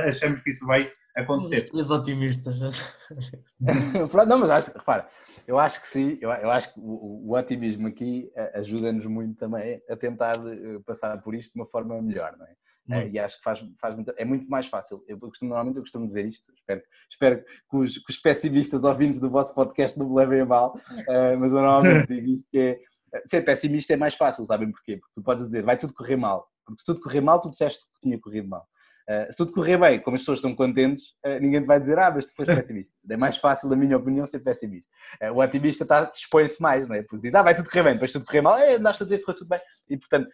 achamos 0.09 0.41
que 0.41 0.51
isso 0.51 0.67
vai 0.67 0.91
acontecer. 1.17 1.67
Os 1.73 1.91
otimistas. 1.91 2.59
Não, 4.27 4.39
mas 4.39 4.51
acho, 4.51 4.73
repara, 4.79 5.09
eu 5.47 5.59
acho 5.59 5.81
que 5.81 5.89
sim, 5.89 6.19
eu, 6.21 6.31
eu 6.31 6.51
acho 6.51 6.73
que 6.73 6.81
o, 6.81 7.29
o 7.29 7.37
otimismo 7.37 7.89
aqui 7.89 8.31
eh, 8.35 8.61
ajuda-nos 8.61 9.07
muito 9.07 9.37
também 9.37 9.81
a 9.89 9.97
tentar 9.97 10.37
eh, 10.37 10.79
passar 10.87 11.21
por 11.21 11.35
isto 11.35 11.53
de 11.53 11.61
uma 11.61 11.67
forma 11.67 12.01
melhor, 12.01 12.37
não 12.39 12.47
é? 12.47 12.55
Muito. 12.87 13.15
E 13.15 13.19
acho 13.19 13.37
que 13.37 13.45
faz, 13.45 13.65
faz 13.81 13.95
muito, 13.95 14.13
é 14.17 14.25
muito 14.25 14.49
mais 14.49 14.67
fácil. 14.67 15.05
Eu 15.07 15.19
costumo, 15.19 15.51
normalmente 15.51 15.77
eu 15.77 15.83
costumo 15.83 16.07
dizer 16.07 16.27
isto, 16.27 16.53
espero, 16.53 16.83
espero 17.11 17.45
que, 17.45 17.77
os, 17.77 17.99
que 17.99 18.13
os 18.13 18.19
pessimistas 18.19 18.85
ouvintes 18.85 19.21
do 19.21 19.31
vosso 19.31 19.55
podcast 19.55 19.99
não 19.99 20.09
me 20.09 20.17
levem 20.17 20.41
a 20.41 20.47
mal, 20.47 20.75
uh, 20.75 21.39
mas 21.39 21.53
eu 21.53 21.61
normalmente 21.61 22.09
digo 22.09 22.29
isto 22.29 22.49
que 22.51 22.59
é, 22.59 22.81
ser 23.25 23.43
pessimista 23.43 23.93
é 23.93 23.97
mais 23.97 24.15
fácil, 24.15 24.45
sabem 24.47 24.71
porquê? 24.71 24.97
Porque 24.97 25.13
tu 25.15 25.23
podes 25.23 25.47
dizer, 25.47 25.63
vai 25.63 25.77
tudo 25.77 25.95
correr 25.95 26.17
mal, 26.17 26.49
porque 26.65 26.81
se 26.81 26.87
tudo 26.87 27.01
correr 27.01 27.21
mal, 27.21 27.41
tu 27.41 27.51
disseste 27.51 27.85
que 27.95 28.01
tinha 28.03 28.19
corrido 28.21 28.49
mal. 28.49 28.67
Uh, 29.03 29.31
se 29.33 29.37
tudo 29.37 29.53
correr 29.53 29.77
bem, 29.79 30.01
como 30.01 30.15
as 30.15 30.23
pessoas 30.23 30.39
estão 30.39 30.55
contentes, 30.55 31.05
uh, 31.27 31.41
ninguém 31.41 31.61
te 31.61 31.67
vai 31.67 31.81
dizer, 31.81 31.99
ah, 31.99 32.11
mas 32.11 32.27
tu 32.27 32.35
foste 32.37 32.55
pessimista. 32.55 32.93
É 33.11 33.17
mais 33.17 33.37
fácil, 33.37 33.69
na 33.69 33.77
minha 33.77 33.97
opinião, 33.97 34.27
ser 34.27 34.41
pessimista. 34.41 34.91
Uh, 35.23 35.33
o 35.33 35.43
otimista 35.43 35.83
está, 35.83 36.05
dispõe-se 36.05 36.63
mais, 36.63 36.87
não 36.87 36.95
é? 36.95 37.03
Porque 37.03 37.27
diz, 37.27 37.35
ah, 37.35 37.43
vai 37.43 37.55
tudo 37.55 37.69
correr 37.69 37.83
bem, 37.83 37.95
depois 37.95 38.13
tudo 38.13 38.25
correr 38.25 38.41
mal, 38.43 38.57
é, 38.57 38.75
andaste 38.77 39.03
a 39.03 39.07
dizer 39.07 39.19
que 39.19 39.25
correu 39.25 39.39
tudo 39.39 39.49
bem. 39.49 39.61
E, 39.91 39.97
portanto, 39.99 40.29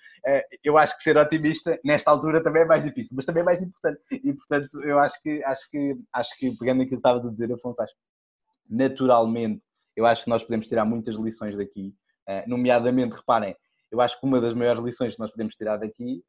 eu 0.63 0.77
acho 0.77 0.97
que 0.97 1.03
ser 1.03 1.17
otimista, 1.17 1.81
nesta 1.85 2.11
altura, 2.11 2.43
também 2.43 2.63
é 2.63 2.67
mais 2.67 2.85
difícil, 2.85 3.17
mas 3.17 3.25
também 3.25 3.41
é 3.41 3.45
mais 3.45 3.63
importante. 3.63 4.01
E, 4.13 4.33
portanto, 4.35 4.83
eu 4.83 4.99
acho 4.99 5.21
que, 5.23 5.43
acho 5.43 5.71
que, 5.71 5.97
acho 6.13 6.39
que 6.39 6.57
pegando 6.59 6.83
aquilo 6.83 6.91
que 6.91 7.09
estavas 7.09 7.27
a 7.27 7.31
dizer, 7.31 7.53
Afonso, 7.53 7.83
acho 7.83 7.93
que 7.93 8.01
naturalmente, 8.69 9.65
eu 9.97 10.07
acho 10.07 10.25
que 10.25 10.31
nós 10.31 10.45
podemos 10.45 10.69
tirar 10.69 10.85
muitas 10.85 11.17
lições 11.17 11.57
daqui, 11.57 11.95
nomeadamente, 12.47 13.17
reparem, 13.17 13.57
eu 13.91 14.01
acho 14.01 14.21
que 14.21 14.27
uma 14.27 14.41
das 14.41 14.55
maiores 14.55 14.83
lições 14.83 15.15
que 15.15 15.21
nós 15.21 15.31
podemos 15.31 15.55
tirar 15.55 15.77
daqui, 15.77 16.23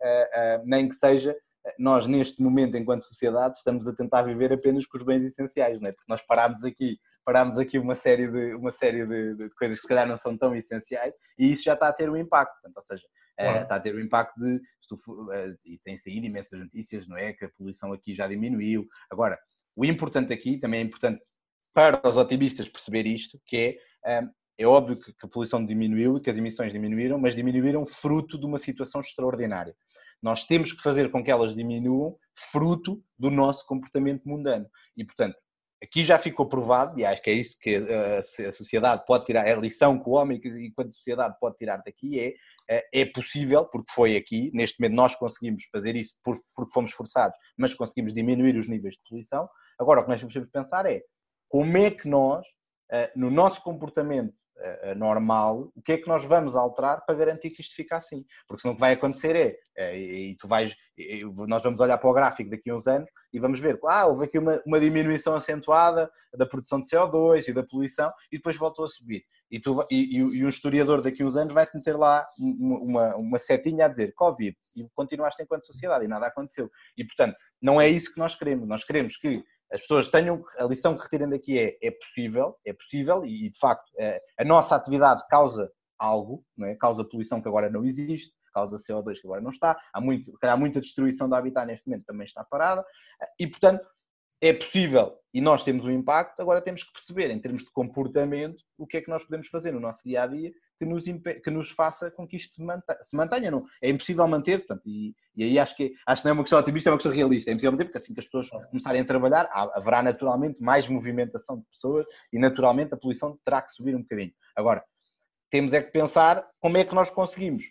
nem 0.66 0.88
que 0.88 0.96
seja 0.96 1.36
nós 1.78 2.08
neste 2.08 2.42
momento, 2.42 2.78
enquanto 2.78 3.04
sociedade, 3.04 3.58
estamos 3.58 3.88
a 3.88 3.94
tentar 3.94 4.24
viver 4.24 4.52
apenas 4.52 4.86
com 4.86 4.98
os 4.98 5.04
bens 5.04 5.24
essenciais, 5.24 5.80
não 5.80 5.90
é? 5.90 5.92
Porque 5.92 6.10
nós 6.10 6.22
parámos 6.22 6.64
aqui, 6.64 6.98
parámos 7.26 7.58
aqui 7.58 7.78
uma 7.78 7.96
série, 7.96 8.28
de, 8.28 8.56
uma 8.56 8.72
série 8.72 9.06
de, 9.06 9.36
de, 9.36 9.50
coisas 9.52 9.78
que 9.78 9.82
se 9.84 9.88
calhar 9.88 10.08
não 10.08 10.18
são 10.18 10.38
tão 10.38 10.56
essenciais 10.56 11.14
e 11.38 11.52
isso 11.52 11.64
já 11.64 11.74
está 11.74 11.90
a 11.90 11.94
ter 11.94 12.10
um 12.10 12.18
impacto, 12.18 12.54
Portanto, 12.54 12.78
ou 12.78 12.82
seja, 12.82 13.04
é, 13.38 13.62
está 13.62 13.76
a 13.76 13.80
ter 13.80 13.96
um 13.96 14.00
impacto 14.00 14.38
de, 14.40 14.62
eh, 15.34 15.56
e 15.66 15.78
tem 15.80 15.98
saído 15.98 16.26
imensas 16.26 16.60
notícias, 16.60 17.08
não 17.08 17.18
é? 17.18 17.34
Que 17.34 17.46
a 17.46 17.50
poluição 17.50 17.94
aqui 17.94 18.14
já 18.14 18.28
diminuiu. 18.28 18.86
Agora, 19.10 19.40
o 19.76 19.86
importante 19.86 20.34
aqui, 20.34 20.58
também 20.58 20.82
é 20.82 20.84
importante 20.84 21.22
para 21.74 22.02
os 22.08 22.18
otimistas 22.18 22.68
perceber 22.68 23.06
isto, 23.08 23.40
que 23.46 23.58
é, 23.58 23.78
eh, 24.12 24.28
é 24.60 24.68
óbvio 24.68 25.00
que 25.00 25.14
a 25.24 25.28
poluição 25.28 25.66
diminuiu 25.66 26.18
e 26.18 26.22
que 26.22 26.30
as 26.30 26.36
emissões 26.36 26.74
diminuíram, 26.74 27.18
mas 27.18 27.34
diminuíram 27.34 27.88
fruto 27.88 28.38
de 28.38 28.46
uma 28.46 28.60
situação 28.60 29.00
extraordinária. 29.00 29.74
Nós 30.22 30.44
temos 30.44 30.74
que 30.74 30.82
fazer 30.82 31.10
com 31.10 31.24
que 31.24 31.32
elas 31.32 31.56
diminuam 31.56 32.18
fruto 32.52 33.02
do 33.18 33.32
nosso 33.32 33.66
comportamento 33.66 34.28
mundano. 34.28 34.70
E, 34.98 35.06
portanto, 35.06 35.38
aqui 35.82 36.04
já 36.04 36.20
ficou 36.20 36.46
provado, 36.46 37.00
e 37.00 37.06
acho 37.06 37.22
que 37.22 37.30
é 37.30 37.34
isso 37.34 37.56
que 37.58 37.78
a 37.78 38.52
sociedade 38.52 39.06
pode 39.08 39.26
tirar, 39.26 39.48
é 39.48 39.54
a 39.54 39.58
lição 39.58 39.98
que 39.98 40.10
o 40.10 40.12
homem, 40.12 40.42
enquanto 40.44 40.94
sociedade, 40.94 41.38
pode 41.40 41.56
tirar 41.56 41.78
daqui 41.78 42.20
é, 42.20 42.34
é, 42.70 43.02
é 43.02 43.06
possível, 43.06 43.64
porque 43.64 43.90
foi 43.94 44.18
aqui, 44.18 44.52
neste 44.54 44.78
momento 44.78 44.96
nós 44.96 45.16
conseguimos 45.16 45.64
fazer 45.72 45.96
isso 45.96 46.14
porque 46.22 46.44
fomos 46.74 46.92
forçados, 46.92 47.38
mas 47.58 47.74
conseguimos 47.74 48.14
diminuir 48.14 48.58
os 48.58 48.68
níveis 48.68 48.96
de 48.96 49.02
poluição. 49.08 49.50
Agora, 49.80 50.02
o 50.02 50.04
que 50.04 50.10
nós 50.10 50.20
temos 50.20 50.34
que 50.34 50.52
pensar 50.52 50.86
é 50.86 51.02
como 51.48 51.78
é 51.78 51.90
que 51.90 52.10
nós, 52.10 52.46
eh, 52.92 53.10
no 53.16 53.32
nosso 53.32 53.64
comportamento 53.64 54.34
normal, 54.96 55.72
o 55.76 55.82
que 55.82 55.94
é 55.94 55.98
que 55.98 56.08
nós 56.08 56.26
vamos 56.26 56.56
alterar 56.56 57.06
para 57.06 57.16
garantir 57.16 57.50
que 57.52 57.62
isto 57.62 57.76
fica 57.76 57.98
assim? 57.98 58.26
Porque 58.48 58.62
senão 58.62 58.74
o 58.74 58.76
que 58.76 58.82
vai 58.82 58.94
acontecer 58.94 59.36
é, 59.36 59.58
é 59.78 59.98
e 59.98 60.36
tu 60.38 60.48
vais, 60.48 60.76
nós 61.48 61.64
vamos 61.64 61.80
olhar 61.80 61.98
para 61.98 62.10
o 62.10 62.14
gráfico 62.14 62.50
daqui 62.50 62.70
a 62.70 62.76
uns 62.76 62.88
anos 62.88 63.10
e 63.32 63.40
vamos 63.40 63.60
ver, 63.60 63.80
ah, 63.88 64.08
houve 64.08 64.26
aqui 64.26 64.38
uma, 64.38 64.62
uma 64.66 64.80
diminuição 64.80 65.34
acentuada 65.36 66.10
da 66.34 66.46
produção 66.46 66.80
de 66.80 66.88
CO2 66.88 67.48
e 67.48 67.54
da 67.54 67.64
poluição 67.64 68.12
e 68.32 68.38
depois 68.38 68.58
voltou 68.58 68.86
a 68.86 68.90
subir. 68.90 69.24
E, 69.52 69.60
tu, 69.60 69.84
e, 69.90 70.18
e, 70.18 70.46
um 70.46 70.50
historiador 70.50 71.02
daqui 71.02 71.24
a 71.24 71.26
uns 71.26 71.36
anos 71.36 71.54
vai-te 71.54 71.76
meter 71.76 71.98
lá 71.98 72.28
uma, 72.38 73.16
uma 73.16 73.40
setinha 73.40 73.86
a 73.86 73.88
dizer 73.88 74.14
Covid 74.14 74.56
e 74.76 74.86
continuaste 74.94 75.42
enquanto 75.42 75.66
sociedade 75.66 76.06
e 76.06 76.08
nada 76.08 76.28
aconteceu. 76.28 76.70
E 76.96 77.04
portanto, 77.04 77.36
não 77.62 77.82
é 77.82 77.88
isso 77.88 78.14
que 78.14 78.20
nós 78.20 78.36
queremos. 78.36 78.68
Nós 78.68 78.84
queremos 78.84 79.18
que 79.18 79.44
as 79.72 79.82
pessoas 79.82 80.08
tenham 80.10 80.44
a 80.58 80.64
lição 80.66 80.96
que 80.96 81.04
retirem 81.04 81.30
daqui 81.30 81.60
é 81.60 81.78
é 81.82 81.92
possível, 81.92 82.58
é 82.66 82.74
possível 82.74 83.24
e 83.24 83.50
de 83.50 83.60
facto 83.60 83.92
é, 83.98 84.20
a 84.38 84.44
nossa 84.44 84.76
atividade 84.76 85.24
causa 85.30 85.72
algo, 85.98 86.44
não 86.58 86.68
é? 86.68 86.76
causa 86.76 87.04
poluição 87.04 87.42
que 87.42 87.48
agora 87.48 87.70
não 87.70 87.84
existe, 87.84 88.34
causa 88.54 88.78
CO2 88.78 89.20
que 89.20 89.28
agora 89.28 89.42
não 89.42 89.52
está, 89.52 89.80
há, 89.94 90.02
muito, 90.02 90.34
há 90.42 90.58
muita 90.58 90.80
destruição 90.80 91.30
do 91.30 91.36
habitat 91.36 91.68
neste 91.68 91.88
momento 91.88 92.06
também 92.06 92.26
está 92.26 92.44
parada 92.44 92.86
e 93.40 93.46
portanto 93.46 93.86
é 94.42 94.54
possível 94.54 95.18
e 95.34 95.42
nós 95.42 95.64
temos 95.64 95.86
um 95.86 95.92
impacto, 95.92 96.40
agora 96.42 96.62
temos 96.62 96.84
que 96.84 96.92
perceber 96.92 97.30
em 97.30 97.40
termos 97.40 97.64
de 97.64 97.72
comportamento 97.72 98.64
o 98.78 98.88
que 98.88 98.98
é 98.98 99.02
que 99.02 99.10
nós 99.10 99.24
podemos 99.24 99.48
fazer 99.50 99.72
no 99.72 99.80
nosso 99.80 100.02
dia 100.04 100.24
a 100.24 100.28
dia 100.28 100.52
que 100.80 100.86
nos, 100.86 101.04
que 101.44 101.52
nos 101.52 101.70
faça 101.72 102.10
com 102.10 102.26
que 102.26 102.38
isto 102.38 102.56
se 102.56 102.64
mantenha. 102.64 103.00
Se 103.04 103.16
mantenha 103.16 103.52
não. 103.52 103.66
É 103.82 103.90
impossível 103.90 104.26
manter-se, 104.28 104.66
e, 104.86 105.14
e, 105.36 105.44
aí 105.44 105.60
acho 105.60 105.76
que, 105.76 105.94
acho 106.08 106.22
que 106.22 106.26
não 106.26 106.32
é 106.32 106.34
uma 106.34 106.44
questão 106.44 106.58
otimista, 106.58 106.90
é 106.90 106.92
uma 106.92 106.98
questão 106.98 107.12
realista. 107.12 107.52
É 107.52 107.54
impossível 107.54 107.74
manter, 107.74 107.86
porque 107.86 107.98
assim 107.98 108.14
que 108.14 108.20
as 108.22 108.26
pessoas 108.26 108.50
começarem 108.70 109.02
a 109.02 109.06
trabalhar, 109.06 109.50
haverá 109.52 110.02
naturalmente 110.02 110.64
mais 110.64 110.88
movimentação 110.88 111.58
de 111.58 111.66
pessoas 111.66 112.06
e 112.32 112.40
naturalmente 112.40 112.94
a 112.94 112.98
poluição 112.98 113.38
terá 113.44 113.62
que 113.62 113.74
subir 113.74 113.96
um 113.96 114.02
bocadinho. 114.02 114.32
Agora, 114.56 114.84
temos 115.52 115.74
é 115.74 115.82
que 115.82 115.92
pensar 115.92 116.48
como 116.60 116.78
é 116.78 116.86
que 116.86 116.96
nós 116.96 117.10
conseguimos 117.10 117.66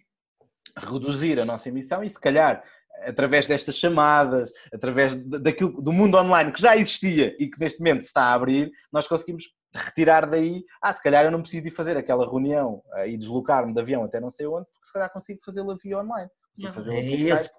reduzir 0.76 1.40
a 1.40 1.46
nossa 1.46 1.68
emissão 1.68 2.04
e 2.04 2.10
se 2.10 2.20
calhar 2.20 2.62
através 3.04 3.46
destas 3.46 3.76
chamadas, 3.76 4.50
através 4.72 5.14
daquilo, 5.16 5.80
do 5.80 5.92
mundo 5.92 6.18
online 6.18 6.52
que 6.52 6.60
já 6.60 6.76
existia 6.76 7.34
e 7.38 7.48
que 7.48 7.58
neste 7.58 7.78
momento 7.78 8.02
está 8.02 8.24
a 8.24 8.34
abrir, 8.34 8.70
nós 8.92 9.06
conseguimos 9.06 9.44
retirar 9.78 10.28
daí, 10.28 10.64
ah, 10.82 10.92
se 10.92 11.02
calhar 11.02 11.24
eu 11.24 11.30
não 11.30 11.42
preciso 11.42 11.64
de 11.64 11.70
fazer 11.70 11.96
aquela 11.96 12.28
reunião 12.28 12.82
uh, 12.94 13.06
e 13.06 13.16
deslocar-me 13.16 13.72
de 13.72 13.80
avião 13.80 14.04
até 14.04 14.20
não 14.20 14.30
sei 14.30 14.46
onde, 14.46 14.66
porque 14.72 14.86
se 14.86 14.92
calhar 14.92 15.12
consigo 15.12 15.40
fazê-la 15.44 15.74
via 15.82 15.98
online. 15.98 16.30
Consigo 16.54 16.74
fazê 16.74 16.94
é 16.94 17.10
esse... 17.10 17.50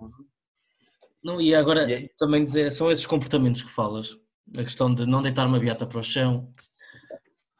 não, 1.24 1.42
e 1.42 1.56
agora 1.56 1.90
e 1.90 2.06
é... 2.06 2.10
também 2.18 2.44
dizer, 2.44 2.72
são 2.72 2.92
esses 2.92 3.06
comportamentos 3.06 3.62
que 3.62 3.70
falas, 3.70 4.18
a 4.58 4.64
questão 4.64 4.94
de 4.94 5.06
não 5.06 5.22
deitar 5.22 5.48
uma 5.48 5.60
beata 5.60 5.86
para 5.86 6.00
o 6.00 6.04
chão, 6.04 6.54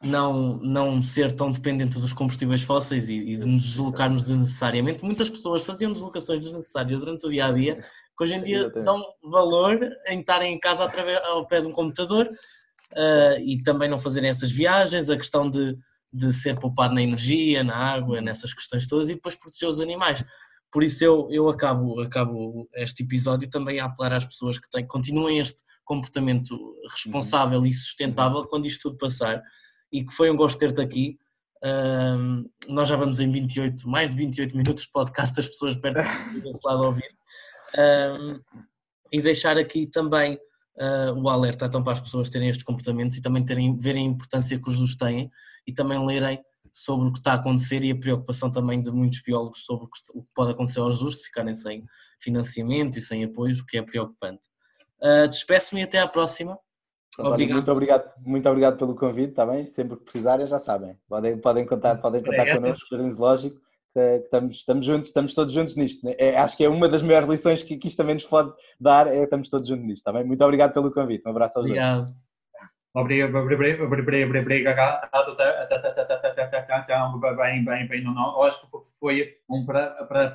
não, 0.02 0.56
não 0.58 1.02
ser 1.02 1.32
tão 1.32 1.52
dependente 1.52 1.98
dos 1.98 2.12
combustíveis 2.12 2.62
fósseis 2.62 3.08
e, 3.08 3.16
e 3.16 3.36
de 3.36 3.46
nos 3.46 3.62
deslocarmos 3.62 4.26
desnecessariamente. 4.26 5.04
Muitas 5.04 5.28
pessoas 5.28 5.64
faziam 5.64 5.92
deslocações 5.92 6.40
desnecessárias 6.40 7.00
durante 7.00 7.26
o 7.26 7.30
dia 7.30 7.46
a 7.46 7.52
dia, 7.52 7.76
que 7.76 8.24
hoje 8.24 8.34
em 8.34 8.42
dia 8.42 8.70
dão 8.70 9.02
valor 9.22 9.78
em 10.08 10.20
estarem 10.20 10.54
em 10.54 10.58
casa 10.58 10.84
através, 10.84 11.22
ao 11.24 11.46
pé 11.46 11.60
de 11.60 11.68
um 11.68 11.72
computador 11.72 12.30
uh, 12.92 13.40
e 13.40 13.62
também 13.62 13.88
não 13.88 13.98
fazerem 13.98 14.30
essas 14.30 14.50
viagens, 14.50 15.10
a 15.10 15.16
questão 15.16 15.48
de, 15.48 15.76
de 16.12 16.32
ser 16.32 16.58
poupado 16.58 16.94
na 16.94 17.02
energia, 17.02 17.62
na 17.62 17.76
água, 17.76 18.20
nessas 18.20 18.52
questões 18.52 18.86
todas 18.86 19.08
e 19.08 19.14
depois 19.14 19.36
proteger 19.36 19.68
os 19.68 19.80
animais. 19.80 20.24
Por 20.72 20.84
isso 20.84 21.02
eu, 21.02 21.28
eu 21.30 21.48
acabo, 21.48 22.00
acabo 22.00 22.68
este 22.74 23.02
episódio 23.02 23.50
também 23.50 23.80
a 23.80 23.86
apelar 23.86 24.12
às 24.12 24.24
pessoas 24.24 24.58
que 24.58 24.70
têm, 24.70 24.86
continuem 24.86 25.38
este 25.40 25.62
comportamento 25.84 26.56
responsável 26.92 27.60
uhum. 27.60 27.66
e 27.66 27.72
sustentável 27.72 28.46
quando 28.46 28.66
isto 28.66 28.82
tudo 28.82 28.98
passar 28.98 29.42
e 29.92 30.04
que 30.04 30.14
foi 30.14 30.30
um 30.30 30.36
gosto 30.36 30.58
ter-te 30.58 30.80
aqui. 30.80 31.18
Uh, 31.62 32.48
nós 32.68 32.88
já 32.88 32.96
vamos 32.96 33.20
em 33.20 33.30
28, 33.30 33.88
mais 33.88 34.10
de 34.10 34.16
28 34.16 34.56
minutos 34.56 34.84
de 34.84 34.92
podcast, 34.92 35.38
as 35.38 35.48
pessoas 35.48 35.76
perto 35.76 35.98
desse 36.40 36.60
lado 36.64 36.84
a 36.84 36.86
ouvir. 36.86 37.10
Uh, 37.74 38.40
e 39.12 39.20
deixar 39.20 39.58
aqui 39.58 39.86
também 39.86 40.38
uh, 40.78 41.12
o 41.20 41.28
alerta 41.28 41.66
então 41.66 41.82
para 41.82 41.92
as 41.94 42.00
pessoas 42.00 42.28
terem 42.28 42.48
estes 42.48 42.64
comportamentos 42.64 43.16
e 43.16 43.22
também 43.22 43.44
terem, 43.44 43.76
verem 43.78 44.06
a 44.06 44.10
importância 44.10 44.60
que 44.60 44.70
os 44.70 44.96
têm 44.96 45.30
e 45.66 45.72
também 45.72 46.04
lerem 46.04 46.40
sobre 46.72 47.08
o 47.08 47.12
que 47.12 47.18
está 47.18 47.32
a 47.32 47.36
acontecer 47.36 47.82
e 47.82 47.90
a 47.90 47.98
preocupação 47.98 48.50
também 48.50 48.80
de 48.80 48.90
muitos 48.92 49.20
biólogos 49.22 49.64
sobre 49.64 49.86
o 49.86 49.88
que 50.22 50.28
pode 50.34 50.52
acontecer 50.52 50.80
aos 50.80 51.00
ursos, 51.00 51.24
ficarem 51.24 51.54
sem 51.54 51.84
financiamento 52.20 52.96
e 52.96 53.02
sem 53.02 53.24
apoio, 53.24 53.54
o 53.54 53.66
que 53.66 53.78
é 53.78 53.82
preocupante. 53.82 54.42
Uh, 55.02 55.26
Despeço-me 55.26 55.80
e 55.80 55.84
até 55.84 55.98
à 55.98 56.06
próxima. 56.06 56.58
Obrigado. 57.18 57.56
Muito 57.56 57.72
obrigado, 57.72 58.12
muito 58.24 58.48
obrigado 58.48 58.78
pelo 58.78 58.94
convite, 58.94 59.30
está 59.30 59.44
bem? 59.44 59.66
Sempre 59.66 59.96
que 59.96 60.04
precisarem, 60.04 60.46
já 60.46 60.58
sabem. 60.58 60.96
Podem, 61.08 61.38
podem 61.38 61.66
contar, 61.66 61.96
podem 61.96 62.22
contar 62.22 62.54
connosco, 62.54 62.86
Jardim 62.90 63.10
Zoológico 63.10 63.60
que 63.92 64.00
estamos, 64.24 64.56
estamos 64.56 64.86
juntos, 64.86 65.08
estamos 65.08 65.34
todos 65.34 65.52
juntos 65.52 65.76
nisto. 65.76 66.04
Né? 66.06 66.14
É, 66.18 66.38
acho 66.38 66.56
que 66.56 66.64
é 66.64 66.68
uma 66.68 66.88
das 66.88 67.02
maiores 67.02 67.28
lições 67.28 67.62
que, 67.62 67.76
que 67.76 67.88
isto 67.88 67.96
também 67.96 68.14
nos 68.14 68.24
pode 68.24 68.52
dar, 68.78 69.06
é 69.06 69.24
estamos 69.24 69.48
todos 69.48 69.68
juntos 69.68 69.84
nisto, 69.84 69.98
está 69.98 70.12
bem? 70.12 70.24
Muito 70.24 70.42
obrigado 70.44 70.72
pelo 70.72 70.92
convite, 70.92 71.26
um 71.26 71.30
abraço 71.30 71.58
aos 71.58 71.66
obrigado. 71.66 72.02
dois. 72.02 72.14
Obrigado, 72.92 73.32
bem, 77.36 77.64
bem, 77.64 77.88
bem, 77.88 78.04
não, 78.04 78.42
acho 78.42 78.60
que 78.60 78.66
foi 78.98 79.38
um 79.48 79.64
prazer 79.64 80.32